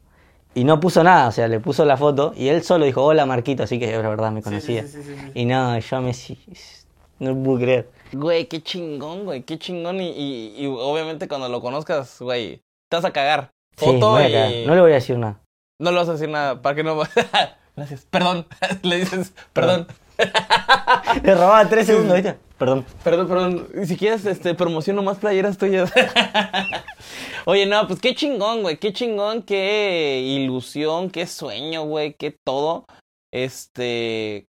y 0.54 0.64
no 0.64 0.80
puso 0.80 1.04
nada, 1.04 1.28
o 1.28 1.32
sea, 1.32 1.48
le 1.48 1.60
puso 1.60 1.86
la 1.86 1.98
foto 1.98 2.34
y 2.36 2.50
él 2.50 2.64
solo 2.64 2.86
dijo, 2.86 3.04
hola 3.04 3.26
Marquito, 3.26 3.64
así 3.64 3.80
que 3.80 3.92
la 3.92 4.10
verdad 4.10 4.32
me 4.32 4.42
conocía. 4.42 4.84
sí, 4.84 5.02
sí, 5.02 5.04
sí, 5.04 5.16
sí. 5.16 5.32
Y 5.34 5.46
no, 5.46 5.78
yo 5.80 6.02
Messi, 6.02 6.38
no 7.20 7.36
puedo 7.42 7.60
creer. 7.60 7.90
Güey, 8.12 8.48
qué 8.48 8.62
chingón, 8.62 9.24
güey, 9.24 9.44
qué 9.44 9.58
chingón. 9.58 10.02
Y, 10.02 10.10
y, 10.10 10.56
y 10.58 10.68
obviamente 10.68 11.28
cuando 11.28 11.48
lo 11.48 11.62
conozcas, 11.62 12.20
güey, 12.20 12.62
te 12.90 12.98
vas 12.98 13.06
a 13.06 13.12
cagar. 13.12 13.52
Sí, 13.78 13.86
Foto 13.86 14.12
voy 14.12 14.24
a 14.24 14.30
y... 14.30 14.34
cagar. 14.34 14.52
no 14.68 14.76
le 14.76 14.82
voy 14.82 14.92
a 14.92 14.96
decir 14.96 15.18
nada. 15.18 15.40
No 15.80 15.92
le 15.92 15.98
vas 15.98 16.10
a 16.10 16.14
decir 16.14 16.30
nada, 16.30 16.62
para 16.62 16.76
que 16.76 16.84
no... 16.84 16.98
Gracias. 17.76 18.06
Perdón. 18.10 18.46
le 18.82 18.98
dices, 18.98 19.34
perdón. 19.54 19.88
Le 21.24 21.36
robaba 21.36 21.68
tres 21.68 21.88
segundos, 21.88 22.16
¿viste? 22.16 22.38
Perdón. 22.58 22.86
Perdón, 23.04 23.28
perdón. 23.28 23.68
Si 23.86 23.98
quieres, 23.98 24.26
este, 24.26 24.54
promociono 24.54 25.02
más 25.02 25.18
playeras 25.18 25.58
tuyas. 25.58 25.92
Oye, 27.46 27.66
no, 27.66 27.88
pues 27.88 28.00
qué 28.00 28.14
chingón, 28.14 28.62
güey. 28.62 28.78
Qué 28.78 28.94
chingón, 28.94 29.44
qué 29.44 30.22
ilusión, 30.24 31.10
qué 31.10 31.26
sueño, 31.26 31.84
güey, 31.84 32.14
qué 32.14 32.32
todo. 32.32 32.86
Este. 33.34 34.46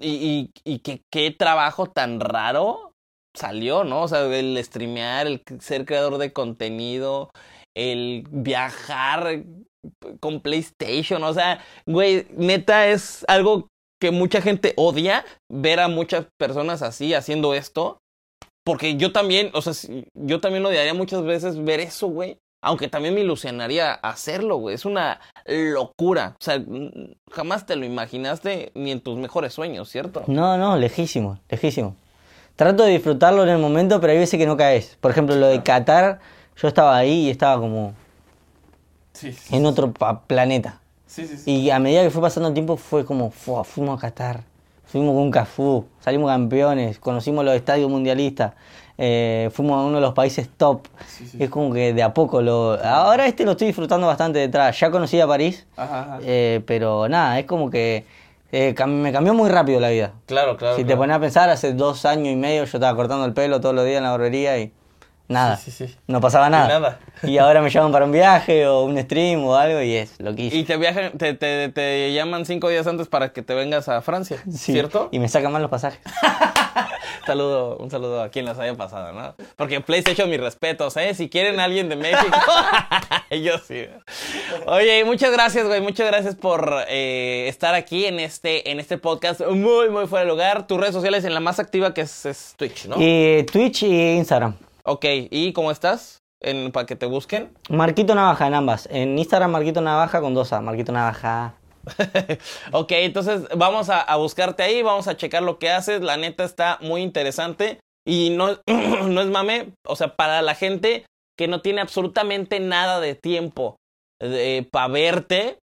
Y, 0.00 0.50
y, 0.64 0.72
y 0.72 0.78
qué, 0.78 1.02
qué 1.10 1.30
trabajo 1.30 1.86
tan 1.86 2.20
raro 2.20 2.94
salió, 3.34 3.84
¿no? 3.84 4.02
O 4.02 4.08
sea, 4.08 4.22
el 4.34 4.58
streamear, 4.64 5.26
el 5.26 5.42
ser 5.60 5.84
creador 5.84 6.16
de 6.18 6.32
contenido, 6.32 7.30
el 7.76 8.24
viajar 8.30 9.44
con 10.20 10.40
PlayStation. 10.40 11.22
O 11.24 11.34
sea, 11.34 11.62
güey, 11.86 12.26
neta 12.30 12.88
es 12.88 13.24
algo 13.28 13.68
que 14.00 14.10
mucha 14.10 14.40
gente 14.40 14.72
odia 14.76 15.24
ver 15.48 15.80
a 15.80 15.88
muchas 15.88 16.26
personas 16.38 16.82
así 16.82 17.14
haciendo 17.14 17.54
esto. 17.54 17.98
Porque 18.64 18.96
yo 18.96 19.12
también, 19.12 19.50
o 19.54 19.62
sea, 19.62 19.72
yo 20.14 20.40
también 20.40 20.64
odiaría 20.64 20.94
muchas 20.94 21.22
veces 21.22 21.62
ver 21.62 21.80
eso, 21.80 22.08
güey. 22.08 22.38
Aunque 22.62 22.88
también 22.88 23.14
me 23.14 23.22
ilusionaría 23.22 23.94
hacerlo, 23.94 24.56
güey. 24.56 24.74
Es 24.74 24.84
una 24.84 25.20
locura. 25.46 26.36
O 26.38 26.44
sea, 26.44 26.62
jamás 27.30 27.64
te 27.64 27.74
lo 27.76 27.86
imaginaste 27.86 28.70
ni 28.74 28.90
en 28.90 29.00
tus 29.00 29.16
mejores 29.16 29.54
sueños, 29.54 29.88
¿cierto? 29.88 30.24
No, 30.26 30.58
no, 30.58 30.76
lejísimo, 30.76 31.38
lejísimo. 31.48 31.96
Trato 32.56 32.84
de 32.84 32.92
disfrutarlo 32.92 33.42
en 33.44 33.48
el 33.48 33.58
momento, 33.58 33.98
pero 34.00 34.12
hay 34.12 34.18
veces 34.18 34.38
que 34.38 34.46
no 34.46 34.58
caes. 34.58 34.98
Por 35.00 35.10
ejemplo, 35.10 35.36
lo 35.36 35.46
de 35.46 35.62
Qatar, 35.62 36.20
yo 36.60 36.68
estaba 36.68 36.96
ahí 36.96 37.28
y 37.28 37.30
estaba 37.30 37.58
como 37.58 37.94
Sí, 39.14 39.34
en 39.50 39.64
otro 39.66 39.92
planeta. 40.26 40.79
Sí, 41.26 41.36
sí. 41.36 41.50
Y 41.50 41.70
a 41.70 41.78
medida 41.78 42.02
que 42.02 42.10
fue 42.10 42.22
pasando 42.22 42.48
el 42.48 42.54
tiempo 42.54 42.76
fue 42.76 43.04
como, 43.04 43.30
"Fua, 43.30 43.64
fuimos 43.64 43.98
a 43.98 44.00
Qatar, 44.00 44.40
fuimos 44.84 45.14
con 45.14 45.30
Cafú, 45.30 45.84
salimos 46.00 46.30
campeones, 46.30 46.98
conocimos 46.98 47.44
los 47.44 47.54
estadios 47.54 47.90
mundialistas, 47.90 48.52
eh, 48.98 49.48
fuimos 49.52 49.78
a 49.78 49.86
uno 49.86 49.94
de 49.96 50.00
los 50.02 50.12
países 50.14 50.48
top. 50.56 50.86
Es 51.38 51.48
como 51.48 51.72
que 51.72 51.92
de 51.94 52.02
a 52.02 52.12
poco 52.12 52.42
lo... 52.42 52.78
Ahora 52.84 53.26
este 53.26 53.44
lo 53.44 53.52
estoy 53.52 53.68
disfrutando 53.68 54.06
bastante 54.06 54.38
detrás. 54.40 54.78
Ya 54.78 54.90
conocí 54.90 55.18
a 55.20 55.26
París, 55.26 55.66
Ajá, 55.76 56.00
ajá. 56.02 56.18
eh, 56.22 56.60
pero 56.66 57.08
nada, 57.08 57.38
es 57.38 57.46
como 57.46 57.70
que 57.70 58.04
eh, 58.52 58.74
cam- 58.76 58.88
me 59.00 59.12
cambió 59.12 59.32
muy 59.32 59.48
rápido 59.48 59.78
la 59.80 59.88
vida. 59.90 60.12
Claro, 60.26 60.56
claro. 60.56 60.76
si 60.76 60.84
te 60.84 60.96
pones 60.96 61.16
a 61.16 61.20
pensar, 61.20 61.48
hace 61.50 61.72
dos 61.72 62.04
años 62.04 62.28
y 62.28 62.36
medio 62.36 62.64
yo 62.64 62.76
estaba 62.76 62.94
cortando 62.96 63.24
el 63.24 63.32
pelo 63.32 63.60
todos 63.60 63.74
los 63.74 63.84
días 63.86 63.98
en 63.98 64.02
la 64.04 64.10
barbería 64.10 64.58
y 64.58 64.72
nada. 65.30 65.56
Sí, 65.56 65.70
sí, 65.70 65.86
sí. 65.86 65.96
No 66.06 66.20
pasaba 66.20 66.50
nada. 66.50 66.68
nada. 66.68 66.98
Y 67.22 67.38
ahora 67.38 67.62
me 67.62 67.70
llaman 67.70 67.92
para 67.92 68.04
un 68.04 68.12
viaje 68.12 68.66
o 68.66 68.84
un 68.84 69.00
stream 69.00 69.44
o 69.44 69.54
algo 69.56 69.80
y 69.80 69.94
es 69.94 70.20
loquísimo. 70.20 70.60
Y 70.60 70.64
te 70.64 70.76
viajan, 70.76 71.12
te, 71.12 71.34
te, 71.34 71.68
te 71.70 72.12
llaman 72.12 72.44
cinco 72.44 72.68
días 72.68 72.86
antes 72.86 73.08
para 73.08 73.32
que 73.32 73.42
te 73.42 73.54
vengas 73.54 73.88
a 73.88 74.02
Francia, 74.02 74.42
¿cierto? 74.50 75.08
Y 75.12 75.18
me 75.18 75.28
sacan 75.28 75.52
mal 75.52 75.62
los 75.62 75.70
pasajes. 75.70 76.00
Saludo, 77.26 77.76
un 77.76 77.90
saludo 77.90 78.22
a 78.22 78.28
quien 78.30 78.44
las 78.46 78.58
haya 78.58 78.74
pasado, 78.74 79.12
¿no? 79.12 79.34
Porque 79.56 79.80
PlayStation, 79.80 80.28
mis 80.28 80.40
respetos, 80.40 80.96
¿eh? 80.96 81.14
Si 81.14 81.28
quieren 81.28 81.60
a 81.60 81.64
alguien 81.64 81.88
de 81.88 81.96
México, 81.96 82.36
yo 83.30 83.58
sí. 83.58 83.86
Oye, 84.66 85.04
muchas 85.04 85.30
gracias, 85.30 85.66
güey. 85.66 85.80
Muchas 85.80 86.06
gracias 86.06 86.34
por 86.34 86.84
eh, 86.88 87.46
estar 87.48 87.74
aquí 87.74 88.06
en 88.06 88.18
este, 88.20 88.70
en 88.70 88.80
este 88.80 88.98
podcast 88.98 89.42
muy, 89.46 89.90
muy 89.90 90.06
fuera 90.06 90.24
de 90.24 90.30
lugar. 90.30 90.66
Tus 90.66 90.80
redes 90.80 90.94
sociales 90.94 91.24
en 91.24 91.34
la 91.34 91.40
más 91.40 91.60
activa 91.60 91.92
que 91.94 92.00
es, 92.00 92.26
es 92.26 92.54
Twitch, 92.56 92.86
¿no? 92.86 92.96
Y 92.98 93.44
Twitch 93.44 93.82
y 93.82 94.16
Instagram. 94.16 94.54
Ok, 94.90 95.04
¿y 95.30 95.52
cómo 95.52 95.70
estás? 95.70 96.18
En, 96.42 96.72
para 96.72 96.84
que 96.84 96.96
te 96.96 97.06
busquen. 97.06 97.56
Marquito 97.68 98.16
Navaja 98.16 98.48
en 98.48 98.54
ambas. 98.54 98.88
En 98.90 99.16
Instagram 99.16 99.52
Marquito 99.52 99.80
Navaja 99.80 100.20
con 100.20 100.34
dos 100.34 100.52
A. 100.52 100.60
Marquito 100.62 100.90
Navaja. 100.90 101.54
ok, 102.72 102.90
entonces 102.90 103.42
vamos 103.56 103.88
a, 103.88 104.00
a 104.00 104.16
buscarte 104.16 104.64
ahí, 104.64 104.82
vamos 104.82 105.06
a 105.06 105.16
checar 105.16 105.44
lo 105.44 105.60
que 105.60 105.70
haces. 105.70 106.00
La 106.00 106.16
neta 106.16 106.42
está 106.42 106.78
muy 106.80 107.02
interesante. 107.02 107.78
Y 108.04 108.30
no, 108.30 108.58
no 108.66 109.20
es 109.20 109.28
mame, 109.28 109.74
o 109.86 109.94
sea, 109.94 110.16
para 110.16 110.42
la 110.42 110.56
gente 110.56 111.06
que 111.38 111.46
no 111.46 111.60
tiene 111.62 111.82
absolutamente 111.82 112.58
nada 112.58 112.98
de 112.98 113.14
tiempo 113.14 113.76
para 114.72 114.88
verte, 114.88 115.58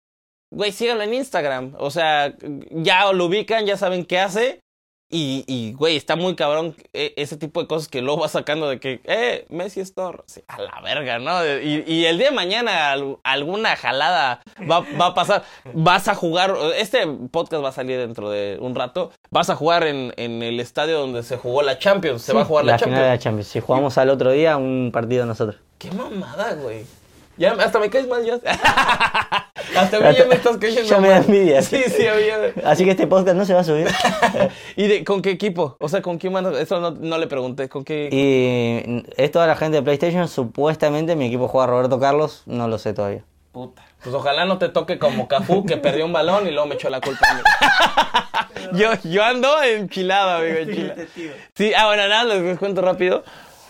güey, 0.51 0.73
síganlo 0.73 1.03
en 1.03 1.13
Instagram. 1.13 1.75
O 1.77 1.91
sea, 1.91 2.36
ya 2.71 3.09
lo 3.13 3.27
ubican, 3.27 3.65
ya 3.65 3.77
saben 3.77 4.03
qué 4.03 4.19
hace. 4.19 4.59
Y, 5.09 5.43
y, 5.47 5.73
güey, 5.73 5.95
está 5.95 6.15
muy 6.15 6.35
cabrón 6.35 6.75
eh, 6.93 7.13
ese 7.17 7.37
tipo 7.37 7.62
de 7.62 7.67
cosas 7.67 7.87
que 7.87 8.01
luego 8.01 8.21
va 8.21 8.27
sacando 8.29 8.67
de 8.67 8.79
que, 8.79 8.99
eh, 9.04 9.45
Messi 9.49 9.79
es 9.79 9.93
Thor. 9.93 10.23
Sí, 10.25 10.41
a 10.47 10.60
la 10.60 10.81
verga, 10.81 11.19
¿no? 11.19 11.45
Y, 11.45 11.83
y 11.85 12.06
el 12.06 12.17
día 12.17 12.29
de 12.31 12.35
mañana 12.35 12.91
al- 12.91 13.17
alguna 13.23 13.75
jalada 13.75 14.41
va, 14.69 14.79
va 14.99 15.06
a 15.08 15.13
pasar. 15.13 15.43
Vas 15.73 16.08
a 16.08 16.15
jugar, 16.15 16.56
este 16.77 17.06
podcast 17.29 17.63
va 17.63 17.69
a 17.69 17.73
salir 17.73 17.99
dentro 17.99 18.31
de 18.31 18.58
un 18.60 18.73
rato. 18.73 19.12
Vas 19.29 19.51
a 19.51 19.56
jugar 19.56 19.83
en, 19.85 20.13
en 20.17 20.41
el 20.41 20.60
estadio 20.60 20.99
donde 20.99 21.21
se 21.21 21.37
jugó 21.37 21.62
la 21.62 21.77
Champions. 21.77 22.23
Se 22.23 22.33
va 22.33 22.41
a 22.41 22.45
jugar 22.45 22.65
la, 22.65 22.71
la 22.71 22.79
final 22.79 22.89
de 22.91 22.99
Champions. 23.01 23.17
la 23.19 23.23
Champions. 23.23 23.47
Si 23.49 23.60
jugamos 23.60 23.97
al 23.99 24.10
otro 24.10 24.31
día, 24.31 24.58
un 24.58 24.89
partido 24.91 25.27
nosotros. 25.27 25.62
Qué 25.77 25.91
mamada, 25.91 26.56
güey. 26.56 26.85
Ya, 27.38 27.54
hasta 27.54 27.79
me 27.79 27.90
caes 27.90 28.08
mal, 28.08 28.23
ya. 28.23 28.36
hasta 29.75 30.00
mí 30.00 30.15
ya 30.15 30.25
me 30.25 30.36
estás 30.36 30.58
cayendo 30.58 30.84
Ya 30.84 31.00
me 31.00 31.10
da 31.10 31.15
mal. 31.19 31.25
envidia. 31.25 31.62
Sí, 31.62 31.81
sí, 31.88 32.06
a 32.08 32.13
mí 32.13 32.21
ya 32.27 32.38
me- 32.38 32.63
Así 32.63 32.86
que 32.86 32.92
este 32.92 33.08
podcast 33.08 33.36
no 33.36 33.46
se 33.46 33.54
va 33.54 33.62
a 33.62 33.63
subir. 33.63 33.88
¿Y 34.75 34.88
de, 34.88 35.04
con 35.04 35.21
qué 35.21 35.31
equipo? 35.31 35.75
O 35.79 35.90
sea, 35.90 36.02
¿con 36.02 36.17
quién 36.17 36.34
mandas? 36.34 36.58
Eso 36.58 36.79
no, 36.79 36.92
no 36.92 37.17
le 37.17 37.27
pregunté. 37.27 37.69
¿Con 37.69 37.84
qué? 37.84 38.10
Y 38.12 39.04
es 39.17 39.31
toda 39.31 39.48
la 39.48 39.56
gente 39.56 39.77
de 39.77 39.84
PlayStation. 39.84 40.27
Supuestamente 40.27 41.15
mi 41.15 41.25
equipo 41.27 41.48
juega 41.48 41.67
Roberto 41.67 42.00
Carlos. 42.00 42.44
No 42.46 42.67
lo 42.67 42.77
sé 42.77 42.94
todavía. 42.94 43.23
Puta. 43.52 43.84
Pues 44.04 44.13
ojalá 44.15 44.46
no 44.46 44.58
te 44.58 44.67
toque 44.69 45.00
como 45.00 45.27
Cafú, 45.27 45.65
que 45.65 45.77
perdió 45.77 46.06
un 46.06 46.12
balón 46.13 46.46
y 46.48 46.52
luego 46.52 46.67
me 46.67 46.75
echó 46.75 46.90
la 46.90 47.00
culpa 47.00 47.25
a 47.29 47.36
mí. 47.36 47.42
yo, 48.79 48.92
yo 49.04 49.23
ando 49.23 49.62
enchilado, 49.63 50.31
amigo, 50.42 50.58
enchilado. 50.58 51.02
Sí, 51.56 51.71
ah, 51.75 51.86
bueno, 51.88 52.08
nada, 52.10 52.25
les 52.36 52.60
cuento 52.60 52.81
rápido. 52.81 53.23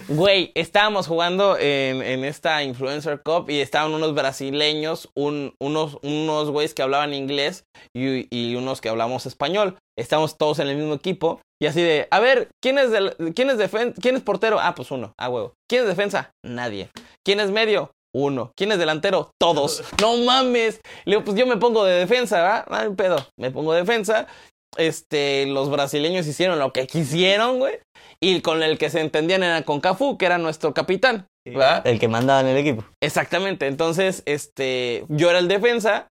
Güey, 0.08 0.52
estábamos 0.56 1.08
jugando 1.08 1.58
en, 1.58 2.02
en 2.02 2.26
esta 2.26 2.64
Influencer 2.64 3.22
Cup 3.24 3.50
y 3.50 3.62
estaban 3.62 3.94
unos 3.94 4.14
brasileños, 4.14 5.10
un, 5.16 5.54
unos, 5.62 5.98
unos 6.02 6.50
güeyes 6.50 6.74
que 6.74 6.82
hablaban 6.82 7.14
inglés 7.14 7.66
y, 7.96 8.28
y 8.36 8.56
unos 8.56 8.82
que 8.82 8.90
hablamos 8.90 9.26
español. 9.26 9.78
Estábamos 9.98 10.38
todos 10.38 10.60
en 10.60 10.68
el 10.68 10.78
mismo 10.78 10.94
equipo 10.94 11.42
y 11.62 11.68
así 11.68 11.82
de, 11.82 12.10
a 12.12 12.20
ver, 12.20 12.50
¿quién 12.62 12.78
es, 12.78 12.92
del, 12.92 13.16
quién 13.34 13.50
es, 13.50 13.58
defen 13.58 13.94
¿quién 13.94 14.18
es 14.18 14.22
portero? 14.22 14.60
Ah, 14.60 14.76
pues 14.76 14.92
uno, 14.92 15.14
ah, 15.18 15.30
huevo. 15.30 15.54
¿Quién 15.70 15.84
es 15.84 15.88
defensa? 15.88 16.32
Nadie. 16.46 16.90
¿Quién 17.26 17.40
es 17.40 17.52
medio? 17.52 17.92
Uno. 18.14 18.52
¿Quién 18.58 18.74
es 18.74 18.80
delantero? 18.80 19.32
Todos. 19.40 19.82
No 20.02 20.18
mames. 20.18 20.82
Le 21.06 21.16
digo, 21.16 21.24
pues 21.24 21.38
yo 21.38 21.48
me 21.48 21.56
pongo 21.56 21.86
de 21.86 22.00
defensa, 22.00 22.42
¿verdad? 22.42 22.66
No 22.70 22.76
hay 22.76 22.90
pedo. 22.90 23.16
Me 23.40 23.50
pongo 23.50 23.72
de 23.74 23.80
defensa. 23.80 24.28
Este, 24.76 25.46
los 25.46 25.70
brasileños 25.70 26.28
hicieron 26.28 26.60
lo 26.60 26.74
que 26.74 26.86
quisieron, 26.86 27.60
güey. 27.60 27.80
Y 28.24 28.40
con 28.40 28.64
el 28.64 28.78
que 28.78 28.90
se 28.90 29.02
entendían 29.02 29.44
era 29.44 29.64
con 29.64 29.82
Cafú, 29.82 30.18
que 30.18 30.26
era 30.26 30.38
nuestro 30.38 30.74
capitán. 30.74 31.28
¿verdad? 31.46 31.86
El 31.86 32.00
que 32.00 32.08
mandaba 32.08 32.40
en 32.40 32.48
el 32.48 32.58
equipo. 32.58 32.86
Exactamente. 33.02 33.68
Entonces, 33.68 34.24
este, 34.26 35.04
yo 35.10 35.30
era 35.30 35.40
el 35.40 35.50
defensa. 35.50 36.08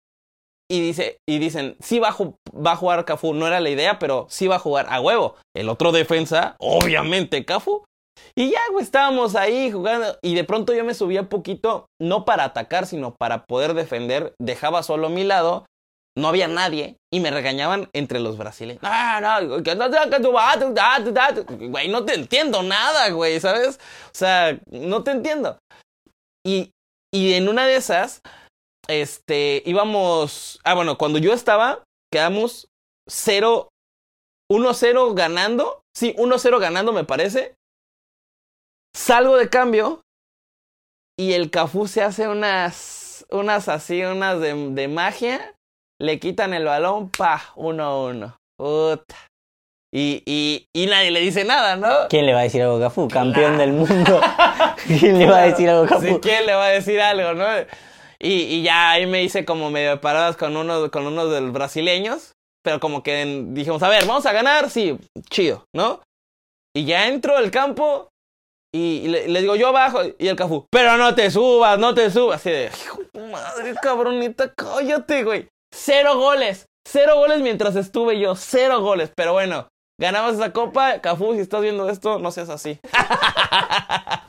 Y, 0.69 0.79
dice, 0.79 1.17
y 1.27 1.39
dicen, 1.39 1.75
sí 1.79 1.97
va 1.97 2.09
a, 2.09 2.15
va 2.55 2.73
a 2.73 2.75
jugar 2.75 3.03
Cafú. 3.05 3.33
No 3.33 3.47
era 3.47 3.59
la 3.59 3.71
idea, 3.71 3.97
pero 3.97 4.27
sí 4.29 4.47
va 4.47 4.57
a 4.57 4.59
jugar 4.59 4.85
a 4.89 5.01
huevo. 5.01 5.35
El 5.55 5.69
otro 5.69 5.91
defensa, 5.91 6.55
obviamente, 6.59 7.45
Cafú. 7.45 7.83
Y 8.37 8.51
ya, 8.51 8.61
güey, 8.71 8.83
estábamos 8.83 9.35
ahí 9.35 9.71
jugando. 9.71 10.17
Y 10.21 10.35
de 10.35 10.43
pronto 10.43 10.75
yo 10.75 10.85
me 10.85 10.93
subía 10.93 11.21
un 11.21 11.27
poquito, 11.27 11.87
no 11.99 12.25
para 12.25 12.43
atacar, 12.43 12.85
sino 12.85 13.15
para 13.15 13.45
poder 13.45 13.73
defender. 13.73 14.35
Dejaba 14.39 14.83
solo 14.83 15.09
mi 15.09 15.23
lado. 15.23 15.65
No 16.15 16.27
había 16.27 16.47
nadie. 16.47 16.97
Y 17.11 17.19
me 17.19 17.31
regañaban 17.31 17.89
entre 17.93 18.19
los 18.19 18.37
brasileños. 18.37 18.83
No, 18.83 19.21
no, 19.41 19.63
que 19.63 19.75
no 19.75 19.89
te- 19.89 20.09
que 20.09 20.19
tú 20.21 20.31
vas, 20.31 20.59
tú- 20.59 20.73
da, 20.73 21.03
tú- 21.03 21.11
da, 21.11 21.33
tú". 21.33 21.43
Güey, 21.69 21.87
no 21.89 22.05
te 22.05 22.13
entiendo 22.13 22.61
nada, 22.63 23.09
güey, 23.09 23.39
¿sabes? 23.39 23.79
O 24.07 24.11
sea, 24.15 24.59
no 24.67 25.03
te 25.03 25.11
entiendo. 25.11 25.57
Y, 26.45 26.71
y 27.13 27.33
en 27.33 27.49
una 27.49 27.65
de 27.65 27.75
esas, 27.75 28.21
este, 28.87 29.63
íbamos. 29.65 30.59
Ah, 30.63 30.75
bueno, 30.75 30.97
cuando 30.97 31.17
yo 31.19 31.33
estaba, 31.33 31.83
quedamos 32.11 32.67
0, 33.09 33.69
1-0 34.51 35.13
ganando. 35.15 35.81
Sí, 35.95 36.13
1-0 36.17 36.59
ganando, 36.59 36.91
me 36.93 37.05
parece. 37.05 37.55
Salgo 38.95 39.37
de 39.37 39.49
cambio. 39.49 40.01
Y 41.17 41.33
el 41.33 41.49
Cafú 41.51 41.87
se 41.87 42.01
hace 42.03 42.27
unas. 42.27 43.25
Unas 43.29 43.67
así, 43.67 44.03
unas 44.03 44.39
de, 44.41 44.53
de 44.71 44.87
magia. 44.87 45.52
Le 46.03 46.19
quitan 46.19 46.53
el 46.53 46.65
balón, 46.65 47.09
pa, 47.09 47.41
1-1. 47.55 48.35
Puta. 48.57 49.15
Y, 49.95 50.23
y, 50.25 50.65
y 50.75 50.87
nadie 50.87 51.11
le 51.11 51.19
dice 51.19 51.45
nada, 51.45 51.75
¿no? 51.75 52.07
¿Quién 52.09 52.25
le 52.25 52.33
va 52.33 52.39
a 52.39 52.43
decir 52.43 52.61
algo 52.63 52.77
a 52.77 52.81
Cafú? 52.81 53.07
Campeón 53.07 53.57
del 53.57 53.73
mundo. 53.73 54.19
¿Quién 54.87 55.19
le 55.19 55.27
va 55.27 55.39
a 55.39 55.45
decir 55.45 55.69
algo 55.69 55.83
a 55.83 56.01
Sí? 56.01 56.17
¿quién 56.21 56.45
le 56.47 56.55
va 56.55 56.65
a 56.65 56.69
decir 56.69 56.99
algo, 56.99 57.33
no? 57.33 57.45
Y, 58.19 58.33
y 58.33 58.63
ya 58.63 58.91
ahí 58.91 59.05
me 59.05 59.21
hice 59.23 59.45
como 59.45 59.69
medio 59.69 59.91
de 59.91 59.97
paradas 59.97 60.35
con 60.35 60.57
uno, 60.57 60.89
con 60.89 61.05
uno 61.05 61.27
de 61.27 61.41
los 61.41 61.51
brasileños. 61.53 62.31
Pero 62.63 62.79
como 62.79 63.03
que 63.03 63.21
en- 63.21 63.53
dijimos, 63.53 63.83
a 63.83 63.89
ver, 63.89 64.05
vamos 64.05 64.25
a 64.25 64.31
ganar, 64.33 64.69
sí, 64.69 64.97
chido, 65.29 65.65
¿no? 65.75 66.01
Y 66.75 66.85
ya 66.85 67.07
entro 67.09 67.37
al 67.37 67.51
campo 67.51 68.09
y, 68.73 69.07
le, 69.09 69.27
le 69.27 69.41
digo 69.41 69.55
yo 69.55 69.67
abajo 69.67 69.99
y 70.17 70.27
el 70.27 70.35
Cafú, 70.35 70.65
pero 70.71 70.97
no 70.97 71.13
te 71.13 71.29
subas, 71.29 71.77
no 71.77 71.93
te 71.93 72.09
subas. 72.09 72.37
Así 72.37 72.49
de, 72.49 72.71
hijo 72.83 72.99
de 73.13 73.27
madre, 73.27 73.75
cabronita, 73.81 74.51
cállate, 74.55 75.23
güey. 75.23 75.47
Cero 75.75 76.17
goles, 76.19 76.67
cero 76.87 77.15
goles 77.15 77.41
mientras 77.41 77.75
estuve 77.75 78.19
yo, 78.19 78.35
cero 78.35 78.79
goles. 78.81 79.11
Pero 79.15 79.33
bueno, 79.33 79.67
ganamos 79.99 80.35
esa 80.35 80.53
copa. 80.53 81.01
Cafú, 81.01 81.33
si 81.33 81.39
estás 81.39 81.61
viendo 81.63 81.89
esto, 81.89 82.19
no 82.19 82.31
seas 82.31 82.49
así. 82.49 82.79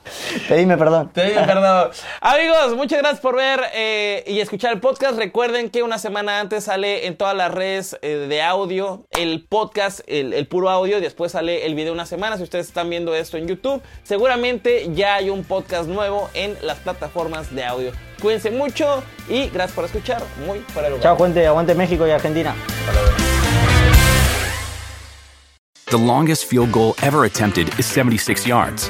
Pedime 0.47 0.77
perdón. 0.77 1.11
Te 1.13 1.25
digo 1.29 1.41
perdón. 1.45 1.91
Amigos, 2.21 2.75
muchas 2.75 2.99
gracias 2.99 3.21
por 3.21 3.35
ver 3.35 3.61
eh, 3.73 4.23
y 4.27 4.39
escuchar 4.39 4.73
el 4.73 4.79
podcast. 4.79 5.17
Recuerden 5.17 5.69
que 5.69 5.83
una 5.83 5.97
semana 5.97 6.39
antes 6.39 6.65
sale 6.65 7.07
en 7.07 7.17
todas 7.17 7.35
las 7.35 7.51
redes 7.53 7.97
eh, 8.01 8.25
de 8.29 8.41
audio 8.41 9.05
el 9.11 9.45
podcast, 9.47 10.01
el, 10.07 10.33
el 10.33 10.47
puro 10.47 10.69
audio. 10.69 10.97
y 10.97 11.01
Después 11.01 11.31
sale 11.33 11.65
el 11.65 11.75
video 11.75 11.93
una 11.93 12.05
semana. 12.05 12.37
Si 12.37 12.43
ustedes 12.43 12.67
están 12.67 12.89
viendo 12.89 13.15
esto 13.15 13.37
en 13.37 13.47
YouTube, 13.47 13.81
seguramente 14.03 14.93
ya 14.93 15.15
hay 15.15 15.29
un 15.29 15.43
podcast 15.43 15.87
nuevo 15.87 16.29
en 16.33 16.57
las 16.61 16.77
plataformas 16.79 17.53
de 17.53 17.63
audio. 17.63 17.91
Cuídense 18.21 18.49
mucho 18.51 19.03
y 19.29 19.47
gracias 19.49 19.73
por 19.73 19.85
escuchar. 19.85 20.21
Muy 20.45 20.59
fuera 20.59 20.89
de 20.89 20.95
lugar. 20.95 21.03
Chao, 21.03 21.17
gente. 21.17 21.45
Aguante 21.45 21.75
México 21.75 22.07
y 22.07 22.11
Argentina. 22.11 22.55
The 25.91 25.97
longest 25.97 26.45
field 26.45 26.71
goal 26.71 26.95
ever 27.03 27.25
attempted 27.25 27.69
is 27.77 27.85
76 27.85 28.45
yards. 28.47 28.89